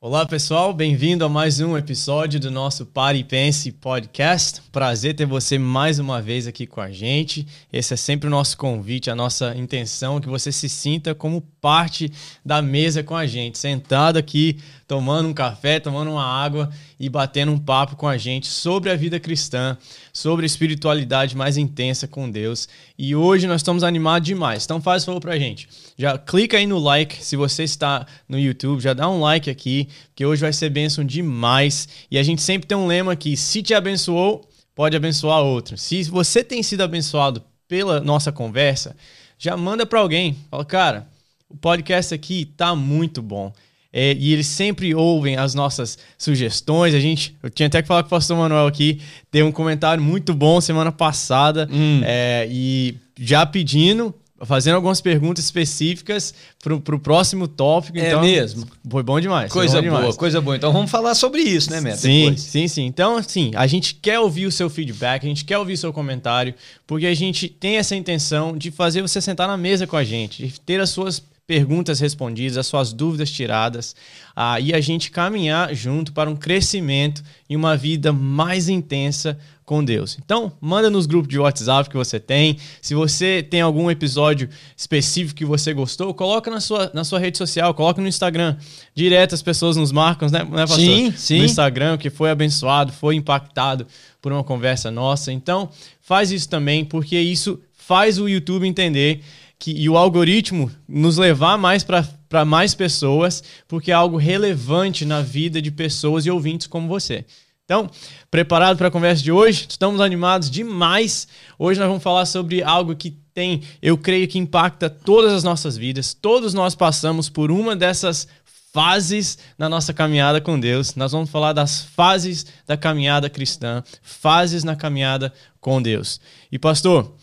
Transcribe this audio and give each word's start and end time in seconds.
Olá 0.00 0.24
pessoal, 0.24 0.72
bem-vindo 0.72 1.24
a 1.24 1.28
mais 1.28 1.58
um 1.58 1.76
episódio 1.76 2.38
do 2.38 2.52
nosso 2.52 2.86
Pare 2.86 3.18
e 3.18 3.24
Pense 3.24 3.72
Podcast. 3.72 4.62
Prazer 4.70 5.16
ter 5.16 5.26
você 5.26 5.58
mais 5.58 5.98
uma 5.98 6.22
vez 6.22 6.46
aqui 6.46 6.68
com 6.68 6.80
a 6.80 6.88
gente. 6.88 7.44
Esse 7.72 7.94
é 7.94 7.96
sempre 7.96 8.28
o 8.28 8.30
nosso 8.30 8.56
convite, 8.56 9.10
a 9.10 9.16
nossa 9.16 9.56
intenção 9.56 10.20
que 10.20 10.28
você 10.28 10.52
se 10.52 10.68
sinta 10.68 11.16
como 11.16 11.40
parte 11.60 12.12
da 12.44 12.62
mesa 12.62 13.02
com 13.02 13.16
a 13.16 13.26
gente, 13.26 13.58
sentado 13.58 14.18
aqui, 14.18 14.58
tomando 14.88 15.28
um 15.28 15.34
café, 15.34 15.78
tomando 15.78 16.10
uma 16.10 16.24
água 16.24 16.70
e 16.98 17.10
batendo 17.10 17.52
um 17.52 17.58
papo 17.58 17.94
com 17.94 18.08
a 18.08 18.16
gente 18.16 18.46
sobre 18.46 18.90
a 18.90 18.96
vida 18.96 19.20
cristã, 19.20 19.76
sobre 20.14 20.44
a 20.44 20.46
espiritualidade 20.46 21.36
mais 21.36 21.58
intensa 21.58 22.08
com 22.08 22.28
Deus. 22.28 22.66
E 22.98 23.14
hoje 23.14 23.46
nós 23.46 23.60
estamos 23.60 23.84
animados 23.84 24.26
demais. 24.26 24.64
Então 24.64 24.80
faz 24.80 25.04
favor 25.04 25.20
pra 25.20 25.38
gente. 25.38 25.68
Já 25.98 26.16
clica 26.16 26.56
aí 26.56 26.66
no 26.66 26.78
like, 26.78 27.22
se 27.22 27.36
você 27.36 27.64
está 27.64 28.06
no 28.26 28.38
YouTube, 28.38 28.80
já 28.80 28.94
dá 28.94 29.06
um 29.10 29.20
like 29.20 29.50
aqui, 29.50 29.88
que 30.16 30.24
hoje 30.24 30.40
vai 30.40 30.54
ser 30.54 30.70
bênção 30.70 31.04
demais. 31.04 31.86
E 32.10 32.16
a 32.16 32.22
gente 32.22 32.40
sempre 32.40 32.66
tem 32.66 32.76
um 32.76 32.86
lema 32.86 33.12
aqui: 33.12 33.36
se 33.36 33.62
te 33.62 33.74
abençoou, 33.74 34.48
pode 34.74 34.96
abençoar 34.96 35.42
outro. 35.42 35.76
Se 35.76 36.02
você 36.04 36.42
tem 36.42 36.62
sido 36.62 36.80
abençoado 36.80 37.42
pela 37.68 38.00
nossa 38.00 38.32
conversa, 38.32 38.96
já 39.38 39.54
manda 39.54 39.84
para 39.84 40.00
alguém. 40.00 40.38
Fala, 40.50 40.64
cara, 40.64 41.06
o 41.46 41.56
podcast 41.58 42.14
aqui 42.14 42.46
tá 42.56 42.74
muito 42.74 43.20
bom. 43.20 43.52
É, 43.92 44.14
e 44.18 44.32
eles 44.32 44.46
sempre 44.46 44.94
ouvem 44.94 45.36
as 45.36 45.54
nossas 45.54 45.98
sugestões. 46.16 46.94
A 46.94 47.00
gente, 47.00 47.36
eu 47.42 47.48
tinha 47.48 47.66
até 47.66 47.80
que 47.80 47.88
falar 47.88 48.02
com 48.02 48.08
o 48.08 48.10
pastor 48.10 48.36
Manuel 48.36 48.66
aqui, 48.66 49.00
deu 49.32 49.46
um 49.46 49.52
comentário 49.52 50.02
muito 50.02 50.34
bom 50.34 50.60
semana 50.60 50.92
passada. 50.92 51.68
Hum. 51.70 52.02
É, 52.04 52.46
e 52.50 52.96
já 53.18 53.46
pedindo 53.46 54.14
fazendo 54.46 54.76
algumas 54.76 55.00
perguntas 55.00 55.44
específicas 55.44 56.32
para 56.62 56.74
o 56.74 56.98
próximo 57.00 57.48
tópico. 57.48 57.98
É 57.98 58.08
então, 58.08 58.20
mesmo. 58.20 58.66
Foi 58.88 59.02
bom 59.02 59.18
demais. 59.18 59.50
Coisa 59.50 59.82
bom 59.82 59.88
boa, 59.88 59.98
demais. 60.00 60.16
coisa 60.16 60.40
boa. 60.40 60.56
Então 60.56 60.72
vamos 60.72 60.90
falar 60.90 61.14
sobre 61.14 61.42
isso, 61.42 61.70
né, 61.70 61.80
Meta? 61.80 61.96
Sim, 61.96 62.24
Depois. 62.24 62.40
sim, 62.42 62.68
sim. 62.68 62.86
Então, 62.86 63.16
assim, 63.16 63.50
a 63.54 63.66
gente 63.66 63.94
quer 63.94 64.20
ouvir 64.20 64.46
o 64.46 64.52
seu 64.52 64.70
feedback, 64.70 65.24
a 65.24 65.28
gente 65.28 65.44
quer 65.44 65.58
ouvir 65.58 65.72
o 65.72 65.78
seu 65.78 65.92
comentário, 65.92 66.54
porque 66.86 67.06
a 67.06 67.14
gente 67.14 67.48
tem 67.48 67.76
essa 67.76 67.96
intenção 67.96 68.56
de 68.56 68.70
fazer 68.70 69.02
você 69.02 69.20
sentar 69.20 69.48
na 69.48 69.56
mesa 69.56 69.86
com 69.86 69.96
a 69.96 70.04
gente, 70.04 70.46
de 70.46 70.60
ter 70.60 70.80
as 70.80 70.90
suas 70.90 71.22
perguntas 71.48 71.98
respondidas, 71.98 72.58
as 72.58 72.66
suas 72.66 72.92
dúvidas 72.92 73.30
tiradas, 73.30 73.96
ah, 74.36 74.60
e 74.60 74.74
a 74.74 74.80
gente 74.82 75.10
caminhar 75.10 75.74
junto 75.74 76.12
para 76.12 76.28
um 76.28 76.36
crescimento 76.36 77.22
e 77.48 77.56
uma 77.56 77.74
vida 77.74 78.12
mais 78.12 78.68
intensa 78.68 79.38
com 79.64 79.82
Deus. 79.82 80.18
Então, 80.22 80.52
manda 80.60 80.90
nos 80.90 81.06
grupos 81.06 81.30
de 81.30 81.38
WhatsApp 81.38 81.88
que 81.88 81.96
você 81.96 82.20
tem. 82.20 82.58
Se 82.82 82.94
você 82.94 83.42
tem 83.42 83.62
algum 83.62 83.90
episódio 83.90 84.50
específico 84.76 85.38
que 85.38 85.44
você 85.46 85.72
gostou, 85.72 86.12
coloca 86.12 86.50
na 86.50 86.60
sua, 86.60 86.90
na 86.92 87.02
sua 87.02 87.18
rede 87.18 87.38
social, 87.38 87.72
coloca 87.72 88.02
no 88.02 88.08
Instagram. 88.08 88.58
Direto 88.94 89.34
as 89.34 89.40
pessoas 89.40 89.74
nos 89.74 89.90
marcam, 89.90 90.28
né, 90.28 90.44
né 90.44 90.66
pastor? 90.66 90.78
Sim, 90.80 91.12
sim. 91.16 91.38
No 91.38 91.44
Instagram, 91.44 91.96
que 91.96 92.10
foi 92.10 92.30
abençoado, 92.30 92.92
foi 92.92 93.14
impactado 93.14 93.86
por 94.20 94.32
uma 94.32 94.44
conversa 94.44 94.90
nossa. 94.90 95.32
Então, 95.32 95.70
faz 96.02 96.30
isso 96.30 96.48
também, 96.48 96.84
porque 96.84 97.18
isso 97.18 97.58
faz 97.74 98.18
o 98.18 98.28
YouTube 98.28 98.68
entender 98.68 99.22
que, 99.58 99.72
e 99.72 99.88
o 99.88 99.96
algoritmo 99.96 100.70
nos 100.88 101.16
levar 101.16 101.58
mais 101.58 101.82
para 101.82 102.44
mais 102.44 102.74
pessoas, 102.74 103.42
porque 103.66 103.90
é 103.90 103.94
algo 103.94 104.16
relevante 104.16 105.04
na 105.04 105.20
vida 105.20 105.60
de 105.60 105.70
pessoas 105.70 106.24
e 106.24 106.30
ouvintes 106.30 106.66
como 106.66 106.86
você. 106.86 107.24
Então, 107.64 107.90
preparado 108.30 108.78
para 108.78 108.88
a 108.88 108.90
conversa 108.90 109.22
de 109.22 109.30
hoje? 109.30 109.66
Estamos 109.68 110.00
animados 110.00 110.50
demais. 110.50 111.28
Hoje 111.58 111.78
nós 111.78 111.88
vamos 111.88 112.02
falar 112.02 112.24
sobre 112.24 112.62
algo 112.62 112.96
que 112.96 113.10
tem, 113.34 113.62
eu 113.82 113.98
creio 113.98 114.26
que 114.26 114.38
impacta 114.38 114.88
todas 114.88 115.32
as 115.32 115.44
nossas 115.44 115.76
vidas. 115.76 116.14
Todos 116.14 116.54
nós 116.54 116.74
passamos 116.74 117.28
por 117.28 117.50
uma 117.50 117.76
dessas 117.76 118.26
fases 118.72 119.38
na 119.58 119.68
nossa 119.68 119.92
caminhada 119.92 120.40
com 120.40 120.58
Deus. 120.58 120.94
Nós 120.94 121.12
vamos 121.12 121.28
falar 121.28 121.52
das 121.52 121.82
fases 121.82 122.46
da 122.66 122.76
caminhada 122.76 123.28
cristã, 123.28 123.82
fases 124.02 124.64
na 124.64 124.74
caminhada 124.74 125.32
com 125.60 125.82
Deus. 125.82 126.20
E 126.50 126.58
pastor, 126.58 127.14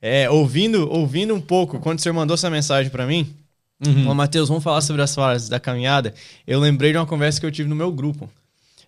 é, 0.00 0.30
ouvindo, 0.30 0.90
ouvindo 0.90 1.34
um 1.34 1.40
pouco, 1.40 1.78
quando 1.78 1.98
o 1.98 2.02
senhor 2.02 2.14
mandou 2.14 2.34
essa 2.34 2.48
mensagem 2.48 2.90
para 2.90 3.06
mim, 3.06 3.28
uhum. 3.86 4.14
Mateus, 4.14 4.48
vamos 4.48 4.64
falar 4.64 4.80
sobre 4.80 5.02
as 5.02 5.14
fases 5.14 5.48
da 5.48 5.60
caminhada. 5.60 6.14
Eu 6.46 6.58
lembrei 6.60 6.92
de 6.92 6.98
uma 6.98 7.06
conversa 7.06 7.40
que 7.40 7.46
eu 7.46 7.52
tive 7.52 7.68
no 7.68 7.76
meu 7.76 7.92
grupo 7.92 8.28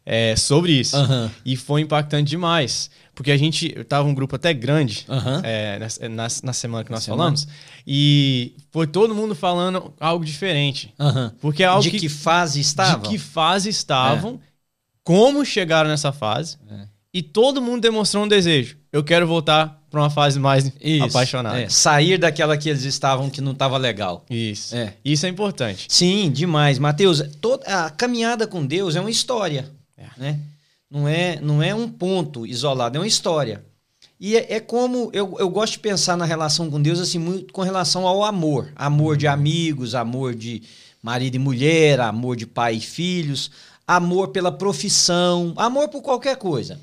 é, 0.04 0.34
sobre 0.36 0.72
isso. 0.72 0.96
Uhum. 0.96 1.30
E 1.44 1.56
foi 1.56 1.80
impactante 1.80 2.30
demais. 2.30 2.90
Porque 3.14 3.30
a 3.30 3.36
gente 3.36 3.68
tava 3.84 4.08
um 4.08 4.14
grupo 4.14 4.36
até 4.36 4.54
grande 4.54 5.04
uhum. 5.06 5.40
é, 5.42 5.78
na, 6.08 6.28
na, 6.42 6.52
semana 6.52 6.82
que 6.82 6.90
nós 6.90 7.04
semana. 7.04 7.22
falamos. 7.22 7.48
E 7.86 8.54
foi 8.70 8.86
todo 8.86 9.14
mundo 9.14 9.34
falando 9.34 9.92
algo 10.00 10.24
diferente. 10.24 10.94
Uhum. 10.98 11.30
Porque 11.40 11.62
é 11.62 11.66
algo 11.66 11.82
de 11.82 11.90
que, 11.90 12.00
que 12.00 12.08
fase 12.08 12.58
estavam? 12.60 13.02
De 13.02 13.08
que 13.10 13.18
fase 13.18 13.68
estavam, 13.68 14.40
é. 14.42 14.46
como 15.04 15.44
chegaram 15.44 15.90
nessa 15.90 16.10
fase. 16.10 16.56
É. 16.70 16.86
E 17.12 17.22
todo 17.22 17.60
mundo 17.60 17.82
demonstrou 17.82 18.24
um 18.24 18.28
desejo. 18.28 18.78
Eu 18.90 19.04
quero 19.04 19.26
voltar 19.26 19.81
para 19.92 20.00
uma 20.00 20.10
fase 20.10 20.41
mais 20.41 20.72
Isso, 20.80 21.04
apaixonada. 21.04 21.60
É. 21.60 21.69
Sair 21.69 22.16
daquela 22.16 22.56
que 22.56 22.70
eles 22.70 22.82
estavam 22.84 23.28
que 23.28 23.42
não 23.42 23.53
estava 23.53 23.76
legal. 23.76 24.25
Isso. 24.30 24.75
É. 24.75 24.94
Isso 25.04 25.26
é 25.26 25.28
importante. 25.28 25.86
Sim, 25.86 26.30
demais. 26.30 26.78
Mateus, 26.78 27.22
toda 27.42 27.64
a 27.66 27.91
caminhada 27.91 28.47
com 28.47 28.64
Deus 28.64 28.97
é 28.97 29.00
uma 29.00 29.10
história. 29.10 29.70
É. 29.97 30.06
Né? 30.16 30.41
Não, 30.91 31.06
é, 31.06 31.38
não 31.41 31.62
é 31.62 31.75
um 31.75 31.86
ponto 31.88 32.47
isolado, 32.47 32.97
é 32.97 33.00
uma 33.00 33.06
história. 33.06 33.62
E 34.19 34.34
é, 34.34 34.54
é, 34.54 34.60
como 34.60 35.10
eu, 35.12 35.36
eu 35.38 35.50
gosto 35.50 35.75
de 35.75 35.81
pensar 35.81 36.16
na 36.16 36.25
relação 36.25 36.70
com 36.70 36.81
Deus 36.81 36.98
assim, 36.98 37.19
muito 37.19 37.52
com 37.52 37.60
relação 37.60 38.06
ao 38.06 38.25
amor. 38.25 38.72
Amor 38.75 39.19
de 39.19 39.26
amigos, 39.26 39.94
amor 39.94 40.34
de 40.34 40.62
marido 41.02 41.34
e 41.34 41.38
mulher, 41.38 42.00
amor 42.00 42.34
de 42.34 42.47
pai 42.47 42.76
e 42.76 42.81
filhos, 42.81 43.50
amor 43.86 44.28
pela 44.28 44.50
profissão, 44.50 45.52
amor 45.56 45.88
por 45.88 46.00
qualquer 46.00 46.36
coisa. 46.36 46.81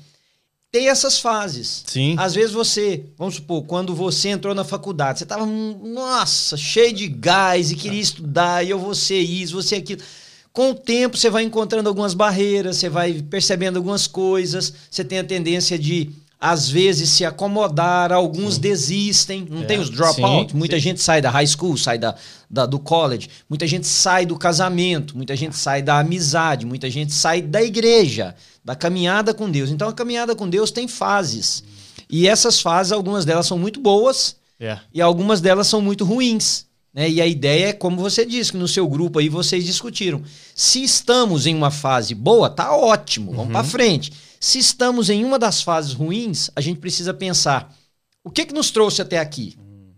Tem 0.72 0.88
essas 0.88 1.18
fases. 1.18 1.82
Sim. 1.86 2.14
Às 2.16 2.34
vezes 2.34 2.52
você, 2.52 3.04
vamos 3.18 3.36
supor, 3.36 3.64
quando 3.64 3.92
você 3.92 4.28
entrou 4.28 4.54
na 4.54 4.62
faculdade, 4.62 5.18
você 5.18 5.24
estava, 5.24 5.44
nossa, 5.44 6.56
cheio 6.56 6.92
de 6.92 7.08
gás 7.08 7.72
e 7.72 7.76
queria 7.76 8.00
estudar, 8.00 8.64
e 8.64 8.70
eu 8.70 8.78
vou 8.78 8.94
ser 8.94 9.18
isso, 9.18 9.60
você 9.60 9.76
aquilo. 9.76 10.00
Com 10.52 10.70
o 10.70 10.74
tempo, 10.74 11.16
você 11.16 11.28
vai 11.28 11.42
encontrando 11.42 11.88
algumas 11.88 12.14
barreiras, 12.14 12.76
você 12.76 12.88
vai 12.88 13.14
percebendo 13.14 13.78
algumas 13.78 14.06
coisas, 14.06 14.72
você 14.88 15.04
tem 15.04 15.18
a 15.18 15.24
tendência 15.24 15.76
de, 15.76 16.10
às 16.40 16.70
vezes, 16.70 17.10
se 17.10 17.22
acomodar, 17.22 18.10
alguns 18.10 18.54
sim. 18.54 18.60
desistem, 18.62 19.46
não 19.50 19.62
é. 19.62 19.66
tem 19.66 19.78
os 19.78 19.90
dropout? 19.90 20.56
Muita 20.56 20.76
sim. 20.76 20.80
gente 20.82 21.00
sai 21.02 21.20
da 21.20 21.28
high 21.28 21.46
school, 21.46 21.76
sai 21.76 21.98
da, 21.98 22.14
da, 22.48 22.64
do 22.64 22.78
college, 22.78 23.28
muita 23.46 23.66
gente 23.66 23.86
sai 23.86 24.24
do 24.24 24.38
casamento, 24.38 25.14
muita 25.14 25.36
gente 25.36 25.54
sai 25.54 25.82
da 25.82 25.98
amizade, 25.98 26.64
muita 26.64 26.88
gente 26.88 27.12
sai 27.12 27.42
da 27.42 27.62
igreja, 27.62 28.34
da 28.64 28.74
caminhada 28.74 29.34
com 29.34 29.50
Deus. 29.50 29.70
Então, 29.70 29.86
a 29.86 29.92
caminhada 29.92 30.34
com 30.34 30.48
Deus 30.48 30.70
tem 30.70 30.88
fases. 30.88 31.62
E 32.08 32.26
essas 32.26 32.58
fases, 32.58 32.92
algumas 32.92 33.26
delas 33.26 33.46
são 33.46 33.58
muito 33.58 33.78
boas 33.78 34.36
yeah. 34.58 34.82
e 34.94 35.02
algumas 35.02 35.42
delas 35.42 35.66
são 35.66 35.82
muito 35.82 36.06
ruins. 36.06 36.64
Né? 36.92 37.08
E 37.08 37.20
a 37.20 37.26
ideia 37.26 37.68
é, 37.68 37.72
como 37.72 37.96
você 37.96 38.26
disse, 38.26 38.52
que 38.52 38.58
no 38.58 38.68
seu 38.68 38.88
grupo 38.88 39.18
aí 39.18 39.28
vocês 39.28 39.64
discutiram. 39.64 40.22
Se 40.54 40.82
estamos 40.82 41.46
em 41.46 41.54
uma 41.54 41.70
fase 41.70 42.14
boa, 42.14 42.50
tá 42.50 42.74
ótimo, 42.74 43.30
vamos 43.30 43.46
uhum. 43.46 43.52
para 43.52 43.64
frente. 43.64 44.12
Se 44.38 44.58
estamos 44.58 45.10
em 45.10 45.24
uma 45.24 45.38
das 45.38 45.62
fases 45.62 45.92
ruins, 45.92 46.50
a 46.56 46.60
gente 46.60 46.80
precisa 46.80 47.14
pensar: 47.14 47.76
o 48.24 48.30
que, 48.30 48.46
que 48.46 48.54
nos 48.54 48.70
trouxe 48.70 49.02
até 49.02 49.18
aqui? 49.18 49.56
Uhum. 49.58 49.92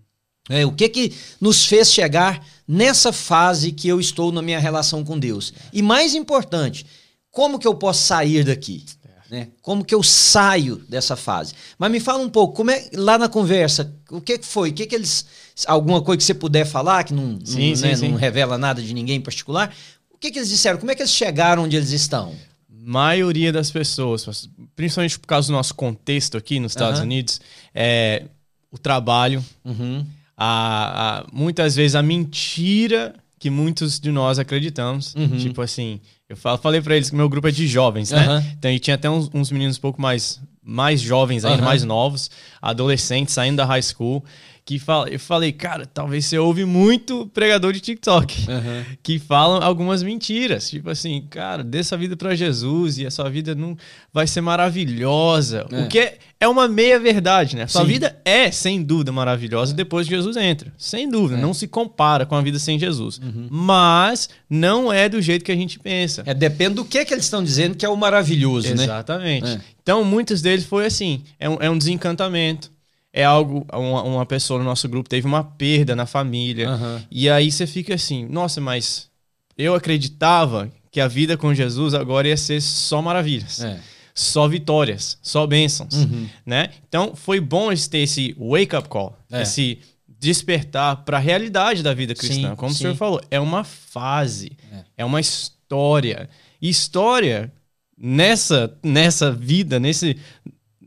É, 0.50 0.66
o 0.66 0.72
que, 0.72 0.88
que 0.88 1.14
nos 1.40 1.64
fez 1.64 1.92
chegar 1.92 2.44
nessa 2.66 3.12
fase 3.12 3.72
que 3.72 3.88
eu 3.88 4.00
estou 4.00 4.32
na 4.32 4.42
minha 4.42 4.58
relação 4.58 5.04
com 5.04 5.18
Deus? 5.18 5.52
E 5.72 5.80
mais 5.80 6.14
importante, 6.14 6.84
como 7.30 7.58
que 7.58 7.66
eu 7.66 7.74
posso 7.74 8.02
sair 8.02 8.44
daqui? 8.44 8.84
Né? 9.32 9.48
Como 9.62 9.82
que 9.82 9.94
eu 9.94 10.02
saio 10.02 10.76
dessa 10.90 11.16
fase? 11.16 11.54
Mas 11.78 11.90
me 11.90 11.98
fala 11.98 12.22
um 12.22 12.28
pouco, 12.28 12.54
como 12.54 12.70
é 12.70 12.90
lá 12.92 13.16
na 13.16 13.30
conversa, 13.30 13.96
o 14.10 14.20
que, 14.20 14.36
que 14.36 14.44
foi? 14.44 14.68
O 14.68 14.74
que, 14.74 14.84
que 14.84 14.94
eles. 14.94 15.24
Alguma 15.66 16.00
coisa 16.02 16.18
que 16.18 16.24
você 16.24 16.34
puder 16.34 16.64
falar, 16.64 17.04
que 17.04 17.14
não, 17.14 17.38
sim, 17.44 17.70
não, 17.70 17.76
sim, 17.76 17.82
né, 17.82 17.96
sim. 17.96 18.08
não 18.08 18.16
revela 18.16 18.56
nada 18.58 18.82
de 18.82 18.92
ninguém 18.94 19.16
em 19.16 19.20
particular. 19.20 19.74
O 20.10 20.18
que, 20.18 20.30
que 20.30 20.38
eles 20.38 20.48
disseram? 20.48 20.78
Como 20.78 20.90
é 20.90 20.94
que 20.94 21.02
eles 21.02 21.12
chegaram 21.12 21.64
onde 21.64 21.76
eles 21.76 21.90
estão? 21.90 22.34
Maioria 22.68 23.52
das 23.52 23.70
pessoas, 23.70 24.48
principalmente 24.74 25.18
por 25.18 25.26
causa 25.26 25.48
do 25.48 25.52
nosso 25.52 25.74
contexto 25.74 26.36
aqui 26.36 26.58
nos 26.58 26.72
Estados 26.72 26.98
uhum. 26.98 27.06
Unidos, 27.06 27.40
é 27.74 28.24
o 28.72 28.78
trabalho, 28.78 29.44
uhum. 29.64 30.04
a, 30.36 31.18
a, 31.20 31.26
muitas 31.32 31.76
vezes 31.76 31.94
a 31.94 32.02
mentira 32.02 33.14
que 33.38 33.50
muitos 33.50 33.98
de 33.98 34.10
nós 34.10 34.38
acreditamos. 34.38 35.14
Uhum. 35.14 35.36
Tipo 35.36 35.62
assim, 35.62 36.00
eu 36.28 36.36
falo, 36.36 36.58
falei 36.58 36.80
para 36.80 36.96
eles 36.96 37.10
que 37.10 37.16
meu 37.16 37.28
grupo 37.28 37.48
é 37.48 37.50
de 37.50 37.66
jovens, 37.66 38.10
né? 38.10 38.42
Então, 38.56 38.70
e 38.70 38.78
tinha 38.78 38.94
até 38.94 39.10
uns, 39.10 39.28
uns, 39.34 39.50
meninos 39.50 39.76
um 39.76 39.80
pouco 39.80 40.00
mais, 40.00 40.40
mais 40.62 41.00
jovens 41.00 41.44
ainda, 41.44 41.60
mais 41.62 41.84
novos, 41.84 42.30
adolescentes, 42.60 43.34
saindo 43.34 43.56
da 43.56 43.64
high 43.64 43.82
school. 43.82 44.24
Que 44.64 44.78
fala, 44.78 45.08
eu 45.08 45.18
falei, 45.18 45.50
cara, 45.50 45.86
talvez 45.86 46.26
você 46.26 46.38
ouve 46.38 46.64
muito 46.64 47.26
pregador 47.34 47.72
de 47.72 47.80
TikTok 47.80 48.46
uhum. 48.48 48.84
que 49.02 49.18
falam 49.18 49.60
algumas 49.60 50.02
mentiras, 50.04 50.70
tipo 50.70 50.88
assim, 50.88 51.26
cara, 51.28 51.64
dê 51.64 51.82
sua 51.82 51.98
vida 51.98 52.16
para 52.16 52.34
Jesus 52.36 52.98
e 52.98 53.06
a 53.06 53.10
sua 53.10 53.28
vida 53.28 53.56
não 53.56 53.76
vai 54.12 54.26
ser 54.26 54.40
maravilhosa. 54.40 55.66
É. 55.70 55.82
O 55.82 55.88
que 55.88 55.98
é, 55.98 56.18
é 56.38 56.46
uma 56.46 56.68
meia 56.68 57.00
verdade, 57.00 57.56
né? 57.56 57.66
Sua 57.66 57.82
Sim. 57.82 57.88
vida 57.88 58.16
é 58.24 58.52
sem 58.52 58.80
dúvida 58.80 59.10
maravilhosa 59.10 59.74
depois 59.74 60.06
que 60.06 60.14
Jesus 60.14 60.36
entra, 60.36 60.72
sem 60.78 61.10
dúvida, 61.10 61.40
é. 61.40 61.42
não 61.42 61.52
se 61.52 61.66
compara 61.66 62.24
com 62.24 62.36
a 62.36 62.40
vida 62.40 62.58
sem 62.60 62.78
Jesus. 62.78 63.18
Uhum. 63.18 63.48
Mas 63.50 64.30
não 64.48 64.92
é 64.92 65.08
do 65.08 65.20
jeito 65.20 65.44
que 65.44 65.52
a 65.52 65.56
gente 65.56 65.78
pensa. 65.80 66.22
É 66.24 66.32
depende 66.32 66.76
do 66.76 66.84
que 66.84 67.04
que 67.04 67.12
eles 67.12 67.24
estão 67.24 67.42
dizendo 67.42 67.74
que 67.74 67.84
é 67.84 67.88
o 67.88 67.96
maravilhoso, 67.96 68.68
Exatamente. 68.68 68.78
né? 68.78 68.84
Exatamente. 68.84 69.50
É. 69.50 69.60
Então, 69.82 70.04
muitos 70.04 70.40
deles 70.40 70.64
foi 70.64 70.86
assim, 70.86 71.24
é 71.40 71.50
um, 71.50 71.56
é 71.60 71.68
um 71.68 71.76
desencantamento 71.76 72.70
é 73.12 73.24
algo. 73.24 73.66
Uma, 73.72 74.02
uma, 74.02 74.26
pessoa 74.26 74.58
no 74.58 74.64
nosso 74.64 74.88
grupo 74.88 75.08
teve 75.08 75.26
uma 75.26 75.44
perda 75.44 75.94
na 75.94 76.06
família. 76.06 76.70
Uhum. 76.70 77.02
E 77.10 77.28
aí 77.28 77.50
você 77.50 77.66
fica 77.66 77.94
assim, 77.94 78.26
nossa, 78.26 78.60
mas 78.60 79.10
eu 79.56 79.74
acreditava 79.74 80.70
que 80.90 81.00
a 81.00 81.08
vida 81.08 81.36
com 81.36 81.52
Jesus 81.54 81.94
agora 81.94 82.28
ia 82.28 82.36
ser 82.36 82.60
só 82.60 83.02
maravilhas. 83.02 83.62
É. 83.62 83.80
Só 84.14 84.46
vitórias, 84.46 85.18
só 85.22 85.46
bênçãos, 85.46 85.94
uhum. 85.94 86.28
né? 86.44 86.68
Então 86.86 87.16
foi 87.16 87.40
bom 87.40 87.74
ter 87.74 88.00
esse 88.00 88.36
wake 88.38 88.76
up 88.76 88.86
call, 88.86 89.16
é. 89.30 89.40
esse 89.40 89.78
despertar 90.06 90.96
para 90.96 91.16
a 91.16 91.20
realidade 91.20 91.82
da 91.82 91.94
vida 91.94 92.14
cristã. 92.14 92.50
Sim, 92.50 92.56
Como 92.56 92.70
sim. 92.70 92.76
o 92.76 92.78
senhor 92.78 92.94
falou, 92.94 93.22
é 93.30 93.40
uma 93.40 93.64
fase, 93.64 94.52
é, 94.70 94.84
é 94.98 95.04
uma 95.04 95.18
história. 95.18 96.28
E 96.60 96.68
história 96.68 97.50
nessa 97.96 98.76
nessa 98.82 99.32
vida, 99.32 99.80
nesse 99.80 100.18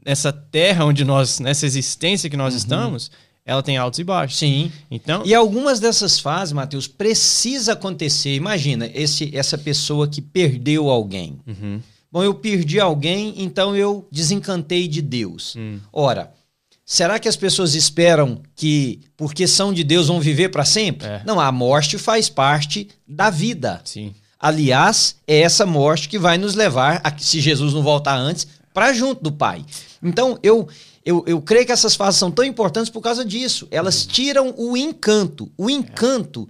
essa 0.06 0.32
terra 0.32 0.86
onde 0.86 1.04
nós, 1.04 1.40
nessa 1.40 1.66
existência 1.66 2.30
que 2.30 2.38
nós 2.38 2.54
uhum. 2.54 2.60
estamos, 2.60 3.12
ela 3.46 3.62
tem 3.62 3.78
altos 3.78 4.00
e 4.00 4.04
baixos. 4.04 4.40
Sim. 4.40 4.72
Então, 4.90 5.24
e 5.26 5.34
algumas 5.34 5.80
dessas 5.80 6.20
fases, 6.20 6.54
Mateus, 6.54 6.88
precisa 6.88 7.74
acontecer. 7.74 8.36
Imagina 8.36 8.90
esse, 8.94 9.36
essa 9.36 9.58
pessoa 9.58 10.08
que 10.08 10.22
perdeu 10.22 10.90
alguém. 10.90 11.40
Uhum. 11.46 11.82
Bom, 12.12 12.24
eu 12.24 12.34
perdi 12.34 12.80
alguém, 12.80 13.34
então 13.38 13.76
eu 13.76 14.08
desencantei 14.10 14.88
de 14.88 15.02
Deus. 15.02 15.54
Hum. 15.58 15.80
Ora, 15.92 16.32
será 16.86 17.20
que 17.20 17.28
as 17.28 17.36
pessoas 17.36 17.76
esperam 17.76 18.42
que, 18.56 19.02
porque 19.18 19.46
são 19.46 19.74
de 19.74 19.84
Deus, 19.84 20.08
vão 20.08 20.22
viver 20.22 20.48
para 20.48 20.64
sempre? 20.64 21.06
É. 21.06 21.22
Não, 21.26 21.42
a 21.42 21.52
morte 21.52 21.98
faz 21.98 22.30
parte 22.30 22.88
da 23.06 23.30
vida. 23.30 23.82
Sim. 23.84 24.16
Aliás, 24.40 25.18
é 25.28 25.42
essa 25.42 25.66
morte 25.66 26.08
que 26.08 26.18
vai 26.18 26.38
nos 26.38 26.56
levar, 26.56 27.02
a, 27.04 27.18
se 27.18 27.42
Jesus 27.42 27.74
não 27.74 27.84
voltar 27.84 28.16
antes, 28.16 28.48
para 28.76 28.92
junto 28.92 29.24
do 29.24 29.32
Pai. 29.32 29.66
Então, 30.04 30.38
eu, 30.44 30.68
eu, 31.06 31.24
eu 31.26 31.42
creio 31.42 31.66
que 31.66 31.72
essas 31.72 31.96
fases 31.96 32.20
são 32.20 32.30
tão 32.30 32.44
importantes 32.44 32.92
por 32.92 33.00
causa 33.00 33.24
disso. 33.24 33.66
Elas 33.72 34.04
uhum. 34.04 34.10
tiram 34.10 34.54
o 34.58 34.76
encanto. 34.76 35.50
O 35.58 35.70
encanto, 35.70 36.48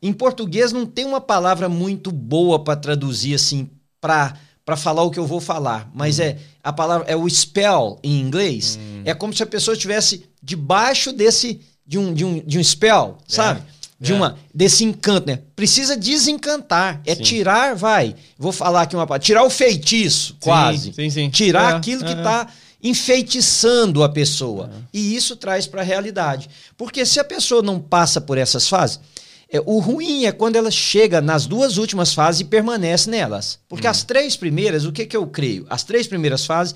em 0.00 0.12
português, 0.12 0.70
não 0.70 0.86
tem 0.86 1.04
uma 1.04 1.20
palavra 1.20 1.68
muito 1.68 2.12
boa 2.12 2.62
para 2.62 2.78
traduzir 2.78 3.34
assim, 3.34 3.68
para 4.00 4.38
para 4.64 4.78
falar 4.78 5.02
o 5.02 5.10
que 5.10 5.18
eu 5.18 5.26
vou 5.26 5.42
falar, 5.42 5.90
mas 5.92 6.18
uhum. 6.18 6.24
é 6.24 6.38
a 6.62 6.72
palavra 6.72 7.06
é 7.06 7.14
o 7.14 7.28
spell 7.28 7.98
em 8.02 8.18
inglês. 8.18 8.78
Uhum. 8.80 9.02
É 9.04 9.12
como 9.12 9.34
se 9.34 9.42
a 9.42 9.46
pessoa 9.46 9.74
estivesse 9.74 10.24
debaixo 10.42 11.12
desse 11.12 11.60
de 11.86 11.98
um, 11.98 12.14
de 12.14 12.24
um, 12.24 12.40
de 12.40 12.58
um 12.58 12.64
spell, 12.64 13.18
é. 13.18 13.34
sabe? 13.34 13.62
De 14.04 14.12
é. 14.12 14.14
uma 14.14 14.36
desse 14.54 14.84
encanto, 14.84 15.26
né? 15.26 15.40
Precisa 15.56 15.96
desencantar, 15.96 17.00
é 17.06 17.14
sim. 17.14 17.22
tirar, 17.22 17.74
vai. 17.74 18.14
Vou 18.38 18.52
falar 18.52 18.82
aqui 18.82 18.94
uma 18.94 19.06
palavra, 19.06 19.24
tirar 19.24 19.42
o 19.42 19.50
feitiço, 19.50 20.32
sim, 20.34 20.38
quase. 20.40 20.92
Sim, 20.92 21.10
sim. 21.10 21.30
Tirar 21.30 21.72
é, 21.72 21.76
aquilo 21.76 22.04
que 22.04 22.12
está 22.12 22.46
enfeitiçando 22.82 24.04
a 24.04 24.08
pessoa. 24.08 24.70
É. 24.72 24.82
E 24.92 25.16
isso 25.16 25.34
traz 25.36 25.66
para 25.66 25.80
a 25.80 25.84
realidade. 25.84 26.50
Porque 26.76 27.06
se 27.06 27.18
a 27.18 27.24
pessoa 27.24 27.62
não 27.62 27.80
passa 27.80 28.20
por 28.20 28.36
essas 28.36 28.68
fases, 28.68 29.00
é, 29.48 29.60
o 29.64 29.78
ruim 29.78 30.26
é 30.26 30.32
quando 30.32 30.56
ela 30.56 30.70
chega 30.70 31.20
nas 31.20 31.46
duas 31.46 31.78
últimas 31.78 32.12
fases 32.12 32.42
e 32.42 32.44
permanece 32.44 33.08
nelas. 33.08 33.58
Porque 33.68 33.86
hum. 33.86 33.90
as 33.90 34.02
três 34.04 34.36
primeiras, 34.36 34.84
o 34.84 34.92
que, 34.92 35.06
que 35.06 35.16
eu 35.16 35.26
creio? 35.26 35.66
As 35.70 35.82
três 35.82 36.06
primeiras 36.06 36.44
fases, 36.44 36.74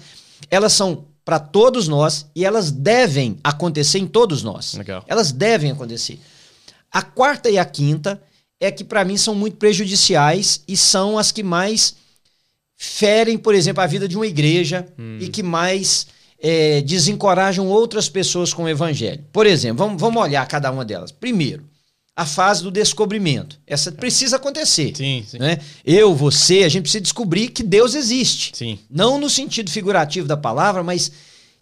elas 0.51 0.73
são 0.73 1.05
para 1.25 1.39
todos 1.39 1.89
nós 1.89 2.25
e 2.35 2.43
elas 2.43 2.71
devem 2.71 3.39
acontecer 3.45 3.99
em 3.99 4.07
todos 4.07 4.43
nós. 4.43 4.73
Legal. 4.73 5.05
Elas 5.07 5.31
devem 5.31 5.71
acontecer. 5.71 6.19
A 6.91 7.03
quarta 7.03 7.51
e 7.51 7.59
a 7.59 7.65
quinta 7.65 8.21
é 8.61 8.71
que 8.71 8.85
para 8.85 9.05
mim 9.05 9.17
são 9.17 9.35
muito 9.35 9.57
prejudiciais 9.57 10.63
e 10.67 10.77
são 10.77 11.19
as 11.19 11.31
que 11.31 11.43
mais 11.43 11.95
ferem, 12.77 13.37
por 13.37 13.55
exemplo, 13.55 13.83
a 13.83 13.87
vida 13.87 14.09
de 14.09 14.17
uma 14.17 14.27
igreja 14.27 14.87
hum. 14.99 15.19
e 15.21 15.29
que 15.29 15.43
mais 15.43 16.07
é, 16.41 16.81
desencorajam 16.83 17.67
outras 17.67 18.09
pessoas 18.09 18.53
com 18.53 18.65
o 18.65 18.69
evangelho. 18.69 19.25
Por 19.33 19.47
exemplo, 19.47 19.85
vamos, 19.85 20.01
vamos 20.01 20.23
olhar 20.23 20.47
cada 20.47 20.71
uma 20.71 20.85
delas. 20.85 21.11
Primeiro, 21.11 21.65
a 22.19 22.27
fase 22.27 22.63
do 22.63 22.71
descobrimento. 22.71 23.61
Essa 23.67 23.93
precisa 23.93 24.37
acontecer. 24.37 24.93
Sim, 24.97 25.25
sim. 25.27 25.39
Né? 25.39 25.59
Eu, 25.85 26.15
você, 26.15 26.65
a 26.65 26.69
gente 26.69 26.83
precisa 26.83 27.01
descobrir 27.01 27.49
que 27.49 27.63
Deus 27.63 27.95
existe. 27.95 28.57
Sim. 28.57 28.79
Não 28.91 29.19
no 29.19 29.31
sentido 29.31 29.71
figurativo 29.71 30.27
da 30.27 30.37
palavra, 30.37 30.83
mas 30.83 31.13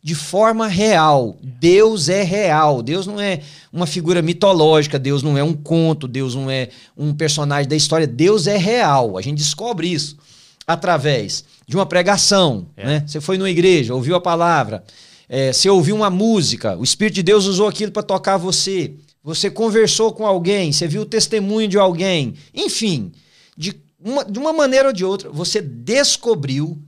de 0.06 0.14
forma 0.14 0.68
real. 0.68 1.36
Deus 1.42 2.08
é 2.08 2.22
real. 2.22 2.80
Deus 2.80 3.08
não 3.08 3.20
é 3.20 3.40
uma 3.72 3.88
figura 3.88 4.22
mitológica, 4.22 5.00
Deus 5.00 5.20
não 5.20 5.36
é 5.36 5.42
um 5.42 5.52
conto, 5.52 6.06
Deus 6.06 6.32
não 6.36 6.48
é 6.48 6.68
um 6.96 7.12
personagem 7.12 7.68
da 7.68 7.74
história. 7.74 8.06
Deus 8.06 8.46
é 8.46 8.56
real. 8.56 9.18
A 9.18 9.20
gente 9.20 9.38
descobre 9.38 9.92
isso 9.92 10.16
através 10.64 11.44
de 11.66 11.74
uma 11.74 11.84
pregação. 11.84 12.68
É. 12.76 12.86
Né? 12.86 13.04
Você 13.04 13.20
foi 13.20 13.36
numa 13.36 13.50
igreja, 13.50 13.96
ouviu 13.96 14.14
a 14.14 14.20
palavra, 14.20 14.84
é, 15.28 15.52
você 15.52 15.68
ouviu 15.68 15.96
uma 15.96 16.08
música, 16.08 16.76
o 16.76 16.84
Espírito 16.84 17.16
de 17.16 17.24
Deus 17.24 17.46
usou 17.46 17.66
aquilo 17.66 17.90
para 17.90 18.04
tocar 18.04 18.36
você. 18.36 18.94
Você 19.24 19.50
conversou 19.50 20.12
com 20.12 20.24
alguém, 20.24 20.70
você 20.70 20.86
viu 20.86 21.02
o 21.02 21.06
testemunho 21.06 21.66
de 21.66 21.78
alguém. 21.78 22.34
Enfim, 22.54 23.10
de 23.58 23.74
uma, 24.00 24.24
de 24.24 24.38
uma 24.38 24.52
maneira 24.52 24.86
ou 24.86 24.94
de 24.94 25.04
outra, 25.04 25.30
você 25.30 25.60
descobriu 25.60 26.80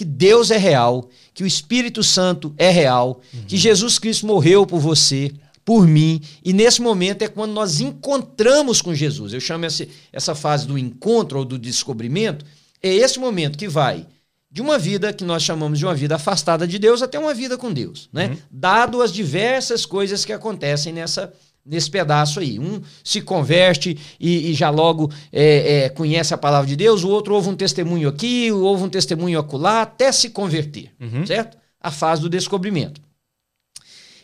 que 0.00 0.04
Deus 0.06 0.50
é 0.50 0.56
real, 0.56 1.10
que 1.34 1.44
o 1.44 1.46
Espírito 1.46 2.02
Santo 2.02 2.54
é 2.56 2.70
real, 2.70 3.20
uhum. 3.34 3.44
que 3.46 3.58
Jesus 3.58 3.98
Cristo 3.98 4.26
morreu 4.26 4.64
por 4.64 4.80
você, 4.80 5.30
por 5.62 5.86
mim, 5.86 6.22
e 6.42 6.54
nesse 6.54 6.80
momento 6.80 7.20
é 7.20 7.28
quando 7.28 7.52
nós 7.52 7.82
encontramos 7.82 8.80
com 8.80 8.94
Jesus. 8.94 9.34
Eu 9.34 9.40
chamo 9.42 9.66
essa, 9.66 9.86
essa 10.10 10.34
fase 10.34 10.66
do 10.66 10.78
encontro 10.78 11.40
ou 11.40 11.44
do 11.44 11.58
descobrimento, 11.58 12.46
é 12.82 12.88
esse 12.88 13.18
momento 13.18 13.58
que 13.58 13.68
vai 13.68 14.06
de 14.50 14.62
uma 14.62 14.78
vida 14.78 15.12
que 15.12 15.22
nós 15.22 15.42
chamamos 15.42 15.78
de 15.78 15.84
uma 15.84 15.94
vida 15.94 16.16
afastada 16.16 16.66
de 16.66 16.78
Deus 16.78 17.02
até 17.02 17.18
uma 17.18 17.34
vida 17.34 17.58
com 17.58 17.70
Deus, 17.70 18.08
né? 18.10 18.28
Uhum. 18.28 18.38
Dado 18.50 19.02
as 19.02 19.12
diversas 19.12 19.84
coisas 19.84 20.24
que 20.24 20.32
acontecem 20.32 20.94
nessa 20.94 21.30
nesse 21.70 21.90
pedaço 21.90 22.40
aí. 22.40 22.58
Um 22.58 22.82
se 23.04 23.20
converte 23.20 23.96
e, 24.18 24.50
e 24.50 24.54
já 24.54 24.68
logo 24.68 25.10
é, 25.32 25.84
é, 25.84 25.88
conhece 25.88 26.34
a 26.34 26.38
palavra 26.38 26.66
de 26.66 26.76
Deus, 26.76 27.04
o 27.04 27.08
outro 27.08 27.34
ouve 27.34 27.48
um 27.48 27.56
testemunho 27.56 28.08
aqui, 28.08 28.50
ouve 28.50 28.82
um 28.82 28.88
testemunho 28.88 29.38
acolá, 29.38 29.82
até 29.82 30.10
se 30.10 30.30
converter, 30.30 30.90
uhum. 31.00 31.24
certo? 31.24 31.56
A 31.80 31.90
fase 31.90 32.20
do 32.20 32.28
descobrimento. 32.28 33.00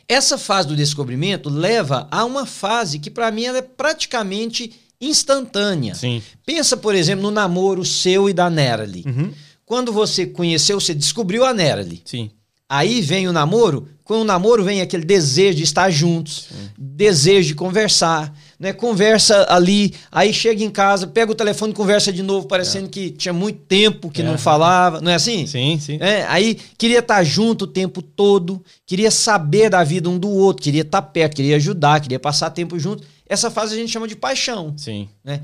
Essa 0.08 0.36
fase 0.36 0.68
do 0.68 0.76
descobrimento 0.76 1.48
leva 1.48 2.06
a 2.10 2.24
uma 2.24 2.46
fase 2.46 2.98
que 2.98 3.10
para 3.10 3.30
mim 3.30 3.44
ela 3.44 3.58
é 3.58 3.62
praticamente 3.62 4.72
instantânea. 5.00 5.94
Sim. 5.94 6.22
Pensa, 6.44 6.76
por 6.76 6.94
exemplo, 6.94 7.22
no 7.22 7.30
namoro 7.30 7.84
seu 7.84 8.28
e 8.28 8.32
da 8.32 8.48
Nerali. 8.48 9.04
Uhum. 9.06 9.32
Quando 9.64 9.92
você 9.92 10.26
conheceu, 10.26 10.80
você 10.80 10.94
descobriu 10.94 11.44
a 11.44 11.52
Nerali. 11.52 12.02
Sim. 12.04 12.30
Aí 12.68 13.00
vem 13.00 13.28
o 13.28 13.32
namoro, 13.32 13.88
com 14.06 14.20
o 14.20 14.24
namoro 14.24 14.62
vem 14.62 14.80
aquele 14.80 15.04
desejo 15.04 15.56
de 15.56 15.64
estar 15.64 15.90
juntos, 15.90 16.46
Sim. 16.48 16.70
desejo 16.78 17.48
de 17.48 17.54
conversar, 17.56 18.32
né? 18.58 18.72
Conversa 18.72 19.44
ali, 19.50 19.94
aí 20.12 20.32
chega 20.32 20.62
em 20.62 20.70
casa, 20.70 21.08
pega 21.08 21.32
o 21.32 21.34
telefone 21.34 21.72
e 21.72 21.74
conversa 21.74 22.12
de 22.12 22.22
novo, 22.22 22.46
parecendo 22.46 22.86
é. 22.86 22.88
que 22.88 23.10
tinha 23.10 23.32
muito 23.32 23.58
tempo 23.62 24.08
que 24.08 24.22
é. 24.22 24.24
não 24.24 24.38
falava, 24.38 25.00
não 25.00 25.10
é 25.10 25.16
assim? 25.16 25.44
Sim, 25.48 25.76
sim. 25.80 25.98
É, 26.00 26.24
aí 26.28 26.56
queria 26.78 27.00
estar 27.00 27.24
junto 27.24 27.62
o 27.62 27.66
tempo 27.66 28.00
todo, 28.00 28.64
queria 28.86 29.10
saber 29.10 29.70
da 29.70 29.82
vida 29.82 30.08
um 30.08 30.16
do 30.16 30.30
outro, 30.30 30.62
queria 30.62 30.82
estar 30.82 31.02
perto, 31.02 31.34
queria 31.34 31.56
ajudar, 31.56 32.00
queria 32.00 32.20
passar 32.20 32.50
tempo 32.50 32.78
junto. 32.78 33.02
Essa 33.28 33.50
fase 33.50 33.74
a 33.74 33.76
gente 33.76 33.90
chama 33.90 34.06
de 34.06 34.14
paixão. 34.14 34.72
Sim. 34.76 35.08
Né? 35.24 35.42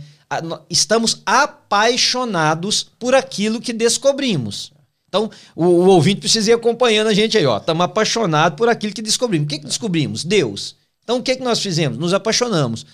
Estamos 0.71 1.21
apaixonados 1.27 2.87
por 2.97 3.13
aquilo 3.13 3.61
que 3.61 3.73
descobrimos. 3.73 4.73
Então, 5.13 5.31
o, 5.55 5.67
o, 5.67 5.89
ouvinte 5.89 6.21
precisa 6.21 6.51
ir 6.51 6.55
acompanhando 6.55 7.09
a 7.09 7.13
gente 7.13 7.37
aí, 7.37 7.45
ó. 7.45 7.59
Estamos 7.59 7.85
apaixonados 7.85 8.57
por 8.57 8.71
aquilo 8.71 8.95
que 8.95 9.03
descobrimos. 9.03 9.45
O 9.45 9.49
que, 9.51 9.59
que 9.59 9.67
descobrimos? 9.67 10.25
Deus. 10.25 10.75
Então, 11.05 11.19
o 11.19 11.23
que, 11.23 11.37
que 11.37 11.43
nós 11.43 11.61
fizemos? 11.61 11.99
Nos 11.99 12.15
apaixonamos 12.15 12.87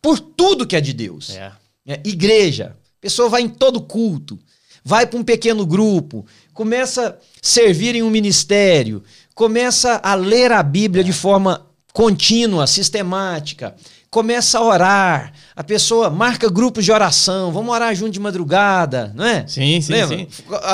por 0.00 0.18
tudo 0.18 0.66
que 0.66 0.74
é 0.74 0.80
de 0.80 0.94
Deus. 0.94 1.28
É. 1.28 1.52
É, 1.86 2.00
igreja. 2.06 2.74
A 2.98 3.02
pessoa 3.02 3.28
vai 3.28 3.42
em 3.42 3.50
todo 3.50 3.82
culto, 3.82 4.38
vai 4.82 5.06
para 5.06 5.18
um 5.18 5.22
pequeno 5.22 5.66
grupo, 5.66 6.24
começa 6.54 7.08
a 7.10 7.14
servir 7.42 7.96
em 7.96 8.02
um 8.02 8.08
ministério, 8.08 9.02
começa 9.34 10.00
a 10.02 10.14
ler 10.14 10.52
a 10.52 10.62
Bíblia 10.62 11.02
é. 11.02 11.04
de 11.04 11.12
forma 11.12 11.66
contínua, 11.92 12.66
sistemática, 12.66 13.76
começa 14.12 14.58
a 14.58 14.62
orar. 14.62 15.32
A 15.56 15.64
pessoa 15.64 16.10
marca 16.10 16.48
grupos 16.50 16.84
de 16.84 16.92
oração, 16.92 17.50
vamos 17.50 17.74
orar 17.74 17.94
junto 17.94 18.10
de 18.10 18.20
madrugada, 18.20 19.10
não 19.14 19.24
é? 19.24 19.46
Sim, 19.46 19.80
sim, 19.80 19.92
Lembra? 19.92 20.16
sim. 20.18 20.26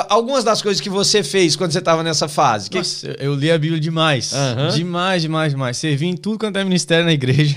Algumas 0.08 0.42
das 0.42 0.60
coisas 0.60 0.80
que 0.80 0.90
você 0.90 1.22
fez 1.22 1.54
quando 1.54 1.70
você 1.70 1.78
estava 1.78 2.02
nessa 2.02 2.26
fase. 2.28 2.68
Que- 2.68 2.78
Nossa, 2.78 3.06
eu 3.20 3.34
li 3.36 3.50
a 3.50 3.56
Bíblia 3.58 3.80
demais. 3.80 4.32
Aham. 4.32 4.68
Demais, 4.74 5.22
demais, 5.22 5.52
demais. 5.52 5.76
Servi 5.76 6.06
em 6.06 6.16
tudo 6.16 6.36
quanto 6.38 6.58
é 6.58 6.64
ministério 6.64 7.04
na 7.06 7.12
igreja. 7.12 7.56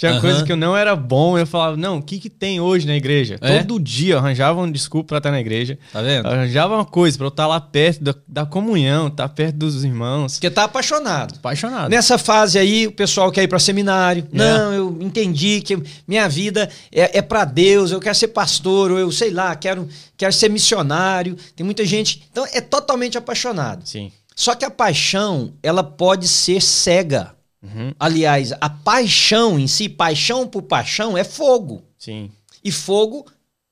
Tinha 0.00 0.12
Aham. 0.12 0.20
coisa 0.22 0.44
que 0.46 0.50
eu 0.50 0.56
não 0.56 0.74
era 0.74 0.96
bom. 0.96 1.36
Eu 1.36 1.46
falava, 1.46 1.76
não, 1.76 1.98
o 1.98 2.02
que, 2.02 2.18
que 2.18 2.30
tem 2.30 2.58
hoje 2.58 2.86
na 2.86 2.96
igreja? 2.96 3.36
É? 3.38 3.58
Todo 3.58 3.78
dia 3.78 4.14
eu 4.14 4.18
arranjava 4.18 4.58
um 4.58 4.72
desculpa 4.72 5.08
pra 5.08 5.18
estar 5.18 5.30
na 5.30 5.38
igreja. 5.38 5.78
Tá 5.92 6.00
vendo? 6.00 6.26
Arranjava 6.26 6.74
uma 6.74 6.86
coisa 6.86 7.18
pra 7.18 7.26
eu 7.26 7.28
estar 7.28 7.46
lá 7.46 7.60
perto 7.60 8.02
da, 8.02 8.14
da 8.26 8.46
comunhão, 8.46 9.08
estar 9.08 9.28
perto 9.28 9.56
dos 9.56 9.84
irmãos. 9.84 10.32
Porque 10.36 10.48
tá 10.48 10.64
apaixonado. 10.64 11.34
Apaixonado. 11.36 11.90
Nessa 11.90 12.16
fase 12.16 12.58
aí, 12.58 12.86
o 12.86 12.92
pessoal 12.92 13.30
quer 13.30 13.42
ir 13.42 13.48
para 13.48 13.58
seminário. 13.58 14.26
É. 14.32 14.38
Não, 14.38 14.72
eu 14.72 14.98
entendi 15.02 15.60
que 15.60 15.76
minha 16.08 16.26
vida 16.30 16.70
é, 16.90 17.18
é 17.18 17.20
para 17.20 17.44
Deus, 17.44 17.90
eu 17.90 18.00
quero 18.00 18.14
ser 18.14 18.28
pastor, 18.28 18.90
ou 18.92 18.98
eu 18.98 19.12
sei 19.12 19.30
lá, 19.30 19.54
quero, 19.54 19.86
quero 20.16 20.32
ser 20.32 20.48
missionário. 20.48 21.36
Tem 21.54 21.62
muita 21.62 21.84
gente. 21.84 22.22
Então 22.32 22.46
é 22.54 22.62
totalmente 22.62 23.18
apaixonado. 23.18 23.82
Sim. 23.86 24.10
Só 24.34 24.54
que 24.54 24.64
a 24.64 24.70
paixão, 24.70 25.52
ela 25.62 25.84
pode 25.84 26.26
ser 26.26 26.62
cega. 26.62 27.34
Uhum. 27.62 27.92
Aliás, 27.98 28.52
a 28.60 28.70
paixão 28.70 29.58
em 29.58 29.66
si, 29.66 29.88
paixão 29.88 30.46
por 30.46 30.62
paixão, 30.62 31.16
é 31.16 31.24
fogo. 31.24 31.82
Sim. 31.98 32.30
E 32.64 32.72
fogo 32.72 33.26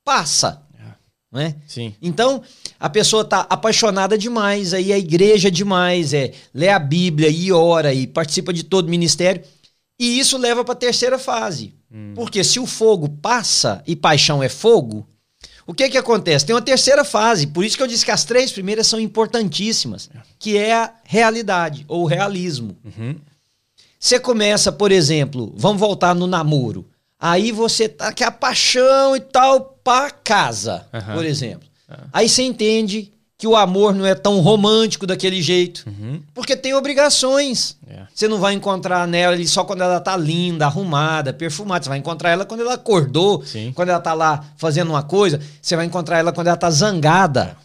passa. 0.04 0.62
É. 0.78 0.84
Não 1.32 1.40
é? 1.40 1.56
Sim. 1.66 1.94
Então, 2.00 2.42
a 2.78 2.88
pessoa 2.88 3.24
tá 3.24 3.46
apaixonada 3.48 4.18
demais, 4.18 4.74
aí 4.74 4.92
a 4.92 4.98
igreja 4.98 5.50
demais, 5.50 6.12
é, 6.12 6.32
lê 6.52 6.68
a 6.68 6.78
Bíblia 6.78 7.28
e 7.28 7.50
ora 7.50 7.94
e 7.94 8.06
participa 8.06 8.52
de 8.52 8.62
todo 8.62 8.86
o 8.86 8.90
ministério. 8.90 9.42
E 9.98 10.18
isso 10.18 10.38
leva 10.38 10.64
para 10.64 10.74
a 10.74 10.76
terceira 10.76 11.18
fase. 11.18 11.74
Porque 12.14 12.44
se 12.44 12.60
o 12.60 12.66
fogo 12.66 13.08
passa 13.08 13.82
e 13.86 13.96
paixão 13.96 14.42
é 14.42 14.48
fogo, 14.48 15.08
o 15.66 15.74
que 15.74 15.88
que 15.88 15.98
acontece? 15.98 16.46
Tem 16.46 16.54
uma 16.54 16.62
terceira 16.62 17.04
fase, 17.04 17.46
por 17.46 17.64
isso 17.64 17.76
que 17.76 17.82
eu 17.82 17.86
disse 17.86 18.04
que 18.04 18.10
as 18.10 18.24
três 18.24 18.52
primeiras 18.52 18.86
são 18.86 19.00
importantíssimas, 19.00 20.10
que 20.38 20.56
é 20.56 20.74
a 20.74 20.92
realidade 21.04 21.84
ou 21.88 22.02
o 22.02 22.06
realismo. 22.06 22.76
Uhum. 22.84 23.16
Você 23.98 24.18
começa, 24.20 24.70
por 24.70 24.92
exemplo, 24.92 25.52
vamos 25.56 25.80
voltar 25.80 26.14
no 26.14 26.26
namoro. 26.26 26.86
Aí 27.20 27.50
você 27.50 27.88
tá 27.88 28.12
com 28.12 28.24
a 28.24 28.30
paixão 28.30 29.16
e 29.16 29.20
tal 29.20 29.76
pra 29.82 30.10
casa, 30.10 30.86
Aham. 30.94 31.14
por 31.14 31.24
exemplo. 31.24 31.68
Aí 32.12 32.28
você 32.28 32.42
entende 32.42 33.10
que 33.36 33.46
o 33.46 33.56
amor 33.56 33.94
não 33.94 34.04
é 34.04 34.14
tão 34.14 34.40
romântico 34.40 35.06
daquele 35.06 35.40
jeito, 35.40 35.84
Uhum. 35.86 36.20
porque 36.34 36.56
tem 36.56 36.74
obrigações. 36.74 37.76
É. 37.88 38.02
Você 38.12 38.26
não 38.28 38.38
vai 38.38 38.52
encontrar 38.54 39.06
nela 39.06 39.36
só 39.46 39.64
quando 39.64 39.82
ela 39.82 40.00
tá 40.00 40.16
linda, 40.16 40.66
arrumada, 40.66 41.32
perfumada. 41.32 41.84
Você 41.84 41.88
vai 41.88 41.98
encontrar 41.98 42.30
ela 42.30 42.44
quando 42.44 42.60
ela 42.60 42.74
acordou, 42.74 43.44
Sim. 43.44 43.72
quando 43.74 43.88
ela 43.90 44.00
tá 44.00 44.12
lá 44.12 44.44
fazendo 44.56 44.90
uma 44.90 45.02
coisa. 45.04 45.40
Você 45.62 45.76
vai 45.76 45.86
encontrar 45.86 46.18
ela 46.18 46.32
quando 46.32 46.48
ela 46.48 46.56
tá 46.56 46.68
zangada, 46.70 47.56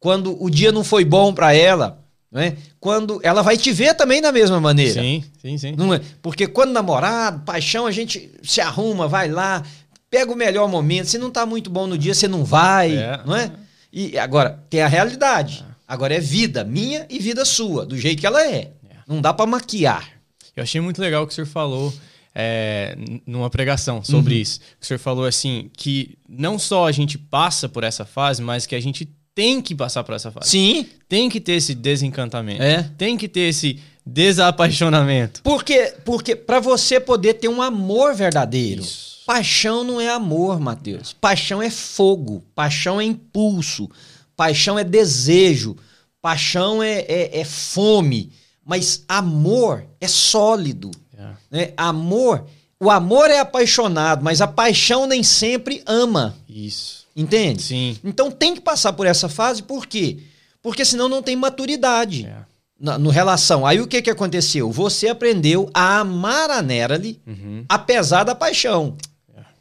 quando 0.00 0.42
o 0.42 0.48
dia 0.50 0.72
não 0.72 0.82
foi 0.82 1.04
bom 1.04 1.32
pra 1.32 1.54
ela, 1.54 1.98
né? 2.30 2.56
Quando 2.78 3.20
ela 3.22 3.42
vai 3.42 3.56
te 3.56 3.72
ver 3.72 3.94
também 3.94 4.20
da 4.20 4.30
mesma 4.32 4.60
maneira. 4.60 5.00
Sim, 5.00 5.24
sim, 5.40 5.58
sim. 5.58 5.74
Não 5.76 5.92
é? 5.94 6.00
Porque 6.22 6.46
quando 6.46 6.72
namorado, 6.72 7.40
paixão, 7.44 7.86
a 7.86 7.90
gente 7.90 8.30
se 8.42 8.60
arruma, 8.60 9.08
vai 9.08 9.28
lá, 9.28 9.62
pega 10.10 10.30
o 10.32 10.36
melhor 10.36 10.68
momento. 10.68 11.06
Se 11.06 11.18
não 11.18 11.30
tá 11.30 11.44
muito 11.46 11.70
bom 11.70 11.86
no 11.86 11.96
dia, 11.98 12.14
você 12.14 12.28
não 12.28 12.44
vai, 12.44 12.96
É. 12.96 13.20
não 13.24 13.34
é? 13.36 13.50
E 13.92 14.18
agora, 14.18 14.62
tem 14.68 14.82
a 14.82 14.88
realidade. 14.88 15.64
Agora 15.86 16.14
é 16.14 16.20
vida 16.20 16.64
minha 16.64 17.06
e 17.08 17.18
vida 17.18 17.44
sua, 17.46 17.86
do 17.86 17.96
jeito 17.96 18.20
que 18.20 18.26
ela 18.26 18.46
é. 18.46 18.72
Não 19.06 19.22
dá 19.22 19.32
pra 19.32 19.46
maquiar. 19.46 20.06
Eu 20.54 20.62
achei 20.62 20.80
muito 20.82 21.00
legal 21.00 21.22
o 21.22 21.26
que 21.26 21.32
o 21.32 21.34
senhor 21.34 21.46
falou 21.46 21.94
é, 22.34 22.94
numa 23.26 23.48
pregação 23.48 24.04
sobre 24.04 24.34
Uhum. 24.34 24.40
isso. 24.42 24.60
O 24.78 24.84
senhor 24.84 24.98
falou 24.98 25.24
assim 25.24 25.70
que 25.74 26.18
não 26.28 26.58
só 26.58 26.86
a 26.86 26.92
gente 26.92 27.16
passa 27.16 27.68
por 27.70 27.82
essa 27.84 28.04
fase, 28.04 28.42
mas 28.42 28.66
que 28.66 28.74
a 28.74 28.80
gente 28.80 29.08
tem 29.38 29.62
que 29.62 29.72
passar 29.72 30.02
por 30.02 30.16
essa 30.16 30.32
fase. 30.32 30.50
Sim. 30.50 30.84
Tem 31.08 31.28
que 31.28 31.40
ter 31.40 31.52
esse 31.52 31.72
desencantamento. 31.72 32.60
É. 32.60 32.90
Tem 32.98 33.16
que 33.16 33.28
ter 33.28 33.42
esse 33.42 33.78
desapaixonamento. 34.04 35.42
Porque, 35.44 35.94
porque 36.04 36.34
para 36.34 36.58
você 36.58 36.98
poder 36.98 37.34
ter 37.34 37.46
um 37.46 37.62
amor 37.62 38.16
verdadeiro. 38.16 38.82
Isso. 38.82 39.22
Paixão 39.24 39.84
não 39.84 40.00
é 40.00 40.08
amor, 40.08 40.58
Mateus. 40.58 41.12
Paixão 41.12 41.62
é 41.62 41.70
fogo. 41.70 42.42
Paixão 42.52 43.00
é 43.00 43.04
impulso. 43.04 43.88
Paixão 44.36 44.76
é 44.76 44.82
desejo. 44.82 45.76
Paixão 46.20 46.82
é, 46.82 47.02
é, 47.02 47.38
é 47.38 47.44
fome. 47.44 48.32
Mas 48.64 49.04
amor 49.06 49.86
é 50.00 50.08
sólido. 50.08 50.90
É. 51.16 51.28
né? 51.48 51.72
Amor, 51.76 52.44
o 52.80 52.90
amor 52.90 53.30
é 53.30 53.38
apaixonado, 53.38 54.24
mas 54.24 54.40
a 54.40 54.48
paixão 54.48 55.06
nem 55.06 55.22
sempre 55.22 55.80
ama. 55.86 56.34
Isso. 56.48 57.06
Entende? 57.20 57.62
Sim. 57.62 57.98
Então 58.04 58.30
tem 58.30 58.54
que 58.54 58.60
passar 58.60 58.92
por 58.92 59.06
essa 59.06 59.28
fase, 59.28 59.62
por 59.62 59.86
quê? 59.86 60.18
Porque 60.62 60.84
senão 60.84 61.08
não 61.08 61.22
tem 61.22 61.34
maturidade 61.36 62.26
É. 62.26 62.36
na, 62.78 62.96
no 62.98 63.10
relação. 63.10 63.66
Aí 63.66 63.80
o 63.80 63.86
que, 63.86 64.00
que 64.02 64.10
aconteceu? 64.10 64.70
Você 64.70 65.08
aprendeu 65.08 65.68
a 65.74 65.98
amar 65.98 66.50
a 66.50 66.62
Nerali, 66.62 67.20
Uhum. 67.26 67.64
apesar 67.68 68.24
da 68.24 68.34
paixão. 68.34 68.96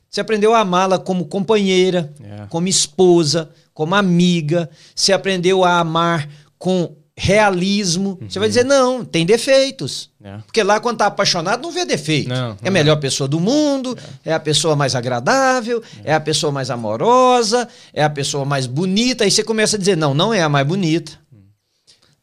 Você 0.09 0.21
aprendeu 0.21 0.53
a 0.53 0.59
amá-la 0.61 0.97
como 0.97 1.25
companheira, 1.25 2.13
É. 2.23 2.45
como 2.47 2.67
esposa, 2.67 3.49
como 3.73 3.93
amiga. 3.95 4.69
Você 4.95 5.11
aprendeu 5.13 5.63
a 5.65 5.79
amar 5.79 6.29
com 6.57 6.95
realismo. 7.17 8.19
Você 8.29 8.37
vai 8.37 8.47
dizer, 8.47 8.63
não, 8.63 9.03
tem 9.03 9.25
defeitos. 9.25 10.11
É. 10.23 10.37
Porque 10.45 10.61
lá, 10.61 10.79
quando 10.79 10.97
tá 10.97 11.07
apaixonado, 11.07 11.63
não 11.63 11.71
vê 11.71 11.83
defeito. 11.83 12.29
Não, 12.29 12.55
é 12.61 12.67
a 12.67 12.71
melhor 12.71 12.97
pessoa 12.97 13.27
do 13.27 13.39
mundo, 13.39 13.97
é. 14.23 14.31
a 14.31 14.39
pessoa 14.39 14.75
mais 14.75 14.93
agradável, 14.93 15.81
é. 16.03 16.13
a 16.13 16.19
pessoa 16.19 16.51
mais 16.51 16.69
amorosa, 16.69 17.67
é 17.91 18.03
a 18.03 18.09
pessoa 18.09 18.45
mais 18.45 18.67
bonita. 18.67 19.23
Aí 19.23 19.31
você 19.31 19.43
começa 19.43 19.75
a 19.75 19.79
dizer, 19.79 19.97
não, 19.97 20.13
não 20.13 20.31
é 20.31 20.41
a 20.41 20.49
mais 20.49 20.67
bonita. 20.67 21.13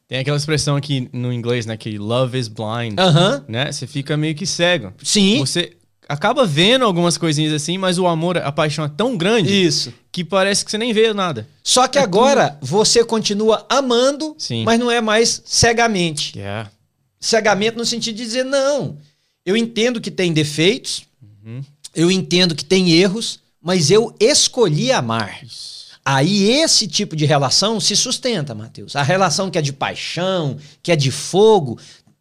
Tem 0.06 0.18
aquela 0.18 0.36
expressão 0.36 0.76
aqui 0.76 1.08
no 1.12 1.32
inglês, 1.32 1.66
né? 1.66 1.76
Que 1.76 1.98
love 1.98 2.38
is 2.38 2.46
blind. 2.46 2.96
Né? 3.48 3.72
Você 3.72 3.86
fica 3.86 4.16
meio 4.16 4.34
que 4.34 4.46
cego. 4.46 4.92
Sim. 5.02 5.38
Você 5.38 5.72
acaba 6.08 6.46
vendo 6.46 6.84
algumas 6.84 7.16
coisinhas 7.18 7.52
assim, 7.52 7.78
mas 7.78 7.98
o 7.98 8.06
amor, 8.06 8.38
a 8.38 8.52
paixão 8.52 8.84
é 8.84 8.88
tão 8.88 9.16
grande 9.16 9.52
Isso. 9.52 9.92
que 10.12 10.24
parece 10.24 10.64
que 10.64 10.70
você 10.70 10.78
nem 10.78 10.92
vê 10.92 11.12
nada. 11.12 11.48
Só 11.62 11.86
que 11.88 11.98
agora 11.98 12.58
você 12.60 13.04
continua 13.04 13.64
amando, 13.68 14.34
Sim. 14.38 14.64
mas 14.64 14.78
não 14.78 14.90
é 14.90 15.00
mais 15.00 15.42
cegamente. 15.44 16.38
Yeah. 16.38 16.70
Cegamente 17.20 17.76
no 17.76 17.84
sentido 17.86 18.16
de 18.16 18.24
dizer, 18.24 18.44
não, 18.44 18.98
eu 19.44 19.56
entendo 19.56 20.00
que 20.00 20.10
tem 20.10 20.32
defeitos, 20.32 21.04
Uhum. 21.46 21.62
eu 21.94 22.10
entendo 22.10 22.54
que 22.54 22.64
tem 22.64 22.90
erros, 22.92 23.40
mas 23.60 23.90
eu 23.90 24.14
escolhi 24.20 24.90
amar. 24.92 25.40
Aí 26.04 26.50
esse 26.50 26.86
tipo 26.86 27.16
de 27.16 27.24
relação 27.24 27.80
se 27.80 27.96
sustenta, 27.96 28.54
Mateus. 28.54 28.94
A 28.94 29.02
relação 29.02 29.50
que 29.50 29.56
é 29.58 29.62
de 29.62 29.72
paixão, 29.72 30.58
que 30.82 30.92
é 30.92 30.96
de 30.96 31.10
fogo, 31.10 31.78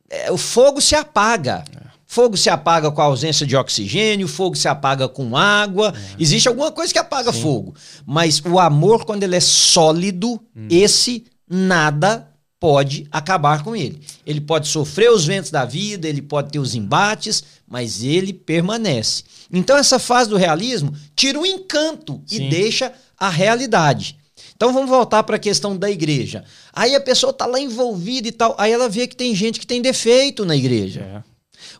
é, 0.09 0.31
o 0.31 0.37
fogo 0.37 0.79
se 0.79 0.95
apaga. 0.95 1.65
Fogo 2.13 2.37
se 2.37 2.47
apaga 2.47 2.91
com 2.91 3.01
a 3.01 3.05
ausência 3.05 3.43
de 3.43 3.55
oxigênio, 3.55 4.27
fogo 4.27 4.55
se 4.55 4.67
apaga 4.67 5.09
com 5.09 5.35
água. 5.35 5.91
Existe 6.19 6.47
alguma 6.47 6.71
coisa 6.71 6.93
que 6.93 6.99
apaga 6.99 7.33
fogo. 7.33 7.73
Mas 8.05 8.39
o 8.45 8.59
amor, 8.59 9.03
quando 9.03 9.23
ele 9.23 9.35
é 9.35 9.39
sólido, 9.39 10.39
esse 10.69 11.25
nada 11.49 12.29
pode 12.59 13.07
acabar 13.09 13.63
com 13.63 13.75
ele. 13.75 13.99
Ele 14.27 14.39
pode 14.39 14.67
sofrer 14.67 15.09
os 15.09 15.25
ventos 15.25 15.49
da 15.49 15.65
vida, 15.65 16.07
ele 16.07 16.21
pode 16.21 16.51
ter 16.51 16.59
os 16.59 16.75
embates, 16.75 17.43
mas 17.67 18.03
ele 18.03 18.31
permanece. 18.31 19.23
Então 19.51 19.75
essa 19.75 19.97
fase 19.97 20.29
do 20.29 20.37
realismo 20.37 20.93
tira 21.15 21.39
o 21.39 21.47
encanto 21.47 22.21
Sim. 22.27 22.45
e 22.45 22.49
deixa 22.51 22.93
a 23.17 23.27
realidade. 23.27 24.19
Então 24.55 24.71
vamos 24.71 24.87
voltar 24.87 25.23
para 25.23 25.37
a 25.37 25.39
questão 25.39 25.75
da 25.75 25.89
igreja. 25.89 26.45
Aí 26.71 26.93
a 26.93 27.01
pessoa 27.01 27.31
está 27.31 27.47
lá 27.47 27.59
envolvida 27.59 28.27
e 28.27 28.31
tal, 28.31 28.53
aí 28.59 28.71
ela 28.71 28.87
vê 28.87 29.07
que 29.07 29.15
tem 29.15 29.33
gente 29.33 29.59
que 29.59 29.65
tem 29.65 29.81
defeito 29.81 30.45
na 30.45 30.55
igreja. 30.55 30.99
É. 31.27 31.32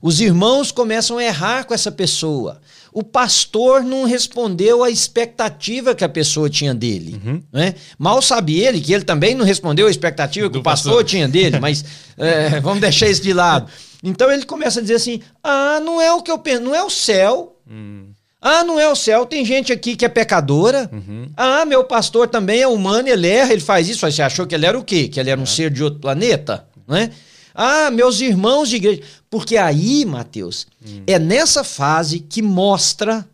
Os 0.03 0.19
irmãos 0.19 0.69
começam 0.69 1.17
a 1.17 1.24
errar 1.24 1.63
com 1.63 1.74
essa 1.74 1.89
pessoa. 1.89 2.60
O 2.91 3.01
pastor 3.01 3.81
não 3.81 4.03
respondeu 4.03 4.83
à 4.83 4.89
expectativa 4.89 5.95
que 5.95 6.03
a 6.03 6.10
pessoa 6.10 6.50
tinha 6.50 6.75
dele. 6.75 7.22
Né? 7.53 7.74
Mal 7.98 8.22
sabe 8.22 8.60
ele 8.60 8.81
que 8.81 8.93
ele 8.93 9.05
também 9.05 9.33
não 9.33 9.45
respondeu 9.45 9.88
à 9.88 9.89
expectativa 9.89 10.48
que 10.48 10.53
Do 10.53 10.60
o 10.60 10.63
pastor, 10.63 10.91
pastor. 10.91 11.05
tinha 11.05 11.25
dele, 11.25 11.57
mas 11.57 11.86
é, 12.19 12.60
vamos 12.60 12.81
deixar 12.81 13.07
isso 13.07 13.22
de 13.22 13.31
lado. 13.31 13.72
Então 14.03 14.29
ele 14.29 14.43
começa 14.43 14.79
a 14.79 14.81
dizer 14.81 14.95
assim: 14.95 15.22
ah, 15.41 15.79
não 15.79 16.01
é 16.01 16.12
o 16.12 16.22
que 16.22 16.29
eu 16.29 16.38
penso, 16.38 16.62
não 16.62 16.75
é 16.75 16.83
o 16.83 16.89
céu. 16.89 17.55
Hum. 17.65 18.07
Ah, 18.41 18.65
não 18.65 18.77
é 18.77 18.89
o 18.89 18.95
céu, 18.98 19.25
tem 19.25 19.45
gente 19.45 19.72
aqui 19.72 19.95
que 19.95 20.03
é 20.03 20.10
pecadora. 20.10 20.89
Uhum. 20.91 21.29
Ah, 21.38 21.63
meu 21.63 21.86
pastor 21.86 22.27
também 22.27 22.60
é 22.60 22.67
humano, 22.67 23.07
ele 23.07 23.25
erra, 23.25 23.53
ele 23.53 23.62
faz 23.62 23.88
isso. 23.88 24.05
Aí 24.05 24.12
Você 24.12 24.22
achou 24.22 24.45
que 24.45 24.53
ele 24.53 24.65
era 24.65 24.77
o 24.77 24.83
quê? 24.83 25.07
Que 25.07 25.17
ele 25.17 25.29
era 25.29 25.39
um 25.39 25.45
ser 25.45 25.72
de 25.72 25.81
outro 25.81 26.01
planeta? 26.01 26.67
Né? 26.86 27.10
Ah, 27.53 27.91
meus 27.91 28.19
irmãos 28.22 28.69
de 28.69 28.77
igreja. 28.77 29.01
Porque 29.29 29.57
aí, 29.57 30.05
Mateus, 30.05 30.67
é 31.07 31.19
nessa 31.19 31.63
fase 31.63 32.19
que 32.19 32.41
mostra. 32.41 33.27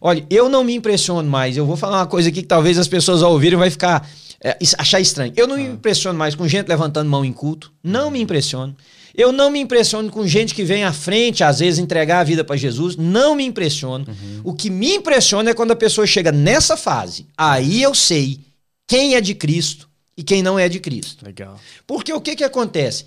Olha, 0.00 0.24
eu 0.30 0.48
não 0.48 0.64
me 0.64 0.74
impressiono 0.74 1.28
mais. 1.28 1.56
Eu 1.56 1.66
vou 1.66 1.76
falar 1.76 1.98
uma 1.98 2.06
coisa 2.06 2.28
aqui 2.28 2.42
que 2.42 2.48
talvez 2.48 2.78
as 2.78 2.88
pessoas 2.88 3.22
ao 3.22 3.32
ouvirem 3.32 3.58
vai 3.58 3.70
ficar. 3.70 4.08
é, 4.42 4.56
achar 4.78 5.00
estranho. 5.00 5.32
Eu 5.36 5.46
não 5.46 5.56
me 5.56 5.64
impressiono 5.64 6.18
mais 6.18 6.34
com 6.34 6.48
gente 6.48 6.66
levantando 6.68 7.10
mão 7.10 7.24
em 7.24 7.32
culto. 7.32 7.70
Não 7.82 8.10
me 8.10 8.20
impressiono. 8.20 8.74
Eu 9.14 9.32
não 9.32 9.50
me 9.50 9.58
impressiono 9.58 10.10
com 10.10 10.26
gente 10.26 10.54
que 10.54 10.64
vem 10.64 10.84
à 10.84 10.92
frente, 10.92 11.44
às 11.44 11.58
vezes, 11.58 11.78
entregar 11.78 12.20
a 12.20 12.24
vida 12.24 12.44
para 12.44 12.56
Jesus. 12.56 12.96
Não 12.96 13.34
me 13.34 13.44
impressiono. 13.44 14.06
Uhum. 14.08 14.40
O 14.44 14.54
que 14.54 14.70
me 14.70 14.94
impressiona 14.94 15.50
é 15.50 15.54
quando 15.54 15.72
a 15.72 15.76
pessoa 15.76 16.06
chega 16.06 16.32
nessa 16.32 16.76
fase. 16.76 17.26
Aí 17.36 17.82
eu 17.82 17.94
sei 17.94 18.40
quem 18.86 19.14
é 19.16 19.20
de 19.20 19.34
Cristo 19.34 19.88
e 20.16 20.22
quem 20.22 20.42
não 20.42 20.58
é 20.58 20.68
de 20.68 20.80
Cristo. 20.80 21.24
Legal. 21.24 21.58
Porque 21.86 22.12
o 22.12 22.20
que, 22.20 22.36
que 22.36 22.44
acontece? 22.44 23.04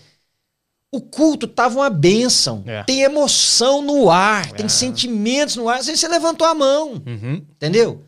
O 0.93 1.01
culto 1.01 1.47
tava 1.47 1.79
uma 1.79 1.89
bênção. 1.89 2.63
É. 2.67 2.83
Tem 2.83 3.01
emoção 3.01 3.81
no 3.81 4.11
ar, 4.11 4.47
é. 4.49 4.53
tem 4.53 4.69
sentimentos 4.69 5.55
no 5.55 5.67
ar. 5.67 5.79
Às 5.79 5.87
vezes 5.87 6.01
você 6.01 6.07
levantou 6.07 6.45
a 6.45 6.53
mão. 6.53 7.01
Uhum. 7.03 7.41
Entendeu? 7.55 8.03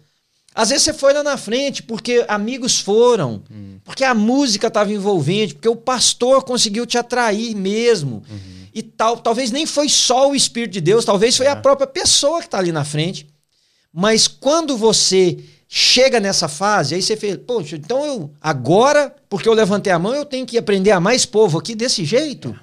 Às 0.54 0.70
vezes 0.70 0.84
você 0.84 0.94
foi 0.94 1.12
lá 1.12 1.24
na 1.24 1.36
frente 1.36 1.82
porque 1.82 2.24
amigos 2.28 2.80
foram, 2.80 3.44
uhum. 3.50 3.80
porque 3.84 4.04
a 4.04 4.14
música 4.14 4.68
estava 4.68 4.94
envolvente, 4.94 5.56
porque 5.56 5.68
o 5.68 5.76
pastor 5.76 6.44
conseguiu 6.44 6.86
te 6.86 6.96
atrair 6.96 7.56
mesmo. 7.56 8.24
Uhum. 8.30 8.68
E 8.72 8.84
tal, 8.84 9.18
talvez 9.18 9.50
nem 9.50 9.66
foi 9.66 9.90
só 9.90 10.30
o 10.30 10.36
Espírito 10.36 10.74
de 10.74 10.82
Deus, 10.82 11.04
talvez 11.04 11.36
foi 11.36 11.48
é. 11.48 11.50
a 11.50 11.56
própria 11.56 11.88
pessoa 11.88 12.40
que 12.40 12.46
está 12.46 12.60
ali 12.60 12.72
na 12.72 12.86
frente. 12.86 13.28
Mas 13.92 14.28
quando 14.28 14.78
você 14.78 15.40
chega 15.68 16.20
nessa 16.20 16.48
fase, 16.48 16.96
aí 16.96 17.02
você 17.02 17.18
fez, 17.18 17.38
poxa, 17.38 17.76
então 17.76 18.06
eu 18.06 18.32
agora, 18.40 19.14
porque 19.28 19.50
eu 19.50 19.54
levantei 19.54 19.92
a 19.92 20.00
mão, 20.00 20.14
eu 20.14 20.26
tenho 20.26 20.46
que 20.46 20.58
aprender 20.58 20.92
a 20.92 21.00
mais 21.00 21.26
povo 21.26 21.58
aqui 21.58 21.76
desse 21.76 22.06
jeito. 22.06 22.58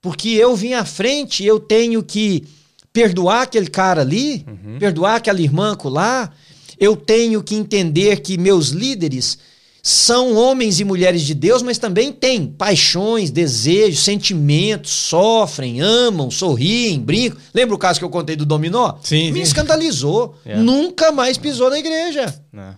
Porque 0.00 0.28
eu 0.30 0.54
vim 0.54 0.74
à 0.74 0.84
frente, 0.84 1.44
eu 1.44 1.58
tenho 1.58 2.02
que 2.02 2.44
perdoar 2.92 3.42
aquele 3.42 3.68
cara 3.68 4.00
ali, 4.00 4.44
uhum. 4.46 4.78
perdoar 4.78 5.16
aquela 5.16 5.40
irmã 5.40 5.76
lá, 5.84 6.32
eu 6.78 6.96
tenho 6.96 7.42
que 7.42 7.54
entender 7.54 8.20
que 8.20 8.38
meus 8.38 8.68
líderes 8.68 9.38
são 9.82 10.34
homens 10.34 10.80
e 10.80 10.84
mulheres 10.84 11.22
de 11.22 11.34
Deus, 11.34 11.62
mas 11.62 11.78
também 11.78 12.12
têm 12.12 12.46
paixões, 12.46 13.30
desejos, 13.30 14.00
sentimentos, 14.00 14.90
sofrem, 14.90 15.80
amam, 15.80 16.30
sorriem, 16.30 17.00
brincam. 17.00 17.38
Lembra 17.54 17.74
o 17.74 17.78
caso 17.78 17.98
que 17.98 18.04
eu 18.04 18.10
contei 18.10 18.36
do 18.36 18.44
dominó? 18.44 18.96
Sim. 19.02 19.32
Me 19.32 19.38
sim. 19.38 19.44
escandalizou. 19.44 20.36
Yeah. 20.44 20.60
É. 20.60 20.64
Nunca 20.64 21.10
mais 21.10 21.38
pisou 21.38 21.70
na 21.70 21.78
igreja. 21.78 22.34
É. 22.54 22.74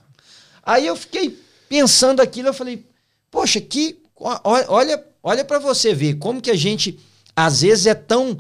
Aí 0.63 0.87
eu 0.87 0.95
fiquei 0.95 1.37
pensando 1.69 2.21
aquilo, 2.21 2.49
eu 2.49 2.55
falei, 2.55 2.85
poxa, 3.31 3.61
que 3.61 3.99
olha, 4.45 5.03
olha 5.23 5.45
para 5.45 5.59
você 5.59 5.95
ver 5.95 6.15
como 6.15 6.41
que 6.41 6.51
a 6.51 6.57
gente 6.57 6.99
às 7.35 7.63
vezes 7.63 7.87
é 7.87 7.95
tão 7.95 8.39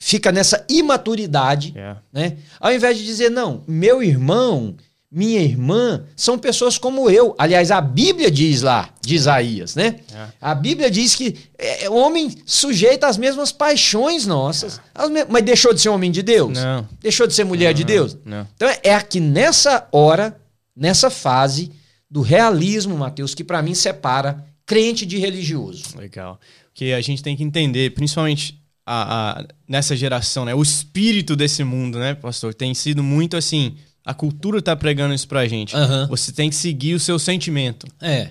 fica 0.00 0.32
nessa 0.32 0.64
imaturidade, 0.68 1.74
yeah. 1.76 2.00
É. 2.14 2.20
né? 2.20 2.36
Ao 2.58 2.72
invés 2.72 2.96
de 2.96 3.04
dizer, 3.04 3.30
não, 3.30 3.62
meu 3.68 4.02
irmão, 4.02 4.74
minha 5.10 5.40
irmã 5.40 6.04
são 6.16 6.38
pessoas 6.38 6.78
como 6.78 7.10
eu. 7.10 7.34
Aliás, 7.36 7.70
a 7.70 7.80
Bíblia 7.80 8.30
diz 8.30 8.62
lá, 8.62 8.88
de 9.02 9.14
Isaías, 9.14 9.74
né? 9.76 10.00
É. 10.14 10.26
A 10.40 10.54
Bíblia 10.54 10.90
diz 10.90 11.14
que 11.14 11.36
é, 11.58 11.84
é, 11.84 11.90
homem 11.90 12.34
sujeito 12.46 13.04
às 13.04 13.18
mesmas 13.18 13.52
paixões 13.52 14.26
nossas. 14.26 14.80
Yeah. 14.96 15.26
Mas 15.28 15.44
deixou 15.44 15.74
de 15.74 15.80
ser 15.80 15.90
homem 15.90 16.10
de 16.10 16.22
Deus? 16.22 16.58
Não. 16.58 16.88
Deixou 17.00 17.26
de 17.26 17.34
ser 17.34 17.44
mulher 17.44 17.68
não, 17.68 17.74
de 17.74 17.84
Deus? 17.84 18.16
Não. 18.24 18.48
Então 18.56 18.68
é 18.82 18.94
aqui 18.94 19.20
nessa 19.20 19.86
hora, 19.92 20.40
nessa 20.74 21.10
fase 21.10 21.72
do 22.10 22.22
realismo, 22.22 22.96
Mateus, 22.96 23.34
que 23.34 23.44
para 23.44 23.60
mim 23.62 23.74
separa 23.74 24.46
crente 24.64 25.04
de 25.04 25.18
religioso. 25.18 25.98
Legal. 25.98 26.38
Que 26.80 26.94
a 26.94 27.00
gente 27.02 27.22
tem 27.22 27.36
que 27.36 27.44
entender, 27.44 27.90
principalmente 27.90 28.58
a, 28.86 29.40
a, 29.40 29.44
nessa 29.68 29.94
geração, 29.94 30.46
né? 30.46 30.54
O 30.54 30.62
espírito 30.62 31.36
desse 31.36 31.62
mundo, 31.62 31.98
né, 31.98 32.14
pastor? 32.14 32.54
Tem 32.54 32.72
sido 32.72 33.02
muito 33.02 33.36
assim. 33.36 33.74
A 34.02 34.14
cultura 34.14 34.62
tá 34.62 34.74
pregando 34.74 35.12
isso 35.12 35.28
pra 35.28 35.46
gente. 35.46 35.76
Uhum. 35.76 36.06
Você 36.06 36.32
tem 36.32 36.48
que 36.48 36.56
seguir 36.56 36.94
o 36.94 36.98
seu 36.98 37.18
sentimento. 37.18 37.86
É. 38.00 38.30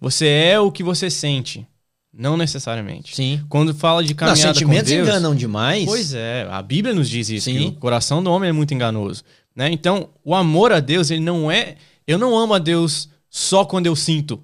Você 0.00 0.26
é 0.26 0.58
o 0.58 0.72
que 0.72 0.82
você 0.82 1.10
sente. 1.10 1.66
Não 2.10 2.34
necessariamente. 2.34 3.14
Sim. 3.14 3.44
Quando 3.46 3.74
fala 3.74 4.02
de 4.02 4.14
caminhada 4.14 4.42
Não, 4.42 4.54
sentimentos 4.54 4.90
com 4.90 4.96
Deus, 4.96 5.08
enganam 5.08 5.34
demais. 5.34 5.84
Pois 5.84 6.14
é, 6.14 6.48
a 6.50 6.62
Bíblia 6.62 6.94
nos 6.94 7.10
diz 7.10 7.28
isso. 7.28 7.50
Sim. 7.50 7.66
o 7.66 7.72
coração 7.72 8.24
do 8.24 8.30
homem 8.30 8.48
é 8.48 8.52
muito 8.54 8.72
enganoso, 8.72 9.22
né? 9.54 9.70
Então, 9.70 10.08
o 10.24 10.34
amor 10.34 10.72
a 10.72 10.80
Deus, 10.80 11.10
ele 11.10 11.20
não 11.20 11.50
é, 11.50 11.74
eu 12.06 12.16
não 12.16 12.38
amo 12.38 12.54
a 12.54 12.58
Deus 12.58 13.10
só 13.28 13.66
quando 13.66 13.84
eu 13.84 13.94
sinto. 13.94 14.42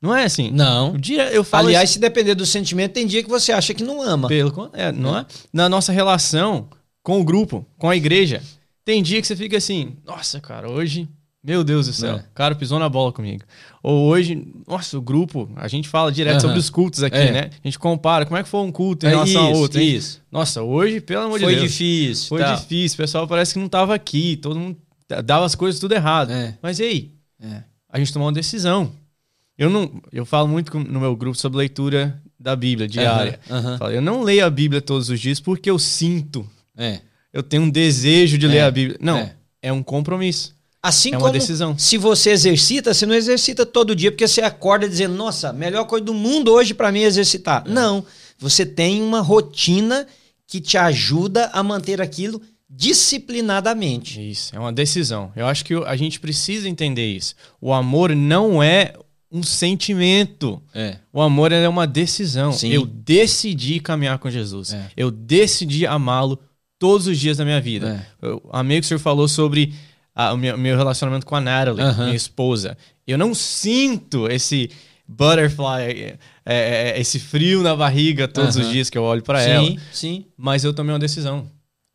Não 0.00 0.16
é 0.16 0.24
assim? 0.24 0.50
Não. 0.50 0.94
O 0.94 0.98
dia 0.98 1.30
eu 1.30 1.44
falo 1.44 1.68
Aliás, 1.68 1.90
se 1.90 1.98
depender 1.98 2.34
do 2.34 2.46
sentimento, 2.46 2.92
tem 2.92 3.06
dia 3.06 3.22
que 3.22 3.28
você 3.28 3.52
acha 3.52 3.74
que 3.74 3.84
não 3.84 4.00
ama. 4.00 4.28
Pelo 4.28 4.70
é, 4.72 4.90
não 4.90 5.18
é? 5.18 5.26
Na 5.52 5.68
nossa 5.68 5.92
relação 5.92 6.68
com 7.02 7.20
o 7.20 7.24
grupo, 7.24 7.66
com 7.76 7.88
a 7.88 7.96
igreja, 7.96 8.42
tem 8.84 9.02
dia 9.02 9.20
que 9.20 9.26
você 9.26 9.36
fica 9.36 9.56
assim, 9.58 9.96
nossa, 10.06 10.40
cara, 10.40 10.70
hoje, 10.70 11.06
meu 11.44 11.62
Deus 11.62 11.86
do 11.86 11.92
céu, 11.92 12.16
é. 12.16 12.20
o 12.20 12.34
cara 12.34 12.54
pisou 12.54 12.78
na 12.78 12.88
bola 12.88 13.12
comigo. 13.12 13.44
Ou 13.82 14.06
hoje, 14.08 14.46
nossa, 14.66 14.96
o 14.96 15.02
grupo, 15.02 15.50
a 15.56 15.68
gente 15.68 15.88
fala 15.88 16.10
direto 16.10 16.34
uhum. 16.34 16.40
sobre 16.40 16.58
os 16.58 16.70
cultos 16.70 17.02
aqui, 17.02 17.16
é. 17.16 17.32
né? 17.32 17.50
A 17.62 17.68
gente 17.68 17.78
compara, 17.78 18.24
como 18.24 18.38
é 18.38 18.42
que 18.42 18.48
foi 18.48 18.60
um 18.60 18.72
culto 18.72 19.04
em 19.04 19.08
é 19.08 19.12
relação 19.12 19.42
isso, 19.42 19.54
ao 19.54 19.60
outro. 19.60 19.80
Isso. 19.80 20.22
Nossa, 20.32 20.62
hoje, 20.62 21.00
pelo 21.00 21.24
amor 21.24 21.38
de 21.38 21.46
Deus. 21.46 21.58
Foi 21.58 21.68
difícil. 21.68 22.28
Foi 22.28 22.40
tá. 22.40 22.54
difícil, 22.54 22.94
o 22.94 22.98
pessoal 22.98 23.28
parece 23.28 23.52
que 23.52 23.60
não 23.60 23.68
tava 23.68 23.94
aqui, 23.94 24.36
todo 24.36 24.58
mundo 24.58 24.76
dava 25.24 25.44
as 25.44 25.54
coisas 25.54 25.80
tudo 25.80 25.92
errado. 25.94 26.32
É. 26.32 26.56
Mas 26.62 26.78
e 26.78 26.84
aí? 26.84 27.10
É. 27.42 27.64
A 27.88 27.98
gente 27.98 28.12
tomou 28.12 28.28
uma 28.28 28.34
decisão. 28.34 28.92
Eu 29.60 29.68
não, 29.68 30.00
eu 30.10 30.24
falo 30.24 30.48
muito 30.48 30.76
no 30.78 30.98
meu 30.98 31.14
grupo 31.14 31.36
sobre 31.36 31.58
leitura 31.58 32.18
da 32.38 32.56
Bíblia 32.56 32.88
diária. 32.88 33.38
Uhum, 33.50 33.76
uhum. 33.78 33.90
Eu 33.90 34.00
não 34.00 34.22
leio 34.22 34.46
a 34.46 34.48
Bíblia 34.48 34.80
todos 34.80 35.10
os 35.10 35.20
dias 35.20 35.38
porque 35.38 35.68
eu 35.68 35.78
sinto. 35.78 36.48
É. 36.74 37.00
Eu 37.30 37.42
tenho 37.42 37.64
um 37.64 37.70
desejo 37.70 38.38
de 38.38 38.46
é. 38.46 38.48
ler 38.48 38.60
a 38.60 38.70
Bíblia. 38.70 38.96
Não, 38.98 39.18
é. 39.18 39.34
é 39.60 39.70
um 39.70 39.82
compromisso. 39.82 40.54
Assim 40.82 41.14
é 41.14 41.18
como 41.18 41.30
decisão. 41.30 41.76
se 41.76 41.98
você 41.98 42.30
exercita, 42.30 42.94
você 42.94 43.04
não 43.04 43.14
exercita 43.14 43.66
todo 43.66 43.94
dia 43.94 44.10
porque 44.10 44.26
você 44.26 44.40
acorda 44.40 44.88
dizendo, 44.88 45.14
nossa, 45.14 45.52
melhor 45.52 45.84
coisa 45.84 46.06
do 46.06 46.14
mundo 46.14 46.50
hoje 46.50 46.72
para 46.72 46.90
mim 46.90 47.00
é 47.00 47.04
exercitar. 47.04 47.62
É. 47.66 47.70
Não, 47.70 48.02
você 48.38 48.64
tem 48.64 49.02
uma 49.02 49.20
rotina 49.20 50.06
que 50.46 50.58
te 50.58 50.78
ajuda 50.78 51.50
a 51.52 51.62
manter 51.62 52.00
aquilo 52.00 52.40
disciplinadamente. 52.66 54.26
Isso, 54.26 54.56
é 54.56 54.58
uma 54.58 54.72
decisão. 54.72 55.30
Eu 55.36 55.46
acho 55.46 55.66
que 55.66 55.74
a 55.74 55.96
gente 55.96 56.18
precisa 56.18 56.66
entender 56.66 57.14
isso. 57.14 57.34
O 57.60 57.74
amor 57.74 58.16
não 58.16 58.62
é 58.62 58.94
um 59.30 59.42
sentimento. 59.42 60.60
É. 60.74 60.96
O 61.12 61.20
amor 61.20 61.52
é 61.52 61.68
uma 61.68 61.86
decisão. 61.86 62.52
Sim. 62.52 62.70
Eu 62.70 62.84
decidi 62.84 63.80
caminhar 63.80 64.18
com 64.18 64.28
Jesus. 64.30 64.72
É. 64.72 64.90
Eu 64.96 65.10
decidi 65.10 65.86
amá-lo 65.86 66.38
todos 66.78 67.06
os 67.06 67.18
dias 67.18 67.36
da 67.36 67.44
minha 67.44 67.60
vida. 67.60 68.04
É. 68.22 68.26
Eu, 68.26 68.42
amigo, 68.52 68.84
o 68.84 68.88
senhor 68.88 68.98
falou 68.98 69.28
sobre 69.28 69.74
o 70.16 70.36
meu, 70.36 70.58
meu, 70.58 70.76
relacionamento 70.76 71.24
com 71.24 71.36
a 71.36 71.40
Natalie, 71.40 71.82
uh 71.82 71.88
-huh. 71.88 72.04
minha 72.04 72.16
esposa. 72.16 72.76
Eu 73.06 73.16
não 73.16 73.34
sinto 73.34 74.28
esse 74.28 74.70
butterfly, 75.06 75.82
é, 75.82 76.18
é, 76.44 76.90
é 76.90 77.00
esse 77.00 77.18
frio 77.18 77.62
na 77.62 77.74
barriga 77.74 78.26
todos 78.28 78.56
uh 78.56 78.60
-huh. 78.60 78.64
os 78.64 78.72
dias 78.72 78.90
que 78.90 78.98
eu 78.98 79.02
olho 79.02 79.22
para 79.22 79.42
ela. 79.42 79.74
Sim. 79.92 80.24
Mas 80.36 80.64
eu 80.64 80.72
tomei 80.72 80.92
uma 80.92 80.98
decisão. 80.98 81.46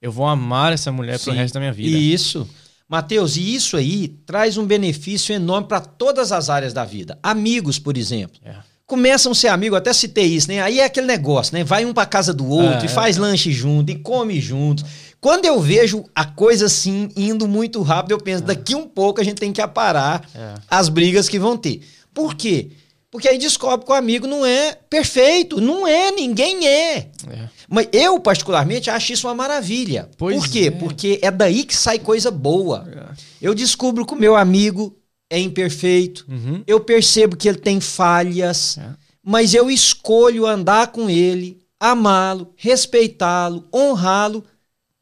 Eu 0.02 0.12
vou 0.12 0.28
amar 0.28 0.72
essa 0.74 0.92
mulher 0.92 1.18
sim. 1.18 1.26
pro 1.26 1.34
resto 1.34 1.54
da 1.56 1.60
minha 1.60 1.74
vida. 1.74 1.98
Isso. 1.98 2.48
Mateus, 2.96 3.36
e 3.36 3.54
isso 3.54 3.76
aí 3.76 4.08
traz 4.26 4.58
um 4.58 4.66
benefício 4.66 5.36
enorme 5.36 5.68
para 5.68 5.82
todas 5.82 6.32
as 6.32 6.50
áreas 6.50 6.72
da 6.72 6.86
vida. 6.86 7.20
Amigos, 7.22 7.78
por 7.78 7.98
exemplo. 7.98 8.40
É. 8.44 8.56
Começam 8.88 9.34
a 9.34 9.36
ser 9.36 9.50
amigos, 9.50 9.78
até 9.78 9.92
citei 9.92 10.28
isso, 10.28 10.48
né? 10.48 10.62
Aí 10.62 10.80
é 10.80 10.86
aquele 10.86 11.08
negócio, 11.08 11.54
né? 11.58 11.64
Vai 11.64 11.84
um 11.84 11.94
para 11.94 12.06
casa 12.06 12.34
do 12.34 12.48
outro 12.48 12.84
é, 12.84 12.86
e 12.86 12.88
faz 12.88 13.18
é. 13.18 13.20
lanche 13.20 13.52
junto 13.52 13.92
e 13.92 13.96
come 13.96 14.40
junto. 14.40 14.86
Quando 15.20 15.44
eu 15.46 15.60
vejo 15.60 16.06
a 16.16 16.24
coisa 16.24 16.68
assim 16.68 17.10
indo 17.18 17.48
muito 17.48 17.82
rápido, 17.82 18.12
eu 18.12 18.20
penso, 18.20 18.44
é. 18.44 18.46
daqui 18.46 18.76
um 18.76 18.88
pouco 18.88 19.20
a 19.20 19.24
gente 19.24 19.40
tem 19.40 19.52
que 19.52 19.62
aparar 19.62 20.22
é. 20.34 20.54
as 20.70 20.88
brigas 20.88 21.28
que 21.28 21.38
vão 21.38 21.58
ter. 21.58 21.82
Por 22.14 22.34
quê? 22.34 22.70
Porque 22.70 22.85
aí 23.28 23.38
descobre 23.38 23.86
que 23.86 23.92
o 23.92 23.96
amigo 23.96 24.28
não 24.28 24.46
é 24.46 24.74
perfeito. 24.90 25.60
Não 25.62 25.88
é, 25.88 26.12
ninguém 26.12 26.68
é. 26.68 26.98
é. 26.98 27.50
Mas 27.70 27.88
eu, 27.92 28.20
particularmente, 28.20 28.90
acho 28.90 29.14
isso 29.14 29.28
uma 29.28 29.36
maravilha. 29.36 30.10
Pois 30.18 30.38
Por 30.38 30.50
quê? 30.50 30.66
É. 30.68 30.72
Porque 30.72 31.20
é 31.22 31.32
daí 31.32 31.64
que 31.64 31.76
sai 31.76 32.00
coisa 32.00 32.30
boa. 32.30 32.88
É. 32.92 33.16
Eu 33.42 33.56
descubro 33.56 34.06
que 34.06 34.14
o 34.14 34.20
meu 34.20 34.36
amigo 34.36 34.96
é 35.30 35.40
imperfeito. 35.40 36.26
Uhum. 36.30 36.64
Eu 36.68 36.80
percebo 36.80 37.36
que 37.36 37.48
ele 37.48 37.58
tem 37.58 37.80
falhas. 37.80 38.78
É. 38.78 38.90
Mas 39.24 39.54
eu 39.54 39.72
escolho 39.72 40.46
andar 40.46 40.88
com 40.92 41.10
ele, 41.10 41.60
amá-lo, 41.80 42.54
respeitá-lo, 42.56 43.68
honrá-lo 43.74 44.44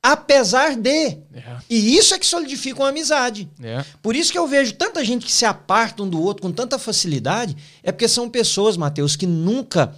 apesar 0.03 0.75
de. 0.75 0.89
É. 0.89 1.17
E 1.69 1.97
isso 1.97 2.13
é 2.13 2.19
que 2.19 2.25
solidifica 2.25 2.81
uma 2.81 2.89
amizade. 2.89 3.49
É. 3.63 3.85
Por 4.01 4.13
isso 4.17 4.33
que 4.33 4.37
eu 4.37 4.45
vejo 4.45 4.73
tanta 4.73 5.03
gente 5.05 5.25
que 5.25 5.31
se 5.31 5.45
aparta 5.45 6.03
um 6.03 6.09
do 6.09 6.21
outro 6.21 6.43
com 6.43 6.51
tanta 6.51 6.77
facilidade, 6.77 7.55
é 7.81 7.89
porque 7.89 8.09
são 8.09 8.29
pessoas, 8.29 8.75
Mateus, 8.75 9.15
que 9.15 9.25
nunca 9.25 9.95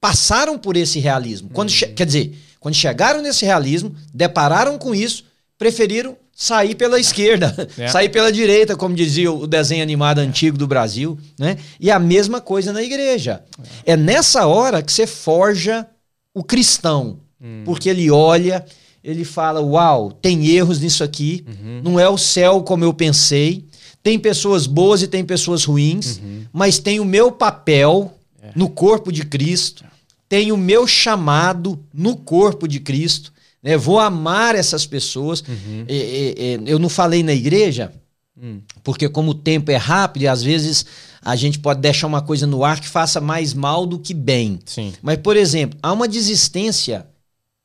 passaram 0.00 0.56
por 0.56 0.76
esse 0.76 1.00
realismo. 1.00 1.50
Quando 1.52 1.70
uhum. 1.70 1.94
Quer 1.94 2.06
dizer, 2.06 2.38
quando 2.60 2.74
chegaram 2.76 3.20
nesse 3.20 3.44
realismo, 3.44 3.94
depararam 4.14 4.78
com 4.78 4.94
isso, 4.94 5.24
preferiram 5.58 6.16
sair 6.34 6.74
pela 6.76 6.98
esquerda, 6.98 7.54
é. 7.76 7.86
sair 7.90 8.08
pela 8.08 8.32
direita, 8.32 8.76
como 8.76 8.94
dizia 8.94 9.30
o 9.30 9.46
desenho 9.46 9.82
animado 9.82 10.20
antigo 10.20 10.56
do 10.56 10.66
Brasil, 10.66 11.18
né? 11.38 11.58
E 11.80 11.90
a 11.90 11.98
mesma 11.98 12.40
coisa 12.40 12.72
na 12.72 12.82
igreja. 12.82 13.42
É, 13.84 13.92
é 13.92 13.96
nessa 13.96 14.46
hora 14.46 14.82
que 14.82 14.92
você 14.92 15.06
forja 15.06 15.86
o 16.32 16.42
cristão, 16.42 17.18
hum. 17.40 17.62
porque 17.64 17.88
ele 17.88 18.10
olha, 18.10 18.64
ele 19.02 19.24
fala: 19.24 19.60
Uau, 19.60 20.12
tem 20.12 20.46
erros 20.48 20.80
nisso 20.80 21.02
aqui, 21.02 21.44
uhum. 21.46 21.80
não 21.82 22.00
é 22.00 22.08
o 22.08 22.18
céu 22.18 22.62
como 22.62 22.84
eu 22.84 22.92
pensei. 22.92 23.64
Tem 24.02 24.18
pessoas 24.18 24.66
boas 24.66 25.00
e 25.02 25.06
tem 25.06 25.24
pessoas 25.24 25.64
ruins, 25.64 26.18
uhum. 26.18 26.44
mas 26.52 26.78
tem 26.78 26.98
o 26.98 27.04
meu 27.04 27.30
papel 27.30 28.12
é. 28.42 28.50
no 28.54 28.68
corpo 28.68 29.12
de 29.12 29.24
Cristo. 29.24 29.84
tenho 30.28 30.54
o 30.54 30.58
meu 30.58 30.86
chamado 30.86 31.78
no 31.94 32.16
corpo 32.16 32.66
de 32.66 32.80
Cristo, 32.80 33.32
né? 33.62 33.76
Vou 33.76 34.00
amar 34.00 34.54
essas 34.54 34.84
pessoas. 34.86 35.42
Uhum. 35.46 35.84
É, 35.86 35.96
é, 35.96 36.54
é, 36.54 36.60
eu 36.66 36.78
não 36.78 36.88
falei 36.88 37.22
na 37.22 37.32
igreja, 37.32 37.92
Hum. 38.34 38.60
porque 38.82 39.08
como 39.08 39.32
o 39.32 39.34
tempo 39.34 39.70
é 39.70 39.76
rápido 39.76 40.22
e 40.22 40.26
às 40.26 40.42
vezes 40.42 40.86
a 41.22 41.36
gente 41.36 41.58
pode 41.58 41.80
deixar 41.80 42.06
uma 42.06 42.22
coisa 42.22 42.46
no 42.46 42.64
ar 42.64 42.80
que 42.80 42.88
faça 42.88 43.20
mais 43.20 43.54
mal 43.54 43.86
do 43.86 43.98
que 43.98 44.14
bem. 44.14 44.58
Sim. 44.64 44.92
Mas, 45.00 45.18
por 45.18 45.36
exemplo, 45.36 45.78
há 45.82 45.92
uma 45.92 46.08
desistência 46.08 47.06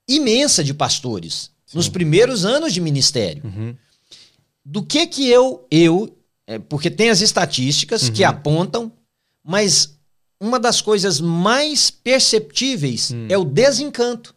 imensa 0.07 0.63
de 0.63 0.73
pastores 0.73 1.51
nos 1.73 1.89
primeiros 1.89 2.45
anos 2.45 2.73
de 2.73 2.79
ministério. 2.81 3.43
Uhum. 3.45 3.75
Do 4.63 4.83
que 4.83 5.05
que 5.07 5.27
eu, 5.27 5.65
eu, 5.69 6.15
é, 6.45 6.57
porque 6.59 6.89
tem 6.89 7.09
as 7.09 7.21
estatísticas 7.21 8.09
que 8.09 8.23
Uhum. 8.23 8.29
apontam, 8.29 8.91
mas 9.43 9.97
uma 10.39 10.59
das 10.59 10.81
coisas 10.81 11.19
mais 11.19 11.89
perceptíveis 11.91 13.11
Hum. 13.11 13.27
é 13.29 13.37
o 13.37 13.43
desencanto. 13.43 14.35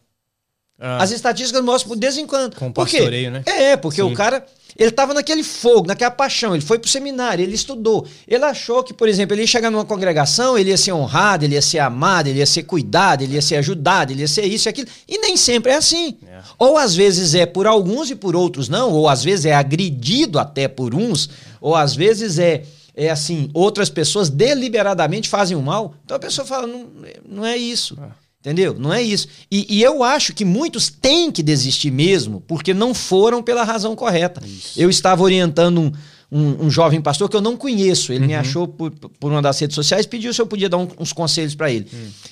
Ah, 0.83 1.03
As 1.03 1.11
estatísticas 1.11 1.63
mostram 1.63 1.93
o 1.93 1.95
desencanto. 1.95 2.57
com 2.57 2.71
Por 2.71 2.85
pastoreio, 2.85 3.29
né? 3.29 3.43
É, 3.45 3.77
porque 3.77 4.01
Sim. 4.01 4.11
o 4.11 4.15
cara, 4.15 4.43
ele 4.75 4.89
tava 4.89 5.13
naquele 5.13 5.43
fogo, 5.43 5.85
naquela 5.85 6.09
paixão, 6.09 6.55
ele 6.55 6.65
foi 6.65 6.79
pro 6.79 6.89
seminário, 6.89 7.43
ele 7.43 7.53
estudou. 7.53 8.07
Ele 8.27 8.43
achou 8.43 8.83
que, 8.83 8.91
por 8.91 9.07
exemplo, 9.07 9.35
ele 9.35 9.43
ia 9.43 9.47
chegar 9.47 9.69
numa 9.69 9.85
congregação, 9.85 10.57
ele 10.57 10.71
ia 10.71 10.77
ser 10.77 10.91
honrado, 10.91 11.45
ele 11.45 11.53
ia 11.53 11.61
ser 11.61 11.77
amado, 11.77 12.29
ele 12.29 12.39
ia 12.39 12.47
ser 12.47 12.63
cuidado, 12.63 13.21
ele 13.23 13.35
ia 13.35 13.43
ser 13.43 13.57
ajudado, 13.57 14.11
ele 14.11 14.21
ia 14.21 14.27
ser 14.27 14.43
isso 14.45 14.67
e 14.67 14.69
aquilo. 14.69 14.87
E 15.07 15.19
nem 15.19 15.37
sempre 15.37 15.71
é 15.71 15.75
assim. 15.75 16.17
É. 16.27 16.39
Ou 16.57 16.79
às 16.79 16.95
vezes 16.95 17.35
é 17.35 17.45
por 17.45 17.67
alguns 17.67 18.09
e 18.09 18.15
por 18.15 18.35
outros 18.35 18.67
não, 18.67 18.91
ou 18.91 19.07
às 19.07 19.23
vezes 19.23 19.45
é 19.45 19.53
agredido 19.53 20.39
até 20.39 20.67
por 20.67 20.95
uns, 20.95 21.29
ou 21.61 21.75
às 21.75 21.95
vezes 21.95 22.39
é 22.39 22.63
é 22.93 23.09
assim, 23.09 23.49
outras 23.53 23.89
pessoas 23.89 24.29
deliberadamente 24.29 25.29
fazem 25.29 25.55
o 25.55 25.61
mal. 25.61 25.95
Então 26.03 26.17
a 26.17 26.19
pessoa 26.19 26.45
fala, 26.45 26.67
não, 26.67 26.87
não 27.25 27.45
é 27.45 27.55
isso. 27.55 27.97
Ah. 28.01 28.09
Entendeu? 28.41 28.73
Não 28.77 28.91
é 28.91 29.01
isso. 29.03 29.27
E, 29.51 29.67
e 29.69 29.83
eu 29.83 30.03
acho 30.03 30.33
que 30.33 30.43
muitos 30.43 30.89
têm 30.89 31.31
que 31.31 31.43
desistir 31.43 31.91
mesmo, 31.91 32.41
porque 32.47 32.73
não 32.73 32.91
foram 32.93 33.43
pela 33.43 33.63
razão 33.63 33.95
correta. 33.95 34.41
Eu 34.75 34.89
estava 34.89 35.21
orientando 35.21 35.79
um, 35.79 35.91
um, 36.31 36.65
um 36.65 36.69
jovem 36.71 36.99
pastor 36.99 37.29
que 37.29 37.35
eu 37.35 37.41
não 37.41 37.55
conheço. 37.55 38.11
Ele 38.11 38.25
me 38.25 38.33
achou 38.33 38.67
por, 38.67 38.89
por 38.89 39.31
uma 39.31 39.43
das 39.43 39.59
redes 39.59 39.75
sociais, 39.75 40.07
pediu 40.07 40.33
se 40.33 40.41
eu 40.41 40.47
podia 40.47 40.67
dar 40.67 40.77
um- 40.77 40.87
uns 40.97 41.13
conselhos 41.13 41.53
para 41.53 41.69
ele. 41.69 41.87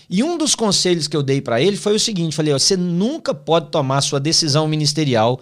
E 0.10 0.24
um 0.24 0.36
dos 0.36 0.56
conselhos 0.56 1.08
que 1.08 1.16
eu 1.16 1.22
dei 1.22 1.42
para 1.42 1.62
ele 1.62 1.78
foi 1.78 1.94
o 1.96 2.00
seguinte: 2.00 2.36
falei, 2.36 2.54
ó, 2.54 2.58
você 2.58 2.76
nunca 2.76 3.32
pode 3.32 3.70
tomar 3.70 4.02
sua 4.02 4.20
decisão 4.20 4.68
ministerial 4.68 5.40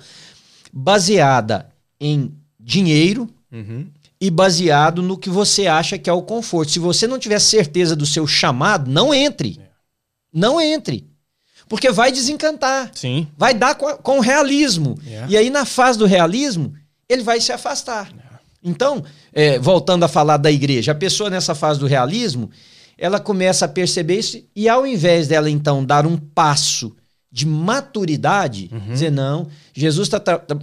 baseada 0.73 1.67
em 1.99 2.31
dinheiro 2.59 3.29
Uhum. 3.49 3.85
e 4.19 4.29
baseado 4.29 5.01
no 5.01 5.17
que 5.17 5.29
você 5.29 5.67
acha 5.67 5.97
que 5.97 6.09
é 6.09 6.13
o 6.13 6.21
conforto. 6.21 6.73
Se 6.73 6.79
você 6.79 7.07
não 7.07 7.17
tiver 7.17 7.39
certeza 7.39 7.95
do 7.95 8.05
seu 8.05 8.27
chamado, 8.27 8.91
não 8.91 9.13
entre. 9.13 9.57
Não 10.33 10.59
entre. 10.61 11.07
Porque 11.69 11.91
vai 11.91 12.11
desencantar. 12.11 12.91
Sim. 12.95 13.27
Vai 13.37 13.53
dar 13.53 13.75
com, 13.75 13.87
a- 13.87 13.97
com 13.97 14.17
o 14.19 14.21
realismo. 14.21 14.97
Yeah. 15.05 15.31
E 15.31 15.37
aí, 15.37 15.49
na 15.49 15.65
fase 15.65 15.97
do 15.99 16.05
realismo, 16.05 16.73
ele 17.09 17.23
vai 17.23 17.41
se 17.41 17.51
afastar. 17.51 18.11
Então, 18.63 19.03
é, 19.33 19.59
voltando 19.59 20.03
a 20.03 20.07
falar 20.07 20.37
da 20.37 20.51
igreja, 20.51 20.91
a 20.91 20.95
pessoa 20.95 21.29
nessa 21.29 21.53
fase 21.53 21.79
do 21.79 21.85
realismo, 21.87 22.49
ela 22.97 23.19
começa 23.19 23.65
a 23.65 23.67
perceber 23.67 24.19
isso 24.19 24.41
e 24.55 24.67
ao 24.67 24.85
invés 24.87 25.27
dela, 25.27 25.49
então, 25.49 25.83
dar 25.85 26.05
um 26.05 26.17
passo 26.17 26.95
de 27.31 27.45
maturidade, 27.45 28.69
dizer, 28.89 29.11
não, 29.11 29.47
Jesus 29.73 30.07
está 30.07 30.19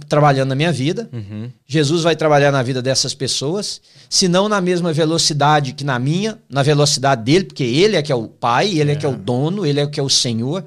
trabalhando 0.09 0.49
na 0.49 0.55
minha 0.55 0.71
vida, 0.71 1.07
Uhum. 1.13 1.49
Jesus 1.65 2.01
vai 2.03 2.15
trabalhar 2.15 2.51
na 2.51 2.61
vida 2.63 2.81
dessas 2.81 3.13
pessoas, 3.13 3.79
se 4.09 4.27
não 4.27 4.49
na 4.49 4.59
mesma 4.59 4.91
velocidade 4.91 5.73
que 5.73 5.83
na 5.83 5.97
minha, 5.99 6.37
na 6.49 6.63
velocidade 6.63 7.23
dele, 7.23 7.45
porque 7.45 7.63
ele 7.63 7.95
é 7.95 8.01
que 8.01 8.11
é 8.11 8.15
o 8.15 8.27
pai, 8.27 8.79
ele 8.79 8.91
é, 8.91 8.95
que 8.95 9.05
é 9.05 9.09
o 9.09 9.15
dono, 9.15 9.65
ele 9.65 9.79
é 9.79 9.87
que 9.87 9.99
é 9.99 10.03
o 10.03 10.09
Senhor, 10.09 10.65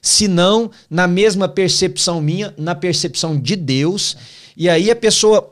se 0.00 0.28
não 0.28 0.70
na 0.90 1.06
mesma 1.06 1.46
percepção 1.48 2.20
minha, 2.20 2.52
na 2.58 2.74
percepção 2.74 3.38
de 3.38 3.54
Deus. 3.56 4.16
E 4.56 4.68
aí 4.68 4.90
a 4.90 4.96
pessoa 4.96 5.50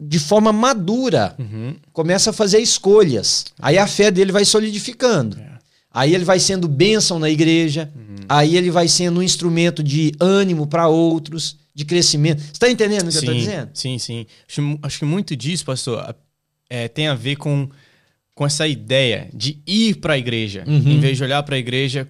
de 0.00 0.18
forma 0.18 0.52
madura 0.52 1.34
Uhum. 1.38 1.74
começa 1.92 2.30
a 2.30 2.32
fazer 2.32 2.58
escolhas. 2.58 3.46
Aí 3.60 3.78
a 3.78 3.86
fé 3.86 4.10
dele 4.10 4.30
vai 4.32 4.44
solidificando. 4.44 5.38
É. 5.38 5.55
Aí 5.96 6.14
ele 6.14 6.24
vai 6.24 6.38
sendo 6.38 6.68
bênção 6.68 7.18
na 7.18 7.30
igreja. 7.30 7.90
Aí 8.28 8.56
ele 8.56 8.70
vai 8.70 8.86
sendo 8.88 9.20
um 9.20 9.22
instrumento 9.22 9.82
de 9.82 10.12
ânimo 10.20 10.66
para 10.66 10.88
outros, 10.88 11.56
de 11.74 11.84
crescimento. 11.84 12.40
Você 12.42 12.52
está 12.52 12.70
entendendo 12.70 13.06
o 13.08 13.10
que 13.10 13.16
eu 13.16 13.20
estou 13.20 13.34
Sim, 13.34 13.40
dizendo? 13.40 13.70
sim, 13.72 13.98
sim. 13.98 14.26
Acho, 14.48 14.78
acho 14.82 14.98
que 14.98 15.04
muito 15.04 15.34
disso, 15.34 15.64
pastor, 15.64 16.14
é, 16.68 16.88
tem 16.88 17.06
a 17.06 17.14
ver 17.14 17.36
com, 17.36 17.68
com 18.34 18.44
essa 18.44 18.66
ideia 18.68 19.28
de 19.32 19.58
ir 19.66 19.96
para 19.96 20.14
a 20.14 20.18
igreja, 20.18 20.64
Uhum. 20.66 20.76
em 20.76 21.00
vez 21.00 21.16
de 21.16 21.22
olhar 21.24 21.42
para 21.44 21.54
a 21.56 21.58
igreja 21.58 22.06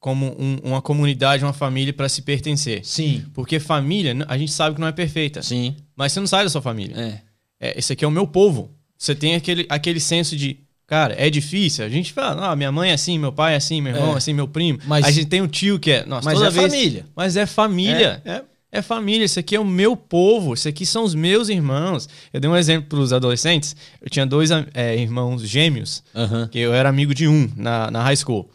como 0.00 0.34
um- 0.38 0.58
uma 0.64 0.80
comunidade, 0.80 1.44
uma 1.44 1.52
família 1.52 1.92
para 1.92 2.08
se 2.08 2.22
pertencer. 2.22 2.80
Sim. 2.84 3.22
Porque 3.34 3.60
família, 3.60 4.16
a 4.28 4.38
gente 4.38 4.50
sabe 4.52 4.74
que 4.74 4.80
não 4.80 4.88
é 4.88 4.92
perfeita, 4.92 5.42
Sim. 5.42 5.76
mas 5.94 6.12
você 6.12 6.20
não 6.20 6.26
sai 6.26 6.42
da 6.44 6.50
sua 6.50 6.62
família. 6.62 6.96
É. 6.96 7.20
É, 7.68 7.78
esse 7.78 7.92
aqui 7.92 8.04
é 8.04 8.08
o 8.08 8.10
meu 8.10 8.26
povo. 8.26 8.70
Você 8.96 9.14
tem 9.14 9.34
aquele, 9.34 9.66
aquele 9.68 10.00
senso 10.00 10.34
de, 10.36 10.58
cara, 10.90 11.14
é 11.16 11.30
difícil. 11.30 11.84
A 11.84 11.88
gente 11.88 12.12
fala, 12.12 12.50
ah, 12.50 12.56
minha 12.56 12.70
mãe 12.72 12.90
é 12.90 12.94
assim, 12.94 13.16
meu 13.18 13.32
pai 13.32 13.54
é 13.54 13.56
assim, 13.56 13.80
meu 13.80 13.94
irmão 13.94 14.10
É. 14.10 14.14
é 14.14 14.16
assim, 14.18 14.34
meu 14.34 14.48
primo. 14.48 14.80
Mas- 14.86 15.04
a 15.06 15.10
gente 15.12 15.26
tem 15.26 15.40
o 15.40 15.46
tio 15.48 15.78
que 15.78 15.90
é, 15.92 16.04
nossa, 16.04 16.24
Mas 16.24 16.34
toda 16.34 16.48
é 16.48 16.50
vez- 16.50 16.72
família. 16.72 17.06
Mas 17.14 17.36
é 17.36 17.46
família. 17.46 18.20
É, 18.24 18.30
é. 18.32 18.42
É 18.72 18.82
família, 18.82 19.24
isso 19.24 19.38
aqui 19.40 19.56
é 19.56 19.60
o 19.60 19.64
meu 19.64 19.96
povo, 19.96 20.54
isso 20.54 20.68
aqui 20.68 20.86
são 20.86 21.02
os 21.02 21.12
meus 21.12 21.48
irmãos. 21.48 22.08
Eu 22.32 22.38
dei 22.40 22.48
um 22.48 22.56
exemplo 22.56 22.88
para 22.88 22.98
os 23.00 23.12
adolescentes. 23.12 23.74
Eu 24.00 24.08
tinha 24.08 24.24
dois 24.24 24.50
é, 24.74 24.96
irmãos 24.96 25.42
gêmeos, 25.42 26.04
Aham. 26.14 26.46
que 26.46 26.56
eu 26.60 26.72
era 26.72 26.88
amigo 26.88 27.12
de 27.12 27.26
um 27.26 27.50
na, 27.56 27.90
na 27.90 28.00
high 28.02 28.14
school. 28.16 28.48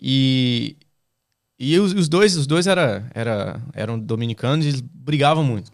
E, 0.00 0.76
e 1.58 1.78
os, 1.78 1.92
os 1.94 2.08
dois, 2.08 2.36
os 2.36 2.46
dois 2.46 2.66
era, 2.66 3.04
era, 3.14 3.60
eram 3.72 3.98
dominicanos 3.98 4.64
e 4.66 4.68
eles 4.68 4.80
brigavam 4.80 5.42
muito, 5.42 5.70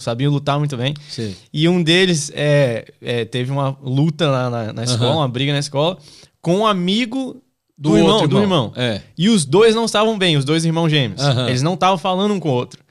sabiam 0.00 0.30
lutar 0.32 0.58
muito 0.58 0.76
bem. 0.76 0.94
Sei. 1.08 1.36
E 1.52 1.68
um 1.68 1.82
deles 1.82 2.30
é, 2.34 2.92
é, 3.00 3.24
teve 3.24 3.50
uma 3.50 3.76
luta 3.82 4.28
lá 4.28 4.50
na, 4.50 4.72
na 4.72 4.84
escola, 4.84 5.16
uma 5.16 5.28
briga 5.28 5.52
na 5.52 5.58
escola, 5.58 5.98
com 6.40 6.58
um 6.58 6.66
amigo 6.66 7.42
do, 7.78 7.90
Do 7.90 7.96
irmão, 7.98 8.12
outro 8.14 8.28
do 8.28 8.40
irmão. 8.40 8.72
É. 8.76 9.00
E 9.16 9.28
os 9.28 9.44
dois 9.44 9.74
não 9.74 9.86
estavam 9.86 10.18
bem, 10.18 10.36
os 10.36 10.44
dois 10.44 10.64
irmãos 10.64 10.90
gêmeos. 10.90 11.22
Eles 11.48 11.62
não 11.62 11.74
estavam 11.74 11.96
falando 11.98 12.34
um 12.34 12.40
com 12.40 12.50
o 12.50 12.52
outro. 12.52 12.82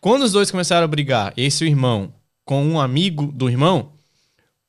Quando 0.00 0.22
os 0.22 0.32
dois 0.32 0.50
começaram 0.50 0.84
a 0.84 0.88
brigar, 0.88 1.32
esse 1.36 1.64
irmão 1.64 2.12
com 2.44 2.64
um 2.64 2.80
amigo 2.80 3.30
do 3.32 3.48
irmão, 3.48 3.92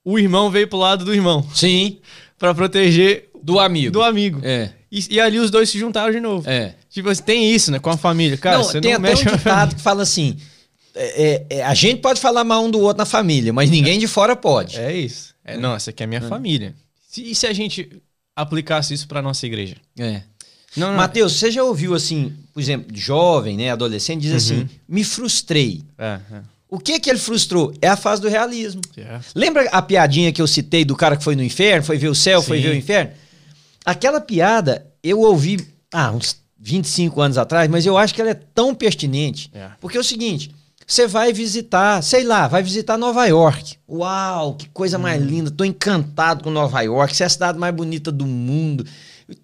o 0.04 0.17
irmão 0.17 0.50
veio 0.50 0.67
pro 0.67 0.78
lado 0.78 1.04
do 1.06 1.13
irmão 1.13 1.45
Sim. 1.54 2.00
pra 2.39 2.54
proteger 2.54 3.30
Do 3.43 3.60
amigo. 3.60 3.91
do 3.91 4.02
amigo. 4.04 4.39
É. 4.43 4.74
E, 4.91 5.15
e 5.15 5.19
ali 5.21 5.39
os 5.39 5.49
dois 5.49 5.69
se 5.69 5.80
juntaram 5.80 6.12
de 6.12 6.19
novo. 6.19 6.49
É. 6.49 6.75
Tipo, 6.89 7.10
assim, 7.10 7.23
tem 7.23 7.49
isso, 7.54 7.71
né, 7.71 7.80
com 7.80 7.89
a 7.89 7.95
família. 7.97 8.38
Cara, 8.38 8.58
não, 8.58 8.63
você 8.65 8.82
tem 8.82 8.91
não 8.91 8.99
até 8.99 9.10
mexe 9.10 9.21
um 9.21 9.23
família. 9.25 9.38
ditado 9.38 9.75
que 9.75 9.82
fala 9.82 10.04
assim: 10.04 10.38
é, 10.93 11.45
é, 11.49 11.58
é, 11.60 11.63
a 11.63 11.73
gente 11.73 12.01
pode 12.01 12.19
falar 12.19 12.43
mal 12.43 12.63
um 12.65 12.69
do 12.69 12.80
outro 12.80 12.97
na 12.97 13.06
família, 13.06 13.54
mas 13.54 13.69
ninguém 13.69 13.97
de 13.97 14.08
fora 14.08 14.36
pode. 14.36 14.77
É 14.77 14.93
isso. 14.93 15.34
É, 15.45 15.58
não, 15.58 15.73
essa 15.75 15.91
aqui 15.91 16.04
é 16.04 16.06
a 16.06 16.08
minha 16.08 16.21
família. 16.21 16.75
Se- 17.10 17.23
e 17.32 17.34
se 17.34 17.47
a 17.47 17.54
gente 17.54 18.01
aplicasse 18.36 18.93
isso 18.93 19.08
pra 19.08 19.21
nossa 19.21 19.45
igreja? 19.45 19.75
É. 19.97 20.21
Não, 20.75 20.89
não. 20.89 20.97
Matheus, 20.97 21.34
você 21.34 21.51
já 21.51 21.63
ouviu 21.63 21.93
assim, 21.93 22.34
por 22.54 22.60
exemplo, 22.62 22.95
jovem, 22.95 23.58
né, 23.58 23.71
adolescente, 23.71 24.21
diz 24.21 24.34
assim: 24.34 24.67
me 24.88 25.04
frustrei. 25.04 25.82
É, 25.97 26.19
é. 26.34 26.41
O 26.69 26.80
que 26.80 26.99
que 27.01 27.10
ele 27.10 27.19
frustrou? 27.19 27.73
É 27.82 27.89
a 27.89 27.97
fase 27.97 28.21
do 28.21 28.30
realismo. 28.30 28.80
É. 28.97 29.19
Lembra 29.36 29.67
a 29.71 29.82
piadinha 29.82 30.32
que 30.32 30.41
eu 30.41 30.47
citei 30.47 30.86
do 30.86 30.95
cara 30.95 31.17
que 31.17 31.23
foi 31.23 31.36
no 31.36 31.43
inferno, 31.43 31.84
foi 31.84 31.97
ver 31.97 32.08
o 32.08 32.15
céu, 32.15 32.41
foi 32.41 32.58
Sim. 32.58 32.63
ver 32.63 32.69
o 32.69 32.75
inferno? 32.75 33.12
Aquela 33.85 34.21
piada 34.21 34.87
eu 35.03 35.19
ouvi 35.19 35.67
ah, 35.93 36.11
uns 36.11 36.41
25 36.59 37.19
anos 37.21 37.37
atrás, 37.37 37.69
mas 37.69 37.85
eu 37.85 37.97
acho 37.97 38.13
que 38.13 38.21
ela 38.21 38.29
é 38.29 38.39
tão 38.53 38.73
pertinente. 38.75 39.49
É. 39.53 39.69
Porque 39.79 39.97
é 39.97 39.99
o 39.99 40.03
seguinte, 40.03 40.53
você 40.85 41.07
vai 41.07 41.33
visitar, 41.33 42.03
sei 42.03 42.23
lá, 42.23 42.47
vai 42.47 42.61
visitar 42.61 42.97
Nova 42.97 43.25
York. 43.25 43.77
Uau, 43.89 44.55
que 44.55 44.69
coisa 44.69 44.97
mais 44.97 45.21
linda, 45.21 45.49
tô 45.49 45.63
encantado 45.63 46.43
com 46.43 46.51
Nova 46.51 46.81
York, 46.81 47.15
você 47.15 47.23
é 47.23 47.25
a 47.25 47.29
cidade 47.29 47.57
mais 47.57 47.73
bonita 47.73 48.11
do 48.11 48.25
mundo. 48.25 48.85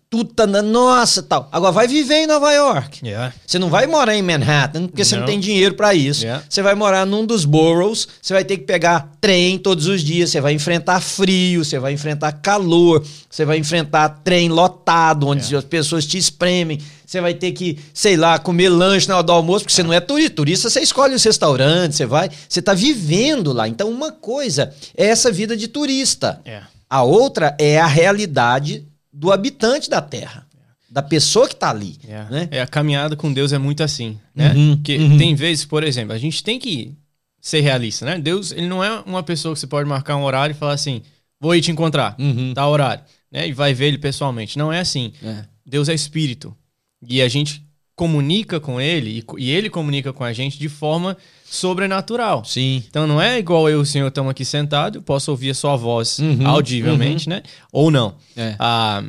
Tudo 0.10 0.34
tá 0.34 0.48
na 0.48 0.62
nossa, 0.62 1.22
tal. 1.22 1.50
Agora 1.52 1.74
vai 1.74 1.86
viver 1.86 2.24
em 2.24 2.28
Nova 2.28 2.50
York. 2.54 3.06
É. 3.10 3.34
Você 3.46 3.60
não 3.60 3.70
vai 3.70 3.86
morar 3.88 4.16
em 4.16 4.22
Manhattan, 4.22 4.88
porque 4.88 5.04
você 5.04 5.16
não 5.16 5.22
Não. 5.24 5.28
tem 5.28 5.38
dinheiro 5.38 5.76
pra 5.76 5.94
isso. 5.94 6.24
Yeah. 6.24 6.46
Você 6.50 6.62
vai 6.62 6.76
morar 6.76 7.06
num 7.06 7.26
dos 7.26 7.44
boroughs, 7.44 8.08
você 8.22 8.34
vai 8.34 8.46
ter 8.46 8.58
que 8.58 8.64
pegar 8.64 9.12
trem 9.20 9.58
todos 9.58 9.86
os 9.86 10.02
dias, 10.02 10.30
você 10.30 10.40
vai 10.40 10.54
enfrentar 10.54 11.02
frio, 11.02 11.66
você 11.66 11.78
vai 11.78 11.92
enfrentar 11.92 12.32
calor, 12.32 13.04
você 13.30 13.44
vai 13.44 13.58
enfrentar 13.58 14.08
trem 14.24 14.48
lotado, 14.48 15.28
onde 15.28 15.42
Yeah. 15.44 15.58
as 15.60 15.66
pessoas 15.66 16.06
te 16.06 16.18
espremem. 16.18 16.80
Você 17.06 17.20
vai 17.20 17.34
ter 17.34 17.52
que, 17.52 17.78
sei 17.94 18.16
lá, 18.16 18.40
comer 18.40 18.70
lanche 18.70 19.10
na 19.10 19.16
hora 19.16 19.24
do 19.24 19.34
almoço, 19.34 19.66
porque 19.66 19.74
você 19.76 19.84
não 19.84 19.92
é 19.92 20.00
turista. 20.00 20.36
Turista, 20.38 20.70
você 20.70 20.80
escolhe 20.80 21.16
os 21.16 21.24
restaurantes, 21.24 21.98
você 21.98 22.06
vai. 22.06 22.30
Você 22.48 22.62
tá 22.62 22.74
vivendo 22.74 23.52
lá. 23.52 23.68
Então, 23.68 23.90
uma 23.90 24.14
coisa 24.14 24.74
é 24.96 25.08
essa 25.08 25.30
vida 25.34 25.58
de 25.58 25.68
turista. 25.68 26.40
É. 26.46 26.62
A 26.90 27.04
outra 27.04 27.54
é 27.60 27.78
a 27.78 27.88
realidade 27.88 28.87
do 29.18 29.32
habitante 29.32 29.90
da 29.90 30.00
terra, 30.00 30.46
da 30.88 31.02
pessoa 31.02 31.50
que 31.50 31.56
tá 31.56 31.72
ali. 31.72 31.98
É. 32.08 32.24
Né? 32.30 32.48
É, 32.52 32.62
a 32.62 32.68
caminhada 32.68 33.16
com 33.16 33.34
Deus 33.34 33.52
é 33.52 33.58
muito 33.58 33.82
assim, 33.82 34.20
né? 34.34 34.54
Uhum, 34.54 34.76
Porque 34.76 34.96
uhum. 34.96 35.18
tem 35.18 35.34
vezes, 35.34 35.66
por 35.66 35.84
exemplo, 35.84 36.14
a 36.14 36.20
gente 36.20 36.44
tem 36.44 36.60
que 36.60 36.94
ser 37.42 37.62
realista, 37.62 38.06
né? 38.06 38.20
Deus, 38.20 38.52
ele 38.52 38.68
não 38.68 38.84
é 38.84 39.00
uma 39.06 39.24
pessoa 39.24 39.56
que 39.56 39.60
você 39.60 39.66
pode 39.66 39.90
marcar 39.90 40.16
um 40.18 40.24
horário 40.24 40.54
e 40.54 40.58
falar 40.58 40.74
assim, 40.74 41.02
vou 41.40 41.56
ir 41.56 41.62
te 41.62 41.72
encontrar, 41.72 42.16
Uhum. 42.20 42.54
tá 42.54 42.68
horário, 42.68 43.04
né? 43.32 43.48
E 43.48 43.54
vai 43.54 43.74
ver 43.74 43.88
ele 43.88 43.98
pessoalmente. 43.98 44.56
Não 44.56 44.72
é 44.72 44.80
assim. 44.80 45.12
É. 45.24 45.46
Deus 45.66 45.90
é 45.90 45.96
espírito. 45.96 46.56
E 47.02 47.20
a 47.20 47.28
gente 47.28 47.67
comunica 47.98 48.60
com 48.60 48.80
ele 48.80 49.26
e, 49.38 49.44
e 49.44 49.52
ele 49.52 49.72
comunica 49.72 50.14
com 50.14 50.24
a 50.24 50.32
gente 50.32 50.60
de 50.60 50.70
forma 50.70 51.18
sobrenatural. 51.44 52.46
Sim. 52.46 52.84
Então 52.88 53.08
não 53.08 53.20
é 53.20 53.40
igual 53.40 53.68
eu 53.68 53.80
e 53.80 53.82
o 53.82 53.86
senhor 53.86 54.08
estamos 54.08 54.30
aqui 54.30 54.46
sentados, 54.46 55.02
posso 55.04 55.32
ouvir 55.32 55.50
a 55.50 55.56
sua 55.56 55.76
voz 55.76 56.20
Uhum, 56.20 56.48
audivelmente, 56.48 57.28
né? 57.28 57.42
Ou 57.72 57.90
não. 57.90 58.16
É. 58.36 58.56
Ah, 58.60 59.04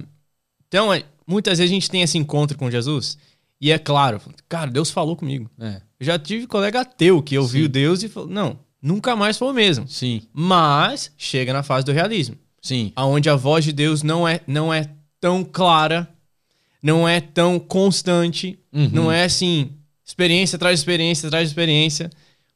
então, 0.66 0.92
é, 0.92 1.04
muitas 1.26 1.58
vezes 1.58 1.70
a 1.70 1.74
gente 1.74 1.90
tem 1.90 2.00
esse 2.00 2.16
encontro 2.16 2.56
com 2.56 2.70
Jesus 2.70 3.18
e 3.60 3.70
é 3.70 3.78
claro, 3.78 4.20
cara, 4.48 4.70
Deus 4.70 4.90
falou 4.90 5.14
comigo. 5.14 5.50
É. 5.60 5.82
Eu 6.00 6.06
já 6.06 6.18
tive 6.18 6.46
colega 6.46 6.80
ateu 6.80 7.22
que 7.22 7.36
ouviu 7.36 7.64
Sim. 7.64 7.70
Deus 7.70 8.02
e 8.02 8.08
falou, 8.08 8.30
não, 8.30 8.58
nunca 8.80 9.14
mais 9.14 9.36
foi 9.36 9.48
o 9.48 9.54
mesmo. 9.54 9.86
Sim. 9.86 10.22
Mas 10.32 11.12
chega 11.18 11.52
na 11.52 11.62
fase 11.62 11.84
do 11.84 11.92
realismo, 11.92 12.36
Sim. 12.62 12.90
aonde 12.96 13.28
a 13.28 13.36
voz 13.36 13.66
de 13.66 13.72
Deus 13.72 14.02
não 14.02 14.26
é, 14.26 14.40
não 14.46 14.72
é 14.72 14.88
tão 15.20 15.44
clara, 15.44 16.08
não 16.82 17.08
é 17.08 17.20
tão 17.20 17.58
constante, 17.58 18.58
Uhum. 18.72 18.90
não 18.92 19.12
é 19.12 19.24
assim, 19.24 19.70
experiência 20.04 20.56
de 20.58 20.66
experiência 20.72 21.28
de 21.30 21.36
experiência. 21.42 22.10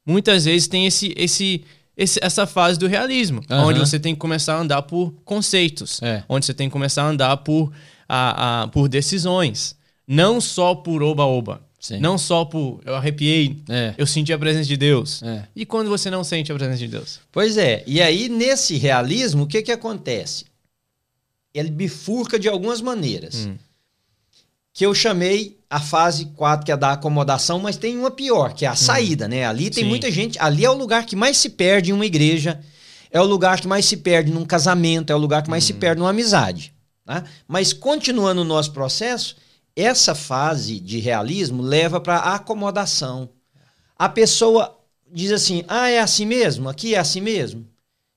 Muitas 0.05 0.45
vezes 0.45 0.67
tem 0.67 0.85
esse, 0.85 1.13
esse, 1.17 1.63
esse- 1.95 2.19
essa 2.21 2.45
fase 2.47 2.77
do 2.79 2.87
realismo, 2.87 3.41
Aham. 3.49 3.67
onde 3.67 3.79
você 3.79 3.99
tem 3.99 4.13
que 4.13 4.19
começar 4.19 4.55
a 4.55 4.59
andar 4.59 4.81
por 4.83 5.11
conceitos, 5.23 6.01
É. 6.01 6.23
onde 6.27 6.45
você 6.45 6.53
tem 6.53 6.67
que 6.67 6.73
começar 6.73 7.03
a 7.03 7.07
andar 7.07 7.37
por, 7.37 7.71
a, 8.07 8.63
a- 8.63 8.67
por 8.67 8.87
decisões, 8.89 9.75
não 10.07 10.39
só 10.41 10.73
por 10.75 11.01
oba-oba, 11.03 11.61
Sim. 11.79 11.99
não 11.99 12.17
só 12.17 12.43
por 12.45 12.81
eu 12.85 12.95
arrepiei, 12.95 13.57
É. 13.69 13.93
eu 13.97 14.07
senti 14.07 14.31
a 14.33 14.37
presença 14.39 14.67
de 14.67 14.77
Deus. 14.77 15.21
É. 15.23 15.47
E 15.55 15.65
quando 15.65 15.89
você 15.89 16.09
não 16.09 16.23
sente 16.23 16.51
a 16.51 16.55
presença 16.55 16.77
de 16.79 16.87
Deus? 16.87 17.19
Pois 17.31 17.57
é. 17.57 17.83
E 17.85 18.01
aí, 18.01 18.29
nesse 18.29 18.77
realismo, 18.77 19.43
o 19.43 19.47
que, 19.47 19.61
que 19.61 19.71
acontece? 19.71 20.45
Ele 21.53 21.69
bifurca 21.69 22.39
de 22.39 22.49
algumas 22.49 22.81
maneiras. 22.81 23.45
Hum. 23.47 23.55
Que 24.73 24.85
eu 24.85 24.93
chamei 24.93 25.59
a 25.69 25.79
fase 25.79 26.25
4, 26.35 26.65
que 26.65 26.71
é 26.71 26.77
da 26.77 26.91
acomodação, 26.91 27.59
mas 27.59 27.77
tem 27.77 27.97
uma 27.97 28.11
pior, 28.11 28.53
que 28.53 28.65
é 28.65 28.67
a 28.67 28.75
saída, 28.75 29.27
né? 29.27 29.45
Ali 29.45 29.69
tem 29.69 29.83
Sim. 29.83 29.89
muita 29.89 30.11
gente. 30.11 30.37
Ali 30.39 30.65
é 30.65 30.69
o 30.69 30.73
lugar 30.73 31.05
que 31.05 31.15
mais 31.15 31.37
se 31.37 31.49
perde 31.49 31.91
em 31.91 31.93
uma 31.93 32.05
igreja, 32.05 32.59
é 33.11 33.21
o 33.21 33.25
lugar 33.25 33.61
que 33.61 33.67
mais 33.67 33.85
se 33.85 33.97
perde 33.97 34.31
num 34.31 34.45
casamento, 34.45 35.11
é 35.11 35.15
o 35.15 35.19
lugar 35.19 35.43
que 35.43 35.49
mais 35.49 35.63
se 35.63 35.73
perde 35.73 35.99
numa 35.99 36.09
amizade. 36.09 36.73
Tá? 37.05 37.23
Mas 37.47 37.71
continuando 37.71 38.41
o 38.41 38.45
nosso 38.45 38.71
processo, 38.71 39.35
essa 39.75 40.15
fase 40.15 40.79
de 40.79 40.99
realismo 40.99 41.61
leva 41.61 41.99
para 41.99 42.17
acomodação. 42.17 43.29
A 43.97 44.09
pessoa 44.09 44.77
diz 45.11 45.31
assim: 45.31 45.63
ah, 45.67 45.89
é 45.89 45.99
assim 45.99 46.25
mesmo? 46.25 46.69
Aqui 46.69 46.95
é 46.95 46.99
assim 46.99 47.21
mesmo? 47.21 47.67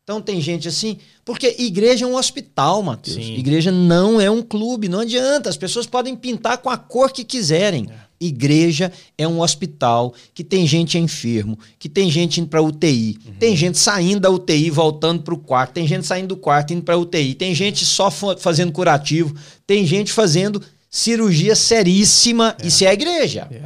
Então 0.06 0.22
tem 0.22 0.40
gente 0.40 0.68
assim, 0.68 0.98
porque 1.24 1.56
igreja 1.58 2.04
é 2.04 2.08
um 2.08 2.14
hospital, 2.14 2.80
Matheus. 2.80 3.16
Sim. 3.16 3.34
Igreja 3.34 3.72
não 3.72 4.20
é 4.20 4.30
um 4.30 4.40
clube, 4.40 4.88
não 4.88 5.00
adianta. 5.00 5.48
As 5.50 5.56
pessoas 5.56 5.84
podem 5.84 6.14
pintar 6.14 6.58
com 6.58 6.70
a 6.70 6.76
cor 6.76 7.10
que 7.10 7.24
quiserem. 7.24 7.88
Igreja 8.20 8.92
é 9.18 9.26
um 9.26 9.40
hospital 9.40 10.14
que 10.32 10.44
tem 10.44 10.64
gente 10.64 10.96
enfermo, 10.96 11.58
que 11.76 11.88
tem 11.88 12.08
gente 12.08 12.40
indo 12.40 12.48
para 12.48 12.62
UTI, 12.62 13.18
tem 13.40 13.56
gente 13.56 13.78
saindo 13.78 14.20
da 14.20 14.30
UTI 14.30 14.70
voltando 14.70 15.22
para 15.24 15.34
o 15.34 15.38
quarto, 15.38 15.72
tem 15.72 15.88
gente 15.88 16.06
saindo 16.06 16.28
do 16.28 16.36
quarto 16.36 16.72
indo 16.72 16.82
para 16.82 16.96
UTI, 16.96 17.34
tem 17.34 17.52
gente 17.52 17.84
só 17.84 18.08
fa- 18.08 18.36
fazendo 18.38 18.70
curativo, 18.72 19.34
tem 19.66 19.84
gente 19.84 20.12
fazendo 20.12 20.62
cirurgia 20.88 21.56
seríssima. 21.56 22.56
Isso 22.64 22.84
é 22.84 22.86
a 22.86 22.94
igreja. 22.94 23.48
É, 23.50 23.60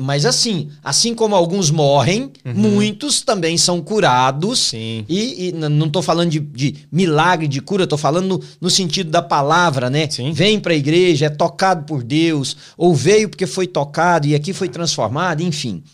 mas 0.00 0.26
assim, 0.26 0.68
assim 0.82 1.14
como 1.14 1.34
alguns 1.34 1.70
morrem, 1.70 2.32
muitos 2.44 3.22
também 3.22 3.56
são 3.56 3.80
curados. 3.80 4.58
Sim. 4.58 5.04
E, 5.08 5.48
e 5.48 5.52
não 5.52 5.86
estou 5.86 6.02
falando 6.02 6.30
de, 6.30 6.40
de 6.40 6.86
milagre 6.90 7.46
de 7.46 7.60
cura, 7.60 7.84
estou 7.84 7.98
falando 7.98 8.26
no, 8.26 8.44
no 8.60 8.68
sentido 8.68 9.10
da 9.10 9.22
palavra, 9.22 9.88
né? 9.88 10.10
Sim. 10.10 10.32
Vem 10.32 10.58
para 10.58 10.72
a 10.72 10.76
igreja, 10.76 11.26
é 11.26 11.30
tocado 11.30 11.84
por 11.84 12.02
Deus, 12.02 12.56
ou 12.76 12.94
veio 12.94 13.28
porque 13.28 13.46
foi 13.46 13.66
tocado 13.66 14.26
e 14.26 14.34
aqui 14.34 14.52
foi 14.52 14.68
transformado, 14.68 15.42
enfim. 15.42 15.84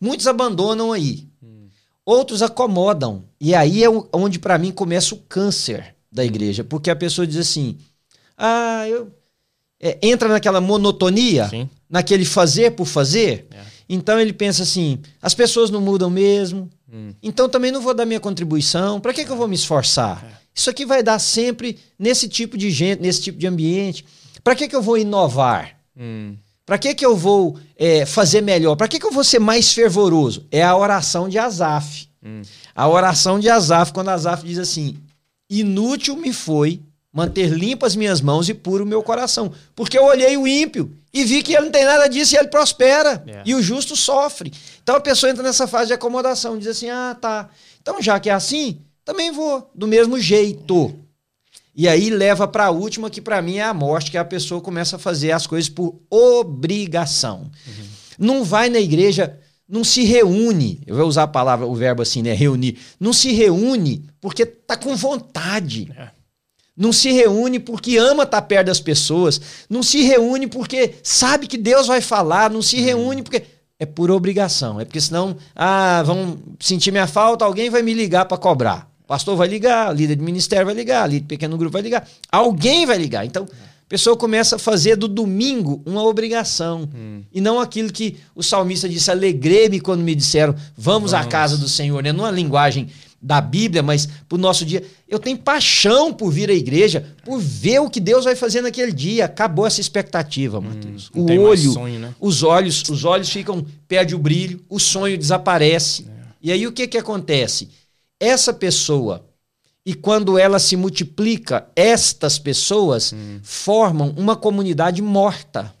Muitos 0.00 0.26
abandonam 0.26 0.92
aí. 0.92 1.26
Outros 2.06 2.42
acomodam. 2.42 3.24
E 3.40 3.54
aí 3.54 3.82
é 3.82 3.88
onde 4.12 4.38
para 4.38 4.58
mim 4.58 4.70
começa 4.70 5.14
o 5.14 5.18
câncer 5.18 5.94
da 6.12 6.24
igreja, 6.24 6.62
porque 6.62 6.90
a 6.90 6.96
pessoa 6.96 7.26
diz 7.26 7.38
assim: 7.38 7.78
ah, 8.36 8.86
eu. 8.88 9.10
É, 9.84 9.98
entra 10.00 10.30
naquela 10.30 10.62
monotonia 10.62 11.46
Sim. 11.46 11.68
naquele 11.90 12.24
fazer 12.24 12.70
por 12.70 12.86
fazer. 12.86 13.46
É. 13.50 13.58
Então 13.86 14.18
ele 14.18 14.32
pensa 14.32 14.62
assim: 14.62 14.98
as 15.20 15.34
pessoas 15.34 15.68
não 15.68 15.82
mudam 15.82 16.08
mesmo. 16.08 16.70
Hum. 16.90 17.12
Então 17.22 17.50
também 17.50 17.70
não 17.70 17.82
vou 17.82 17.92
dar 17.92 18.06
minha 18.06 18.18
contribuição. 18.18 18.98
Para 18.98 19.12
que, 19.12 19.26
que 19.26 19.30
eu 19.30 19.36
vou 19.36 19.46
me 19.46 19.54
esforçar? 19.54 20.24
É. 20.24 20.34
Isso 20.54 20.70
aqui 20.70 20.86
vai 20.86 21.02
dar 21.02 21.18
sempre 21.18 21.78
nesse 21.98 22.26
tipo 22.28 22.56
de 22.56 22.70
gente, 22.70 23.02
nesse 23.02 23.20
tipo 23.20 23.38
de 23.38 23.46
ambiente. 23.46 24.06
Para 24.42 24.54
que, 24.54 24.66
que 24.66 24.74
eu 24.74 24.80
vou 24.80 24.96
inovar? 24.96 25.76
Hum. 25.94 26.34
Para 26.64 26.78
que, 26.78 26.94
que 26.94 27.04
eu 27.04 27.14
vou 27.14 27.58
é, 27.76 28.06
fazer 28.06 28.40
melhor? 28.40 28.76
Para 28.76 28.88
que, 28.88 28.98
que 28.98 29.04
eu 29.04 29.12
vou 29.12 29.22
ser 29.22 29.38
mais 29.38 29.74
fervoroso? 29.74 30.46
É 30.50 30.62
a 30.62 30.74
oração 30.74 31.28
de 31.28 31.38
Asaf. 31.38 32.08
Hum. 32.24 32.40
A 32.74 32.88
oração 32.88 33.38
de 33.38 33.50
Asaf, 33.50 33.92
quando 33.92 34.08
Asaf 34.08 34.46
diz 34.46 34.58
assim: 34.58 34.96
Inútil 35.50 36.16
me 36.16 36.32
foi 36.32 36.80
manter 37.14 37.46
limpas 37.46 37.94
minhas 37.94 38.20
mãos 38.20 38.48
e 38.48 38.54
puro 38.54 38.82
o 38.82 38.86
meu 38.86 39.00
coração. 39.00 39.52
Porque 39.76 39.96
eu 39.96 40.04
olhei 40.04 40.36
o 40.36 40.48
ímpio 40.48 40.90
e 41.12 41.22
vi 41.24 41.44
que 41.44 41.54
ele 41.54 41.66
não 41.66 41.70
tem 41.70 41.84
nada 41.84 42.08
disso 42.08 42.34
e 42.34 42.38
ele 42.38 42.48
prospera. 42.48 43.22
É. 43.24 43.42
E 43.46 43.54
o 43.54 43.62
justo 43.62 43.94
sofre. 43.94 44.52
Então 44.82 44.96
a 44.96 45.00
pessoa 45.00 45.30
entra 45.30 45.44
nessa 45.44 45.68
fase 45.68 45.86
de 45.86 45.92
acomodação, 45.92 46.58
diz 46.58 46.66
assim: 46.66 46.90
ah, 46.90 47.16
tá. 47.18 47.48
Então 47.80 48.02
já 48.02 48.18
que 48.18 48.28
é 48.28 48.32
assim, 48.32 48.80
também 49.04 49.30
vou, 49.30 49.70
do 49.72 49.86
mesmo 49.86 50.18
jeito. 50.18 50.92
E 51.76 51.86
aí 51.86 52.10
leva 52.10 52.48
para 52.48 52.66
a 52.66 52.70
última, 52.70 53.08
que 53.08 53.20
para 53.20 53.40
mim 53.40 53.56
é 53.56 53.62
a 53.62 53.74
morte, 53.74 54.10
que 54.10 54.18
a 54.18 54.24
pessoa 54.24 54.60
começa 54.60 54.96
a 54.96 54.98
fazer 54.98 55.30
as 55.30 55.46
coisas 55.46 55.68
por 55.68 56.00
obrigação. 56.10 57.50
Não 58.18 58.44
vai 58.44 58.68
na 58.68 58.78
igreja, 58.78 59.38
não 59.68 59.84
se 59.84 60.04
reúne. 60.04 60.80
Eu 60.86 60.96
vou 60.96 61.06
usar 61.06 61.24
a 61.24 61.28
palavra, 61.28 61.66
o 61.66 61.74
verbo 61.74 62.02
assim, 62.02 62.22
né? 62.22 62.32
Reunir. 62.32 62.78
Não 62.98 63.12
se 63.12 63.32
reúne 63.32 64.04
porque 64.20 64.46
tá 64.46 64.76
com 64.76 64.96
vontade. 64.96 65.92
É. 65.96 66.23
Não 66.76 66.92
se 66.92 67.12
reúne 67.12 67.58
porque 67.58 67.96
ama 67.96 68.24
estar 68.24 68.42
perto 68.42 68.66
das 68.66 68.80
pessoas. 68.80 69.40
Não 69.70 69.82
se 69.82 70.02
reúne 70.02 70.46
porque 70.46 70.94
sabe 71.02 71.46
que 71.46 71.56
Deus 71.56 71.86
vai 71.86 72.00
falar. 72.00 72.50
Não 72.50 72.62
se 72.62 72.80
reúne 72.80 73.22
porque. 73.22 73.44
É 73.78 73.84
por 73.86 74.10
obrigação. 74.10 74.80
É 74.80 74.84
porque 74.84 75.00
senão, 75.00 75.36
ah, 75.54 76.02
vão 76.04 76.38
sentir 76.60 76.92
minha 76.92 77.08
falta, 77.08 77.44
alguém 77.44 77.70
vai 77.70 77.82
me 77.82 77.92
ligar 77.92 78.24
para 78.24 78.38
cobrar. 78.38 78.88
O 79.02 79.06
pastor 79.06 79.36
vai 79.36 79.48
ligar, 79.48 79.94
líder 79.94 80.16
de 80.16 80.22
ministério 80.22 80.64
vai 80.64 80.74
ligar, 80.74 81.06
líder 81.06 81.20
de 81.20 81.26
pequeno 81.26 81.58
grupo 81.58 81.72
vai 81.72 81.82
ligar. 81.82 82.08
Alguém 82.30 82.86
vai 82.86 82.96
ligar. 82.96 83.26
Então, 83.26 83.44
a 83.44 83.88
pessoa 83.88 84.16
começa 84.16 84.56
a 84.56 84.58
fazer 84.58 84.96
do 84.96 85.06
domingo 85.06 85.82
uma 85.84 86.02
obrigação. 86.02 86.88
E 87.32 87.40
não 87.40 87.60
aquilo 87.60 87.92
que 87.92 88.16
o 88.34 88.42
salmista 88.42 88.88
disse: 88.88 89.10
alegrei-me 89.10 89.78
quando 89.80 90.02
me 90.02 90.14
disseram, 90.14 90.54
vamos, 90.76 91.12
à 91.12 91.18
Vamos. 91.18 91.32
casa 91.32 91.58
do 91.58 91.68
Senhor. 91.68 92.02
Né? 92.02 92.12
Numa 92.12 92.30
linguagem 92.30 92.88
da 93.24 93.40
Bíblia, 93.40 93.82
mas 93.82 94.06
pro 94.28 94.36
nosso 94.36 94.66
dia. 94.66 94.84
Eu 95.08 95.18
tenho 95.18 95.38
paixão 95.38 96.12
por 96.12 96.30
vir 96.30 96.50
à 96.50 96.52
igreja, 96.52 97.16
por 97.24 97.40
ver 97.40 97.78
o 97.78 97.88
que 97.88 97.98
Deus 97.98 98.26
vai 98.26 98.36
fazer 98.36 98.60
naquele 98.60 98.92
dia. 98.92 99.24
Acabou 99.24 99.66
essa 99.66 99.80
expectativa, 99.80 100.60
Matheus. 100.60 101.10
não 101.14 101.24
o 101.24 101.40
olho, 101.40 101.72
sonho, 101.72 101.98
né? 101.98 102.14
os 102.20 102.42
olhos, 102.42 102.82
os 102.86 103.04
olhos 103.04 103.30
ficam, 103.30 103.64
perde 103.88 104.14
o 104.14 104.18
brilho, 104.18 104.62
o 104.68 104.78
sonho 104.78 105.16
desaparece. 105.16 106.06
E 106.42 106.52
aí 106.52 106.66
o 106.66 106.72
que 106.72 106.86
que 106.86 106.98
acontece? 106.98 107.70
Essa 108.20 108.52
pessoa 108.52 109.24
e 109.86 109.94
quando 109.94 110.38
ela 110.38 110.58
se 110.58 110.76
multiplica, 110.76 111.66
estas 111.74 112.38
pessoas 112.38 113.14
formam 113.42 114.14
uma 114.18 114.36
comunidade 114.36 115.00
morta. 115.00 115.74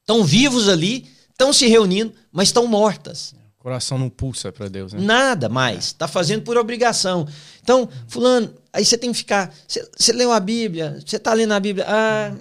Estão 0.00 0.24
vivos 0.24 0.68
ali, 0.68 1.08
estão 1.30 1.52
se 1.52 1.68
reunindo, 1.68 2.12
mas 2.32 2.48
estão 2.48 2.66
mortas. 2.66 3.34
Coração 3.60 3.98
não 3.98 4.08
pulsa 4.08 4.50
para 4.50 4.68
Deus, 4.68 4.94
né? 4.94 5.00
Nada 5.02 5.46
mais. 5.48 5.86
Está 5.88 6.08
fazendo 6.08 6.40
por 6.42 6.56
obrigação. 6.56 7.28
Então, 7.62 7.86
fulano, 8.08 8.50
aí 8.72 8.82
você 8.82 8.96
tem 8.96 9.12
que 9.12 9.18
ficar. 9.18 9.52
Você, 9.68 10.12
leu 10.14 10.32
a 10.32 10.40
Bíblia, 10.40 10.98
você 11.06 11.16
está 11.16 11.34
lendo 11.34 11.52
a 11.52 11.60
Bíblia. 11.60 11.84
Ah, 11.86 12.32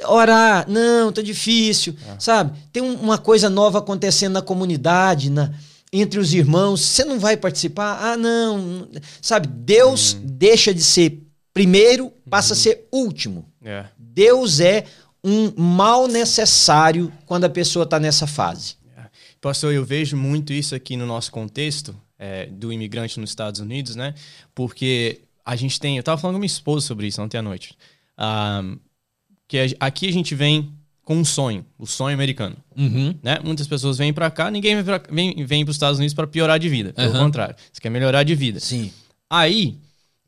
ah, 0.00 0.10
orar, 0.12 0.70
não, 0.70 1.10
tá 1.10 1.22
difícil. 1.22 1.96
Sabe? 2.20 2.56
Tem 2.72 2.80
um- 2.80 2.94
uma 3.00 3.18
coisa 3.18 3.50
nova 3.50 3.78
acontecendo 3.80 4.34
na 4.34 4.42
comunidade, 4.42 5.28
na, 5.28 5.52
entre 5.92 6.20
os 6.20 6.32
irmãos. 6.32 6.82
Você 6.82 7.04
não 7.04 7.18
vai 7.18 7.36
participar? 7.36 7.98
Ah, 8.00 8.16
não. 8.16 8.88
Sabe? 9.20 9.48
Deus 9.48 10.16
deixa 10.22 10.72
de 10.72 10.84
ser 10.84 11.20
primeiro, 11.52 12.12
passa 12.30 12.52
a 12.52 12.56
ser 12.56 12.86
último. 12.92 13.44
É. 13.64 13.86
Deus 13.98 14.60
é 14.60 14.84
um 15.24 15.52
mal 15.60 16.06
necessário 16.06 17.12
quando 17.26 17.44
a 17.44 17.50
pessoa 17.50 17.82
está 17.82 17.98
nessa 17.98 18.24
fase. 18.24 18.76
Pastor, 19.40 19.72
eu 19.72 19.84
vejo 19.84 20.16
muito 20.16 20.52
isso 20.52 20.74
aqui 20.74 20.96
no 20.96 21.06
nosso 21.06 21.30
contexto 21.30 21.94
é, 22.18 22.46
do 22.46 22.72
imigrante 22.72 23.20
nos 23.20 23.30
Estados 23.30 23.60
Unidos, 23.60 23.94
né? 23.94 24.14
Porque 24.54 25.20
a 25.44 25.54
gente 25.56 25.78
tem. 25.78 25.96
Eu 25.96 26.02
tava 26.02 26.20
falando 26.20 26.34
com 26.34 26.40
minha 26.40 26.46
esposa 26.46 26.86
sobre 26.86 27.06
isso 27.06 27.22
ontem 27.22 27.38
à 27.38 27.42
noite. 27.42 27.76
Ah, 28.16 28.62
que 29.46 29.76
aqui 29.80 30.08
a 30.08 30.12
gente 30.12 30.34
vem 30.34 30.72
com 31.02 31.16
um 31.16 31.24
sonho, 31.24 31.64
o 31.78 31.86
sonho 31.86 32.12
americano. 32.14 32.54
Né? 33.22 33.38
Muitas 33.42 33.66
pessoas 33.66 33.96
vêm 33.96 34.12
para 34.12 34.30
cá, 34.30 34.50
ninguém 34.50 34.74
vem, 34.74 34.84
pra, 34.84 35.02
vem, 35.10 35.46
vem 35.46 35.64
para 35.64 35.70
os 35.70 35.76
Estados 35.76 35.98
Unidos 35.98 36.12
para 36.12 36.26
piorar 36.26 36.58
de 36.58 36.68
vida. 36.68 36.92
Pelo 36.92 37.08
Aham. 37.08 37.24
contrário, 37.24 37.56
você 37.72 37.80
quer 37.80 37.88
melhorar 37.88 38.24
de 38.24 38.34
vida. 38.34 38.60
Sim. 38.60 38.92
Aí, 39.30 39.78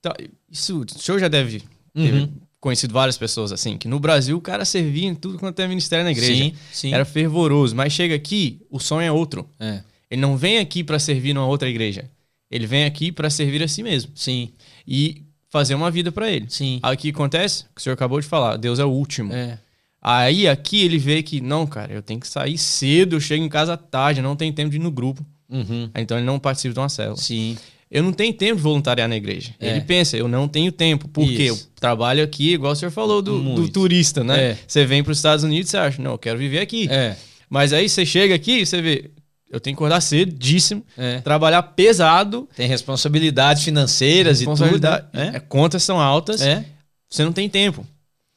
tá, 0.01 0.17
isso 0.51 0.81
o 0.81 0.99
senhor 0.99 1.19
já 1.19 1.29
deve 1.29 1.61
ter 1.61 2.15
Uhum. 2.15 2.33
Conhecido 2.61 2.93
várias 2.93 3.17
pessoas 3.17 3.53
assim, 3.53 3.79
que 3.79 3.89
no 3.89 3.99
Brasil 3.99 4.37
o 4.37 4.41
cara 4.41 4.65
servia 4.65 5.09
em 5.09 5.15
tudo 5.15 5.39
quanto 5.39 5.59
é 5.61 5.67
ministério 5.67 6.05
na 6.05 6.11
igreja. 6.13 6.35
Sim, 6.45 6.55
sim. 6.73 6.93
Era 6.95 7.05
fervoroso, 7.05 7.75
mas 7.75 7.93
chega 7.93 8.15
aqui, 8.15 8.61
o 8.71 8.79
sonho 8.79 9.07
é 9.07 9.11
outro. 9.13 9.49
É, 9.59 9.81
Ele 10.11 10.21
não 10.21 10.37
vem 10.37 10.59
aqui 10.59 10.85
para 10.85 10.99
servir 10.99 11.33
numa 11.33 11.47
outra 11.47 11.69
igreja. 11.69 12.05
Ele 12.51 12.67
vem 12.67 12.85
aqui 12.85 13.11
para 13.13 13.31
servir 13.31 13.63
a 13.63 13.69
si 13.69 13.83
mesmo 13.83 14.11
sim, 14.15 14.51
e 14.87 15.23
fazer 15.49 15.75
uma 15.75 15.91
vida 15.91 16.13
para 16.13 16.31
ele. 16.31 16.47
sim. 16.49 16.79
Aí 16.83 16.95
o 16.95 16.99
que 16.99 17.11
acontece? 17.11 17.63
O 17.65 17.75
que 17.75 17.81
o 17.81 17.83
senhor 17.83 17.95
acabou 17.95 18.21
de 18.21 18.27
falar, 18.27 18.57
Deus 18.57 18.79
é 18.79 18.85
o 18.85 18.91
último. 18.91 19.33
É, 19.33 19.59
Aí 20.03 20.49
aqui 20.49 20.83
ele 20.83 20.97
vê 20.99 21.23
que, 21.23 21.41
não, 21.41 21.67
cara, 21.67 21.93
eu 21.93 22.03
tenho 22.03 22.19
que 22.21 22.27
sair 22.27 22.57
cedo, 22.57 23.17
eu 23.17 23.21
chego 23.21 23.45
em 23.45 23.49
casa 23.49 23.77
tarde, 23.77 24.23
não 24.23 24.35
tenho 24.35 24.53
tempo 24.53 24.71
de 24.71 24.77
ir 24.77 24.81
no 24.81 24.91
grupo. 24.91 25.25
uhum, 25.49 25.91
Então 25.95 26.17
ele 26.17 26.27
não 26.27 26.39
participa 26.39 26.73
de 26.75 26.81
uma 26.81 26.89
célula. 26.89 27.17
sim. 27.17 27.57
Eu 27.91 28.05
não 28.05 28.13
tenho 28.13 28.33
tempo 28.33 28.57
de 28.57 28.63
voluntariar 28.63 29.09
na 29.09 29.17
igreja. 29.17 29.53
É. 29.59 29.71
Ele 29.71 29.81
pensa, 29.81 30.17
eu 30.17 30.29
não 30.29 30.47
tenho 30.47 30.71
tempo. 30.71 31.09
Porque 31.09 31.43
eu 31.43 31.55
Isso. 31.55 31.71
trabalho 31.75 32.23
aqui, 32.23 32.53
igual 32.53 32.73
o 32.73 32.77
senhor 32.77 32.93
falou 32.93 33.21
do, 33.21 33.55
do 33.57 33.69
turista, 33.69 34.23
né? 34.23 34.51
É. 34.53 34.59
Você 34.67 34.87
vem 34.87 35.03
para 35.03 35.11
os 35.11 35.19
Estados 35.19 35.45
Unidos 35.45 35.69
e 35.69 35.71
você 35.73 35.77
acha, 35.77 36.01
não, 36.01 36.13
eu 36.13 36.19
quero 36.19 36.39
viver 36.39 36.61
aqui. 36.61 36.87
É, 36.89 37.17
Mas 37.49 37.73
aí 37.73 37.89
você 37.89 38.07
chega 38.07 38.33
aqui 38.33 38.61
e 38.61 38.67
você 38.67 38.81
vê, 38.81 39.11
eu 39.51 39.59
tenho 39.59 39.75
que 39.77 39.79
acordar 39.83 40.01
cedíssimo, 40.01 40.85
é. 40.97 41.21
trabalhar 41.21 41.63
pesado, 41.65 42.49
Tem 42.55 42.69
responsabilidades 42.69 43.65
financeiras 43.65 44.41
e 44.41 44.45
tudo. 44.45 44.51
responsabilidade, 44.51 45.07
né? 45.13 45.33
é, 45.35 45.41
contas 45.41 45.83
são 45.83 45.99
altas, 46.01 46.41
É, 46.43 46.65
você 47.09 47.25
não 47.25 47.33
tem 47.33 47.49
tempo. 47.49 47.85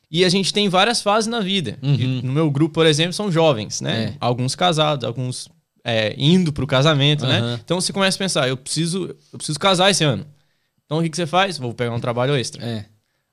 E 0.09 0.25
a 0.25 0.29
gente 0.29 0.51
tem 0.53 0.67
várias 0.69 1.01
fases 1.01 1.27
na 1.27 1.39
vida. 1.39 1.77
Uhum. 1.81 2.21
No 2.23 2.31
meu 2.31 2.49
grupo, 2.49 2.73
por 2.73 2.85
exemplo, 2.85 3.13
são 3.13 3.31
jovens, 3.31 3.81
né? 3.81 4.03
É. 4.03 4.13
Alguns 4.19 4.55
casados, 4.55 5.03
alguns 5.03 5.47
é, 5.83 6.15
indo 6.17 6.51
pro 6.53 6.65
casamento, 6.67 7.25
né? 7.25 7.39
Aham. 7.39 7.59
Então 7.63 7.79
você 7.81 7.91
começa 7.91 8.17
a 8.17 8.19
pensar, 8.19 8.47
eu 8.47 8.55
preciso, 8.57 9.15
eu 9.31 9.37
preciso 9.37 9.59
casar 9.59 9.89
esse 9.91 10.03
ano. 10.03 10.25
Então 10.85 10.99
o 10.99 11.01
que, 11.03 11.09
que 11.09 11.17
você 11.17 11.25
faz? 11.27 11.57
Vou 11.57 11.73
pegar 11.73 11.91
um 11.93 11.99
trabalho 11.99 12.35
extra. 12.35 12.63
é, 12.65 12.85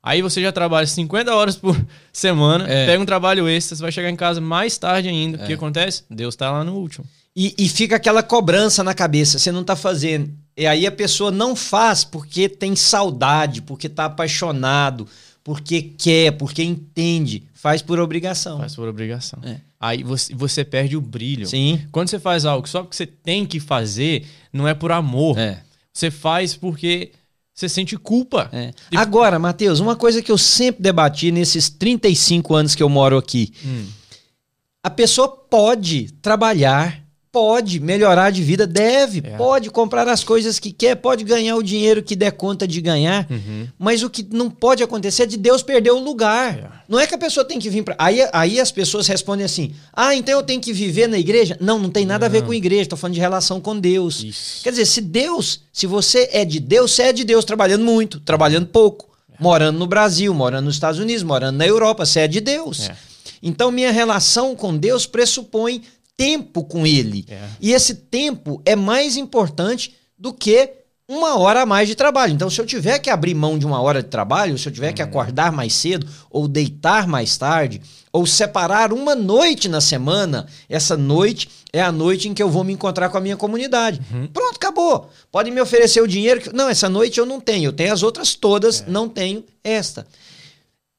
Aí 0.03 0.23
você 0.23 0.41
já 0.41 0.51
trabalha 0.51 0.87
50 0.87 1.35
horas 1.35 1.57
por 1.57 1.77
semana, 2.13 2.67
É. 2.67 2.87
pega 2.87 3.03
um 3.03 3.07
trabalho 3.07 3.47
extra, 3.49 3.77
você 3.77 3.83
vai 3.83 3.93
chegar 3.93 4.09
em 4.09 4.17
casa 4.17 4.41
mais 4.41 4.79
tarde 4.79 5.09
ainda. 5.09 5.43
O 5.43 5.47
que 5.47 5.53
acontece? 5.53 6.05
Deus 6.11 6.35
tá 6.35 6.51
lá 6.51 6.65
no 6.65 6.75
último. 6.77 7.05
E, 7.37 7.55
e 7.59 7.69
fica 7.69 7.97
aquela 7.97 8.23
cobrança 8.23 8.83
na 8.83 8.95
cabeça, 8.95 9.39
você 9.39 9.53
não 9.53 9.63
tá 9.63 9.77
fazendo. 9.77 10.31
E 10.57 10.67
aí 10.67 10.87
a 10.87 10.91
pessoa 10.93 11.31
não 11.31 11.55
faz 11.55 12.03
porque 12.03 12.49
tem 12.49 12.75
saudade, 12.75 13.63
porque 13.63 13.89
tá 13.89 14.07
apaixonado, 14.07 15.07
porque 15.45 15.81
quer, 15.83 16.33
porque 16.33 16.63
entende. 16.63 17.45
Faz 17.55 17.83
por 17.83 18.01
obrigação. 18.01 18.59
Faz 18.59 18.75
por 18.75 18.89
obrigação. 18.89 19.39
É. 19.45 19.61
Aí 19.81 20.03
você, 20.03 20.35
você 20.35 20.63
perde 20.63 20.95
o 20.97 21.01
brilho. 21.01 21.47
Sim. 21.47 21.81
Quando 21.91 22.09
você 22.11 22.19
faz 22.19 22.45
algo 22.45 22.69
só 22.69 22.83
porque 22.83 22.95
você 22.97 23.07
tem 23.07 23.47
que 23.47 23.59
fazer, 23.59 24.27
não 24.53 24.69
é 24.69 24.75
por 24.75 24.93
amor. 24.93 25.39
É. 25.39 25.63
Você 25.93 26.11
faz 26.11 26.55
porque 26.55 27.13
você 27.55 27.69
sente 27.69 27.97
culpa. 27.97 28.51
é. 28.53 28.73
E- 28.93 28.97
Agora, 28.97 29.39
Matheus, 29.39 29.81
uma 29.81 29.97
coisa 29.97 30.21
que 30.23 30.31
eu 30.31 30.37
sempre 30.39 30.83
debati 30.83 31.33
nesses 31.33 31.71
35 31.71 32.55
anos 32.55 32.75
que 32.75 32.83
eu 32.83 32.89
moro 32.91 33.17
aqui. 33.17 33.53
Hum. 33.65 33.87
A 34.83 34.91
pessoa 34.91 35.29
pode 35.29 36.11
trabalhar, 36.23 37.03
pode 37.33 37.79
melhorar 37.79 38.31
de 38.31 38.43
vida, 38.43 38.67
deve, 38.67 39.23
É. 39.25 39.37
pode 39.37 39.71
comprar 39.71 40.09
as 40.09 40.25
coisas 40.25 40.59
que 40.59 40.73
quer, 40.73 40.97
pode 40.97 41.23
ganhar 41.23 41.55
o 41.57 41.63
dinheiro 41.63 42.03
que 42.03 42.17
der 42.17 42.33
conta 42.33 42.67
de 42.67 42.81
ganhar. 42.81 43.27
Uhum. 43.31 43.69
Mas 43.79 44.03
o 44.03 44.11
que 44.11 44.27
não 44.33 44.51
pode 44.51 44.83
acontecer 44.83 45.23
é 45.23 45.27
de 45.27 45.37
Deus 45.37 45.63
perder 45.63 45.93
o 45.93 45.99
lugar. 46.01 46.59
É. 46.59 46.69
Não 46.89 46.99
é 46.99 47.07
que 47.07 47.15
a 47.15 47.19
pessoa 47.19 47.45
tem 47.45 47.59
que 47.61 47.71
vir 47.71 47.85
para. 47.85 47.95
Aí, 47.99 48.19
aí 48.33 48.59
as 48.59 48.73
pessoas 48.73 49.07
respondem 49.07 49.45
assim: 49.47 49.73
ah, 49.93 50.15
então 50.15 50.35
eu 50.35 50.43
tenho 50.43 50.61
que 50.61 50.73
viver 50.73 51.07
na 51.07 51.19
igreja? 51.19 51.57
Não, 51.61 51.79
não 51.79 51.89
tem 51.89 52.05
nada 52.05 52.27
a 52.27 52.29
ver 52.29 52.41
Não. 52.41 52.49
com 52.49 52.55
igreja, 52.55 52.89
tô 52.91 52.97
falando 52.97 53.15
de 53.15 53.21
relação 53.21 53.61
com 53.61 53.79
Deus. 53.79 54.25
Isso. 54.25 54.65
Quer 54.65 54.71
dizer, 54.71 54.87
se 54.87 55.01
Deus, 55.01 55.61
se 55.73 55.87
você 55.87 56.29
é 56.33 56.45
de 56.45 56.59
Deus, 56.59 56.91
você 56.93 57.03
é 57.05 57.13
de 57.13 57.23
Deus 57.23 57.45
trabalhando 57.45 57.85
muito, 57.85 58.19
trabalhando 58.21 58.67
pouco, 58.67 59.09
morando 59.39 59.79
no 59.79 59.87
Brasil, 59.87 60.35
morando 60.35 60.65
nos 60.65 60.75
Estados 60.75 60.99
Unidos, 60.99 61.23
morando 61.23 61.57
na 61.57 61.67
Europa, 61.67 62.05
você 62.05 62.21
é 62.21 62.29
de 62.29 62.41
Deus. 62.41 62.89
É. 62.89 62.97
Então, 63.43 63.71
minha 63.71 63.91
relação 63.93 64.55
com 64.57 64.77
Deus 64.77 65.07
pressupõe 65.07 65.81
tempo 66.21 66.63
com 66.65 66.87
Ele. 66.87 67.25
É. 67.29 67.49
E 67.61 67.73
esse 67.73 67.95
tempo 67.95 68.61
é 68.67 68.77
mais 68.77 69.17
importante 69.17 69.95
do 70.19 70.33
que 70.35 70.75
uma 71.09 71.37
hora 71.39 71.63
a 71.63 71.67
mais 71.67 71.89
de 71.89 71.95
trabalho. 71.97 72.33
Então, 72.33 72.49
se 72.49 72.61
eu 72.61 72.67
tiver 72.67 72.99
que 73.01 73.11
abrir 73.11 73.35
mão 73.35 73.59
de 73.59 73.67
uma 73.67 73.81
hora 73.83 74.01
de 74.03 74.09
trabalho, 74.09 74.57
se 74.57 74.69
eu 74.69 74.73
tiver 74.73 74.93
que 74.93 75.03
acordar 75.03 75.51
mais 75.51 75.73
cedo, 75.73 76.07
ou 76.31 76.47
deitar 76.47 77.09
mais 77.09 77.37
tarde, 77.37 77.81
ou 78.13 78.25
separar 78.27 78.93
uma 78.93 79.15
noite 79.17 79.69
na 79.69 79.81
semana, 79.81 80.47
essa 80.69 80.97
noite 80.97 81.49
é 81.73 81.81
a 81.83 81.91
noite 81.91 82.29
em 82.29 82.35
que 82.35 82.41
eu 82.43 82.49
vou 82.49 82.63
me 82.63 82.73
encontrar 82.73 83.09
com 83.09 83.19
a 83.19 83.21
minha 83.21 83.37
comunidade. 83.37 84.01
Pronto, 84.33 84.55
acabou. 84.57 85.11
Pode 85.33 85.51
me 85.51 85.61
oferecer 85.61 86.01
o 86.01 86.07
dinheiro. 86.07 86.43
que- 86.43 86.53
Não, 86.53 86.69
essa 86.69 86.89
noite 86.89 87.19
eu 87.19 87.27
não 87.27 87.41
tenho. 87.41 87.69
Eu 87.69 87.73
tenho 87.73 87.93
as 87.93 88.03
outras 88.05 88.35
todas, 88.37 88.85
não 88.87 89.09
tenho 89.09 89.43
esta. 89.65 90.07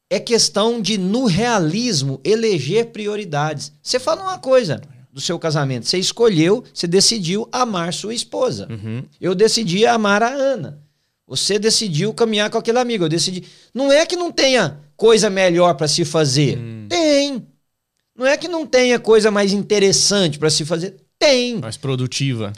É 0.10 0.20
questão 0.20 0.82
de, 0.82 0.98
no 0.98 1.26
realismo, 1.26 2.20
eleger 2.26 2.88
prioridades. 2.88 3.72
Você 3.82 3.98
fala 3.98 4.24
uma 4.24 4.38
coisa 4.40 4.82
do 5.12 5.20
seu 5.22 5.38
casamento. 5.38 5.86
Você 5.88 5.98
escolheu, 5.98 6.64
você 6.74 6.88
decidiu 6.88 7.48
amar 7.52 7.94
sua 7.94 8.14
esposa. 8.14 8.68
Uhum. 8.70 9.04
Eu 9.20 9.36
decidi 9.36 9.86
amar 9.86 10.24
a 10.24 10.30
Ana. 10.30 10.80
Você 11.28 11.58
decidiu 11.60 12.14
caminhar 12.14 12.50
com 12.50 12.58
aquele 12.58 12.80
amigo. 12.80 13.04
Eu 13.06 13.10
decidi. 13.10 13.44
Não 13.74 13.92
é 13.92 14.06
que 14.06 14.16
não 14.16 14.32
tenha 14.32 14.80
coisa 14.98 15.30
melhor 15.30 15.74
para 15.76 15.88
se 15.88 16.04
fazer. 16.06 16.60
Tem. 16.90 17.46
Não 18.16 18.26
é 18.26 18.36
que 18.38 18.48
não 18.48 18.66
tenha 18.66 19.00
coisa 19.00 19.32
mais 19.32 19.54
interessante 19.54 20.38
para 20.38 20.50
se 20.50 20.66
fazer. 20.66 20.96
Tem. 21.18 21.58
Mais 21.60 21.78
produtiva. 21.78 22.52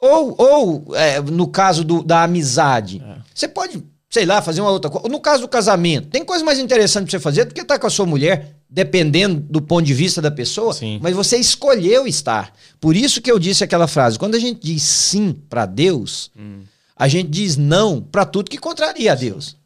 Ou, 0.00 0.34
ou 0.38 0.96
é, 0.96 1.20
no 1.20 1.48
caso 1.48 1.84
do- 1.84 2.02
da 2.02 2.22
amizade, 2.24 3.02
É. 3.04 3.16
você 3.34 3.48
pode, 3.48 3.82
sei 4.10 4.24
lá, 4.26 4.40
fazer 4.42 4.60
uma 4.60 4.70
outra 4.70 4.90
coisa. 4.90 5.08
No 5.08 5.20
caso 5.20 5.42
do 5.42 5.48
casamento, 5.48 6.08
tem 6.08 6.24
coisa 6.24 6.44
mais 6.44 6.58
interessante 6.58 7.04
pra 7.04 7.10
você 7.12 7.20
fazer 7.22 7.44
do 7.44 7.54
que 7.54 7.60
estar 7.60 7.78
com 7.78 7.86
a 7.86 7.90
sua 7.90 8.06
mulher, 8.06 8.54
dependendo 8.68 9.40
do 9.40 9.60
ponto 9.62 9.84
de 9.86 9.94
vista 9.94 10.20
da 10.20 10.30
pessoa, 10.30 10.72
Sim. 10.72 10.98
mas 11.02 11.14
você 11.14 11.36
escolheu 11.36 12.06
estar. 12.06 12.52
Por 12.80 12.96
isso 12.96 13.20
que 13.20 13.30
eu 13.30 13.38
disse 13.38 13.62
aquela 13.64 13.86
frase: 13.86 14.18
quando 14.18 14.34
a 14.34 14.38
gente 14.38 14.60
diz 14.62 14.82
sim 14.82 15.32
pra 15.48 15.66
Deus, 15.66 16.30
Hum. 16.36 16.62
a 16.96 17.06
gente 17.08 17.28
diz 17.30 17.56
não 17.56 18.00
pra 18.00 18.24
tudo 18.24 18.50
que 18.50 18.58
contraria 18.58 19.12
a 19.12 19.14
Deus. 19.14 19.56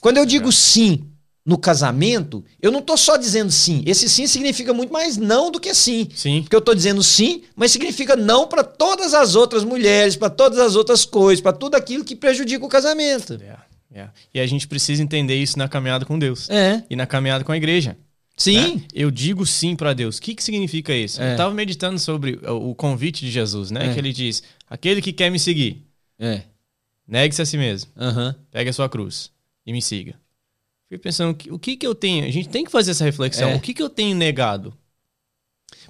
Quando 0.00 0.16
eu 0.16 0.26
digo 0.26 0.50
sim 0.50 1.04
no 1.44 1.56
casamento, 1.58 2.44
eu 2.60 2.70
não 2.70 2.82
tô 2.82 2.96
só 2.96 3.16
dizendo 3.16 3.50
sim. 3.50 3.82
Esse 3.86 4.08
sim 4.08 4.26
significa 4.26 4.72
muito 4.74 4.92
mais 4.92 5.16
não 5.16 5.50
do 5.50 5.58
que 5.60 5.74
sim. 5.74 6.08
Sim. 6.14 6.42
Porque 6.42 6.54
eu 6.56 6.60
tô 6.60 6.74
dizendo 6.74 7.02
sim, 7.02 7.42
mas 7.56 7.70
significa 7.72 8.14
não 8.16 8.46
para 8.46 8.62
todas 8.62 9.14
as 9.14 9.34
outras 9.34 9.64
mulheres, 9.64 10.16
para 10.16 10.30
todas 10.30 10.58
as 10.58 10.76
outras 10.76 11.04
coisas, 11.04 11.42
para 11.42 11.52
tudo 11.52 11.74
aquilo 11.76 12.04
que 12.04 12.14
prejudica 12.14 12.64
o 12.64 12.68
casamento. 12.68 13.38
É, 13.42 14.00
é. 14.00 14.08
E 14.34 14.38
a 14.40 14.46
gente 14.46 14.68
precisa 14.68 15.02
entender 15.02 15.34
isso 15.36 15.58
na 15.58 15.68
caminhada 15.68 16.04
com 16.04 16.18
Deus. 16.18 16.48
É. 16.50 16.82
E 16.90 16.94
na 16.94 17.06
caminhada 17.06 17.42
com 17.42 17.52
a 17.52 17.56
igreja. 17.56 17.96
Sim. 18.42 18.76
né? 18.76 18.82
Eu 18.94 19.10
digo 19.10 19.44
sim 19.44 19.76
para 19.76 19.92
Deus. 19.92 20.18
O 20.18 20.22
que, 20.22 20.34
que 20.34 20.42
significa 20.42 20.94
isso? 20.94 21.20
É. 21.20 21.28
Eu 21.28 21.30
estava 21.32 21.52
meditando 21.54 21.98
sobre 21.98 22.38
o 22.46 22.74
convite 22.74 23.24
de 23.24 23.30
Jesus, 23.30 23.70
né? 23.70 23.90
É. 23.90 23.92
Que 23.92 23.98
ele 23.98 24.12
diz: 24.12 24.42
aquele 24.68 25.02
que 25.02 25.12
quer 25.12 25.30
me 25.30 25.38
seguir, 25.38 25.84
É. 26.18 26.42
negue-se 27.06 27.42
a 27.42 27.46
si 27.46 27.56
mesmo, 27.58 27.90
Aham. 27.96 28.34
pegue 28.50 28.70
a 28.70 28.72
sua 28.72 28.88
cruz 28.88 29.30
e 29.66 29.72
me 29.72 29.82
siga. 29.82 30.14
Fiquei 30.84 30.98
pensando, 30.98 31.36
o 31.50 31.58
que- 31.58 31.76
que 31.76 31.86
eu 31.86 31.94
tenho? 31.94 32.24
A 32.24 32.30
gente 32.30 32.48
tem 32.48 32.64
que 32.64 32.70
fazer 32.70 32.90
essa 32.92 33.04
reflexão. 33.04 33.50
É. 33.50 33.54
O 33.54 33.60
que 33.60 33.72
que 33.74 33.82
eu 33.82 33.88
tenho 33.90 34.16
negado? 34.16 34.74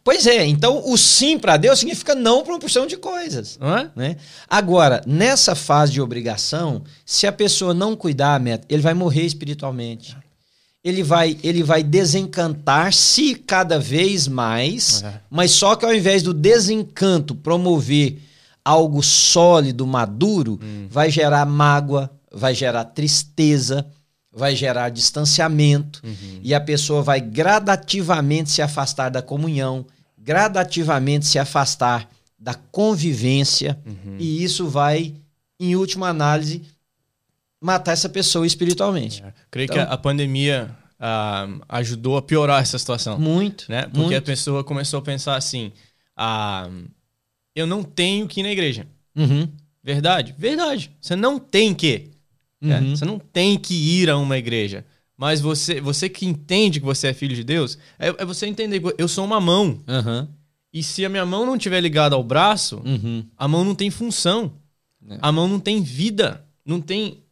Pois 0.03 0.27
é, 0.27 0.45
então 0.47 0.83
o 0.91 0.97
sim 0.97 1.39
para 1.39 1.57
Deus 1.57 1.79
significa 1.79 2.15
não 2.15 2.43
para 2.43 2.53
uma 2.55 2.59
porção 2.59 2.87
de 2.87 2.97
coisas. 2.97 3.59
É? 3.61 3.91
Né? 3.99 4.17
Agora, 4.49 5.03
nessa 5.07 5.55
fase 5.55 5.93
de 5.93 6.01
obrigação, 6.01 6.83
se 7.05 7.27
a 7.27 7.33
pessoa 7.33 7.73
não 7.75 7.95
cuidar, 7.97 8.41
Meta, 8.41 8.67
ele 8.69 8.83
vai 8.83 8.95
morrer 8.95 9.23
espiritualmente. 9.25 10.17
Ele 10.83 11.03
vai, 11.03 11.37
ele 11.43 11.63
vai 11.63 11.83
desencantar-se 11.83 13.35
cada 13.35 13.79
vez 13.79 14.27
mais, 14.27 15.03
É. 15.03 15.21
mas 15.31 15.51
só 15.51 15.77
que 15.77 15.85
ao 15.85 15.95
invés 15.95 16.23
do 16.23 16.33
desencanto 16.33 17.35
promover 17.35 18.19
algo 18.65 19.03
sólido, 19.03 19.87
maduro, 19.87 20.59
vai 20.91 21.11
gerar 21.11 21.45
mágoa, 21.47 22.11
vai 22.33 22.55
gerar 22.55 22.85
tristeza, 22.85 23.87
vai 24.33 24.55
gerar 24.57 24.91
distanciamento, 24.91 26.03
e 26.43 26.55
a 26.55 26.61
pessoa 26.61 27.03
vai 27.03 27.21
gradativamente 27.21 28.51
se 28.51 28.63
afastar 28.63 29.11
da 29.11 29.21
comunhão, 29.21 29.85
gradativamente 30.17 31.27
se 31.27 31.39
afastar 31.39 32.09
da 32.39 32.55
convivência, 32.55 33.79
e 34.19 34.43
isso 34.43 34.67
vai, 34.69 35.15
em 35.59 35.75
última 35.77 36.09
análise, 36.09 36.63
matar 37.61 37.93
essa 37.93 38.09
pessoa 38.09 38.47
espiritualmente. 38.47 39.23
É. 39.23 39.33
Creio 39.51 39.65
Então- 39.67 39.77
que 39.77 39.83
a, 39.83 39.95
a 39.95 39.99
pandemia 39.99 40.75
ah, 40.99 41.49
ajudou 41.69 42.17
a 42.17 42.23
piorar 42.23 42.63
essa 42.63 42.79
situação. 42.79 43.19
Muito, 43.19 43.67
né? 43.69 43.83
Porque 43.83 43.99
a 44.15 44.19
muito. 44.19 44.23
pessoa 44.25 44.65
começou 44.65 44.99
a 44.99 45.03
pensar 45.03 45.37
assim: 45.37 45.73
ah, 46.17 46.69
eu 47.55 47.67
não 47.67 47.83
tenho 47.83 48.27
que 48.27 48.41
ir 48.41 48.43
na 48.43 48.51
igreja. 48.51 48.87
Uhum, 49.17 49.49
Verdade? 49.83 50.35
Verdade. 50.39 50.91
Você 51.01 51.17
não 51.17 51.39
tem 51.39 51.75
que. 51.75 52.11
né? 52.61 52.81
uhum. 52.81 52.97
Você 52.97 53.05
não 53.05 53.19
tem 53.19 53.59
que 53.59 53.75
ir 53.75 54.11
a 54.11 54.17
uma 54.17 54.37
igreja. 54.39 54.85
Mas 55.17 55.41
você, 55.41 55.81
você 55.83 56.09
que 56.09 56.25
entende 56.25 56.81
que 56.81 56.87
você 56.87 57.09
é 57.09 57.13
filho 57.13 57.35
de 57.37 57.45
Deus, 57.45 57.77
é, 57.99 58.09
é 58.09 58.25
você 58.25 58.47
entender 58.47 58.81
que 58.81 58.95
eu 58.97 59.07
sou 59.09 59.23
uma 59.25 59.39
mão. 59.39 59.79
Aham, 59.87 60.27
E 60.73 60.83
se 60.83 61.05
a 61.05 61.11
minha 61.11 61.27
mão 61.27 61.45
não 61.45 61.57
estiver 61.57 61.79
ligada 61.81 62.15
ao 62.15 62.25
braço, 62.25 62.81
uhum. 62.87 63.27
a 63.37 63.47
mão 63.47 63.63
não 63.65 63.75
tem 63.75 63.91
função. 63.91 64.53
É. 65.09 65.19
A 65.21 65.31
mão 65.33 65.47
não 65.49 65.61
tem 65.61 65.83
vida. 65.83 66.43
Não 66.65 66.81
tem 66.81 67.23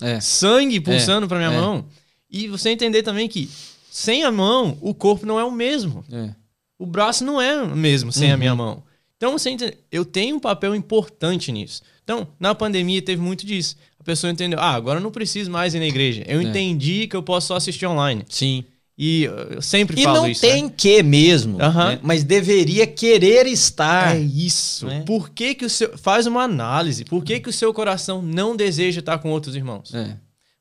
É. 0.00 0.20
sangue 0.20 0.80
pulsando 0.80 1.26
pra 1.28 1.38
minha 1.38 1.50
é. 1.52 1.60
mão. 1.60 1.84
E 2.30 2.46
você 2.48 2.70
entender 2.70 3.02
também 3.02 3.28
que 3.28 3.48
sem 3.90 4.22
a 4.24 4.30
mão, 4.30 4.76
o 4.80 4.94
corpo 4.94 5.24
não 5.26 5.38
é 5.40 5.44
o 5.44 5.50
mesmo. 5.50 6.04
É. 6.12 6.30
O 6.78 6.86
braço 6.86 7.24
não 7.24 7.40
é 7.40 7.60
o 7.62 7.74
mesmo 7.76 8.12
sem 8.12 8.30
a 8.30 8.34
Uhum. 8.34 8.38
minha 8.38 8.54
mão. 8.54 8.82
Então, 9.16 9.32
você 9.36 9.50
entende? 9.50 9.76
eu 9.90 10.04
tenho 10.04 10.36
um 10.36 10.40
papel 10.40 10.74
importante 10.76 11.50
nisso. 11.50 11.82
Então, 12.04 12.28
na 12.38 12.54
pandemia 12.54 13.02
teve 13.02 13.20
muito 13.20 13.44
disso. 13.44 13.76
A 13.98 14.04
pessoa 14.04 14.30
entendeu, 14.30 14.60
ah, 14.60 14.72
agora 14.74 15.00
eu 15.00 15.02
não 15.02 15.10
preciso 15.10 15.50
mais 15.50 15.74
ir 15.74 15.80
na 15.80 15.86
igreja. 15.86 16.22
Eu 16.26 16.40
É. 16.40 16.44
entendi 16.44 17.08
que 17.08 17.16
eu 17.16 17.22
posso 17.22 17.48
só 17.48 17.56
assistir 17.56 17.86
online. 17.86 18.24
Sim. 18.28 18.64
E 18.98 19.28
uh, 19.28 19.54
eu 19.54 19.62
sempre 19.62 20.00
E 20.00 20.02
falo 20.02 20.16
não 20.22 20.28
isso. 20.28 20.40
tem 20.40 20.64
né? 20.64 20.72
que 20.76 21.02
mesmo, 21.04 21.62
Aham. 21.62 21.90
né? 21.90 21.98
mas 22.02 22.24
deveria 22.24 22.84
querer 22.84 23.46
estar. 23.46 24.16
É 24.16 24.18
isso. 24.20 24.86
Né? 24.86 25.04
Por 25.06 25.30
que, 25.30 25.54
que 25.54 25.64
o 25.64 25.70
seu. 25.70 25.96
Faz 25.96 26.26
uma 26.26 26.42
análise. 26.42 27.04
Por 27.04 27.22
que, 27.22 27.38
que 27.38 27.48
o 27.48 27.52
seu 27.52 27.72
coração 27.72 28.20
não 28.20 28.56
deseja 28.56 28.98
estar 28.98 29.18
com 29.18 29.30
outros 29.30 29.54
irmãos? 29.54 29.94
É. 29.94 30.16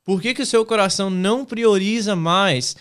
Por 0.05 0.21
que, 0.21 0.35
que 0.35 0.41
o 0.43 0.45
seu 0.45 0.63
coração 0.63 1.09
não 1.09 1.43
prioriza 1.43 2.15
mais 2.15 2.75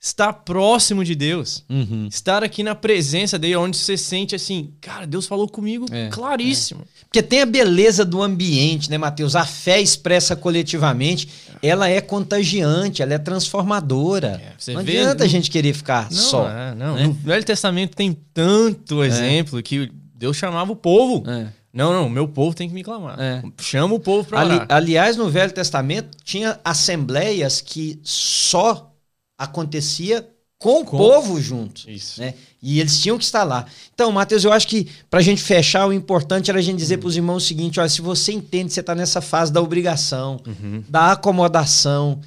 estar 0.00 0.32
próximo 0.32 1.02
de 1.02 1.14
Deus? 1.14 1.64
Uhum. 1.68 2.06
Estar 2.08 2.44
aqui 2.44 2.62
na 2.62 2.74
presença 2.74 3.38
dele, 3.38 3.56
onde 3.56 3.76
você 3.76 3.96
sente 3.96 4.34
assim, 4.34 4.72
cara, 4.80 5.06
Deus 5.06 5.26
falou 5.26 5.48
comigo 5.48 5.86
É, 5.90 6.08
claríssimo. 6.08 6.82
Porque 7.06 7.22
tem 7.22 7.40
a 7.40 7.46
beleza 7.46 8.04
do 8.04 8.22
ambiente, 8.22 8.90
né, 8.90 8.98
Mateus? 8.98 9.34
A 9.34 9.44
fé 9.44 9.80
expressa 9.80 10.36
coletivamente, 10.36 11.28
ela 11.62 11.88
é 11.88 12.00
contagiante, 12.00 13.02
ela 13.02 13.14
é 13.14 13.18
transformadora. 13.18 14.40
É, 14.68 14.72
não 14.72 14.82
vê 14.82 14.98
adianta 14.98 15.24
a 15.24 15.26
no- 15.26 15.30
gente 15.32 15.50
querer 15.50 15.72
ficar 15.74 16.04
Não, 16.10 16.16
só. 16.18 16.48
é, 16.48 16.74
não. 16.74 16.94
né? 16.96 17.06
No 17.06 17.12
Velho 17.12 17.44
Testamento 17.44 17.94
tem 17.96 18.12
tanto 18.34 19.02
exemplo 19.04 19.62
que 19.62 19.90
Deus 20.14 20.36
chamava 20.36 20.70
o 20.72 20.76
povo. 20.76 21.28
É. 21.30 21.48
Não, 21.72 21.92
não, 21.92 22.08
meu 22.08 22.26
povo 22.26 22.56
tem 22.56 22.66
que 22.68 22.74
me 22.74 22.82
clamar. 22.82 23.20
É. 23.20 23.42
Chama 23.60 23.94
o 23.94 24.00
povo 24.00 24.26
Ali- 24.36 24.54
orar. 24.54 24.66
aliás, 24.70 25.16
no 25.16 25.28
Velho 25.28 25.52
Testamento 25.52 26.16
tinha 26.24 26.58
assembleias 26.64 27.60
que 27.60 28.00
só 28.02 28.90
acontecia 29.36 30.26
com 30.58 30.80
o 30.80 30.84
Com- 30.84 30.96
povo 30.98 31.40
junto. 31.40 31.88
Isso. 31.88 32.20
né? 32.20 32.34
E 32.60 32.80
eles 32.80 33.00
tinham 33.00 33.16
que 33.16 33.24
estar 33.24 33.44
lá. 33.44 33.64
Então, 33.94 34.10
Matheus, 34.10 34.42
eu 34.44 34.52
acho 34.52 34.66
que 34.66 34.88
pra 35.08 35.20
gente 35.20 35.40
fechar, 35.40 35.86
o 35.86 35.92
importante 35.92 36.50
era 36.50 36.58
a 36.58 36.62
gente 36.62 36.78
dizer 36.78 36.96
Uhum. 36.96 37.00
pros 37.02 37.16
irmãos 37.16 37.44
o 37.44 37.46
seguinte: 37.46 37.78
olha, 37.78 37.88
se 37.88 38.00
você 38.00 38.32
entende 38.32 38.68
que 38.68 38.74
você 38.74 38.82
tá 38.82 38.94
nessa 38.94 39.20
fase 39.20 39.52
da 39.52 39.62
obrigação, 39.62 40.40
Uhum. 40.44 40.82
da 40.88 41.12
acomodação, 41.12 42.20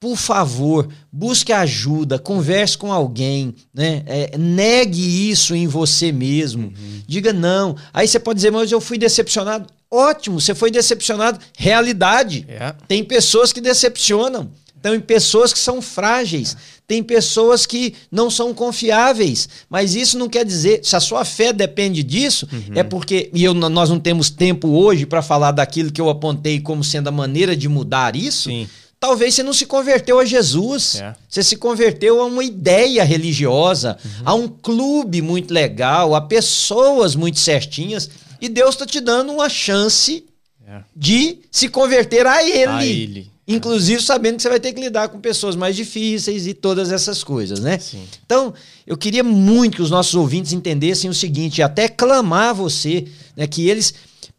por 0.00 0.16
favor, 0.16 0.88
busque 1.10 1.52
ajuda, 1.52 2.18
converse 2.18 2.76
com 2.78 2.92
alguém, 2.92 3.54
né? 3.74 4.02
É, 4.06 4.36
negue 4.38 5.30
isso 5.30 5.54
em 5.56 5.66
você 5.66 6.12
mesmo. 6.12 6.66
Uhum. 6.68 7.02
Diga 7.06 7.32
não. 7.32 7.74
Aí 7.92 8.06
você 8.06 8.20
pode 8.20 8.36
dizer, 8.36 8.52
mas 8.52 8.70
eu 8.70 8.80
fui 8.80 8.98
decepcionado. 8.98 9.66
Ótimo, 9.90 10.40
você 10.40 10.54
foi 10.54 10.70
decepcionado. 10.70 11.40
Realidade. 11.56 12.44
É. 12.46 12.74
Tem 12.86 13.02
pessoas 13.02 13.52
que 13.52 13.60
decepcionam. 13.60 14.50
Tem 14.82 15.00
pessoas 15.00 15.52
que 15.52 15.58
são 15.58 15.82
frágeis. 15.82 16.56
Tem 16.86 17.02
pessoas 17.02 17.66
que 17.66 17.94
não 18.10 18.30
são 18.30 18.54
confiáveis. 18.54 19.48
Mas 19.68 19.94
isso 19.94 20.18
não 20.18 20.28
quer 20.28 20.44
dizer, 20.44 20.80
se 20.82 20.96
a 20.96 21.00
sua 21.00 21.24
fé 21.24 21.52
depende 21.52 22.02
disso, 22.02 22.48
Uhum. 22.52 22.74
é 22.74 22.82
porque. 22.82 23.30
E 23.34 23.44
eu, 23.44 23.52
nós 23.54 23.90
não 23.90 23.98
temos 24.00 24.30
tempo 24.30 24.68
hoje 24.68 25.04
para 25.04 25.20
falar 25.22 25.50
daquilo 25.52 25.92
que 25.92 26.00
eu 26.00 26.08
apontei 26.08 26.60
como 26.60 26.82
sendo 26.84 27.08
a 27.08 27.12
maneira 27.12 27.56
de 27.56 27.68
mudar 27.68 28.16
isso. 28.16 28.48
Sim. 28.48 28.68
Talvez 29.00 29.34
você 29.34 29.42
não 29.44 29.52
se 29.52 29.64
converteu 29.66 30.18
a 30.18 30.24
Jesus. 30.24 30.96
É. 30.96 31.14
Você 31.28 31.42
se 31.44 31.56
converteu 31.56 32.20
a 32.20 32.24
uma 32.26 32.42
ideia 32.42 33.04
religiosa, 33.04 33.96
Uhum. 34.04 34.10
a 34.24 34.34
um 34.34 34.48
clube 34.48 35.22
muito 35.22 35.52
legal, 35.54 36.14
a 36.16 36.20
pessoas 36.20 37.14
muito 37.14 37.38
certinhas. 37.38 38.10
E 38.40 38.48
Deus 38.48 38.70
está 38.74 38.86
te 38.86 39.00
dando 39.00 39.32
uma 39.32 39.48
chance 39.48 40.24
É. 40.66 40.80
de 40.96 41.38
se 41.50 41.68
converter 41.68 42.26
a 42.26 42.42
Ele. 42.42 42.64
A 42.66 42.84
ele. 42.86 43.30
Inclusive 43.48 44.02
sabendo 44.02 44.36
que 44.36 44.42
você 44.42 44.50
vai 44.50 44.60
ter 44.60 44.74
que 44.74 44.80
lidar 44.80 45.08
com 45.08 45.18
pessoas 45.18 45.56
mais 45.56 45.74
difíceis 45.74 46.46
e 46.46 46.52
todas 46.52 46.92
essas 46.92 47.24
coisas, 47.24 47.60
né? 47.60 47.78
Sim. 47.78 48.06
Então, 48.26 48.52
eu 48.86 48.94
queria 48.94 49.24
muito 49.24 49.76
que 49.76 49.82
os 49.82 49.90
nossos 49.90 50.14
ouvintes 50.14 50.52
entendessem 50.52 51.08
o 51.08 51.14
seguinte, 51.14 51.58
e 51.58 51.62
até 51.62 51.88
clamar 51.88 52.50
a 52.50 52.52
você, 52.52 53.08
né, 53.34 53.46
que 53.46 53.66
eles 53.66 53.94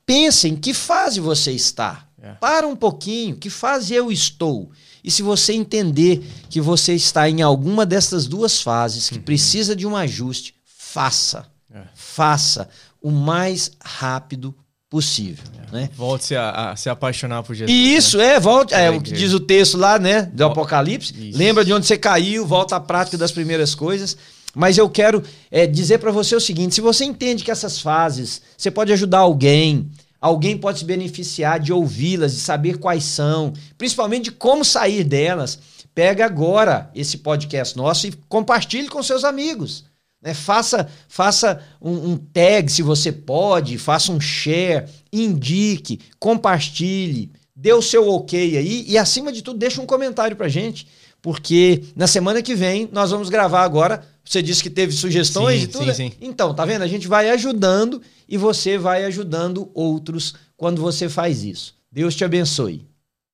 pensem 0.06 0.56
que 0.56 0.76
fase 0.76 1.20
você 1.20 1.52
está. 1.52 2.08
É. 2.22 2.34
Para 2.34 2.68
um 2.68 2.76
pouquinho, 2.76 3.36
que 3.36 3.50
fase 3.50 3.96
eu 3.96 4.12
estou? 4.12 4.70
E 5.04 5.10
se 5.10 5.24
você 5.24 5.54
entender 5.54 6.22
que 6.48 6.62
você 6.62 6.94
está 6.94 7.28
em 7.28 7.42
alguma 7.42 7.86
dessas 7.86 8.28
duas 8.28 8.62
fases, 8.62 9.10
que 9.10 9.18
precisa 9.18 9.76
de 9.76 9.88
um 9.88 9.96
ajuste, 9.96 10.54
faça. 10.64 11.48
É. 11.74 11.82
Faça 11.96 12.70
o 13.02 13.10
mais 13.10 13.72
rápido 13.84 14.54
possível, 14.90 15.44
né? 15.72 15.90
Volte-se 15.96 16.36
a, 16.36 16.72
a 16.72 16.76
se 16.76 16.90
apaixonar 16.90 17.44
por 17.44 17.54
Jesus. 17.54 17.72
E 17.72 17.96
isso, 17.96 18.20
é, 18.20 18.40
volta, 18.40 18.76
é, 18.76 18.86
É, 18.86 18.90
o 18.90 19.00
que 19.00 19.12
diz 19.12 19.34
o 19.34 19.40
texto 19.40 19.78
lá, 19.78 20.00
né, 20.00 20.24
do 20.34 20.44
Apocalipse. 20.46 21.14
Isso. 21.30 21.38
Lembra 21.38 21.64
de 21.64 21.72
onde 21.72 21.86
você 21.86 21.98
caiu, 21.98 22.46
volta 22.46 22.76
à 22.76 22.80
prática 22.80 23.18
das 23.18 23.32
primeiras 23.32 23.76
coisas. 23.76 24.18
Mas 24.56 24.80
eu 24.80 24.90
quero 24.90 25.24
é, 25.52 25.68
dizer 25.68 26.00
para 26.00 26.12
você 26.12 26.36
o 26.36 26.40
seguinte: 26.40 26.74
se 26.74 26.82
você 26.82 27.06
entende 27.06 27.44
que 27.44 27.52
essas 27.52 27.80
fases, 27.80 28.42
você 28.58 28.72
pode 28.72 28.92
ajudar 28.92 29.20
alguém, 29.20 29.92
alguém 30.20 30.58
pode 30.58 30.80
se 30.80 30.86
beneficiar 30.86 31.60
de 31.60 31.72
ouvi-las, 31.72 32.34
de 32.34 32.40
saber 32.40 32.78
quais 32.78 33.04
são, 33.04 33.54
principalmente 33.78 34.26
de 34.26 34.32
como 34.32 34.66
sair 34.66 35.04
delas, 35.04 35.60
pega 35.94 36.26
agora 36.26 36.90
esse 36.96 37.20
podcast 37.20 37.78
nosso 37.78 38.08
e 38.08 38.14
compartilhe 38.28 38.88
com 38.88 39.04
seus 39.04 39.24
amigos. 39.24 39.86
Né? 40.22 40.34
Faça, 40.34 40.88
faça 41.08 41.62
um, 41.82 42.12
um 42.12 42.18
tag 42.18 42.72
se 42.72 42.82
você 42.82 43.12
pode, 43.12 43.78
faça 43.78 44.12
um 44.12 44.20
share, 44.20 44.88
indique, 45.12 46.00
compartilhe, 46.20 47.32
dê 47.56 47.74
o 47.74 47.82
seu 47.82 48.08
ok 48.10 48.58
aí 48.58 48.86
e, 48.88 48.98
acima 48.98 49.32
de 49.32 49.42
tudo, 49.42 49.60
deixa 49.60 49.82
um 49.82 49.86
comentário 49.86 50.36
pra 50.36 50.48
gente, 50.48 50.88
porque 51.22 51.84
na 51.96 52.08
semana 52.08 52.42
que 52.42 52.56
vem 52.56 52.90
nós 52.92 53.12
vamos 53.12 53.30
gravar 53.30 53.64
agora. 53.64 54.04
Você 54.24 54.44
disse 54.44 54.62
que 54.62 54.70
teve 54.70 54.94
sugestões 54.94 55.62
Sim, 55.62 55.66
e 55.66 55.68
tudo. 55.68 55.86
sim, 55.86 56.12
sim. 56.12 56.12
Então, 56.22 56.54
tá 56.54 56.64
vendo? 56.64 56.84
A 56.84 56.88
gente 56.88 57.08
vai 57.08 57.32
ajudando 57.32 58.00
e 58.28 58.38
você 58.38 58.78
vai 58.78 59.04
ajudando 59.06 59.72
outros 59.74 60.36
quando 60.56 60.82
você 60.82 61.10
faz 61.10 61.44
isso. 61.44 61.74
Deus 61.92 62.16
te 62.16 62.24
abençoe. 62.24 62.89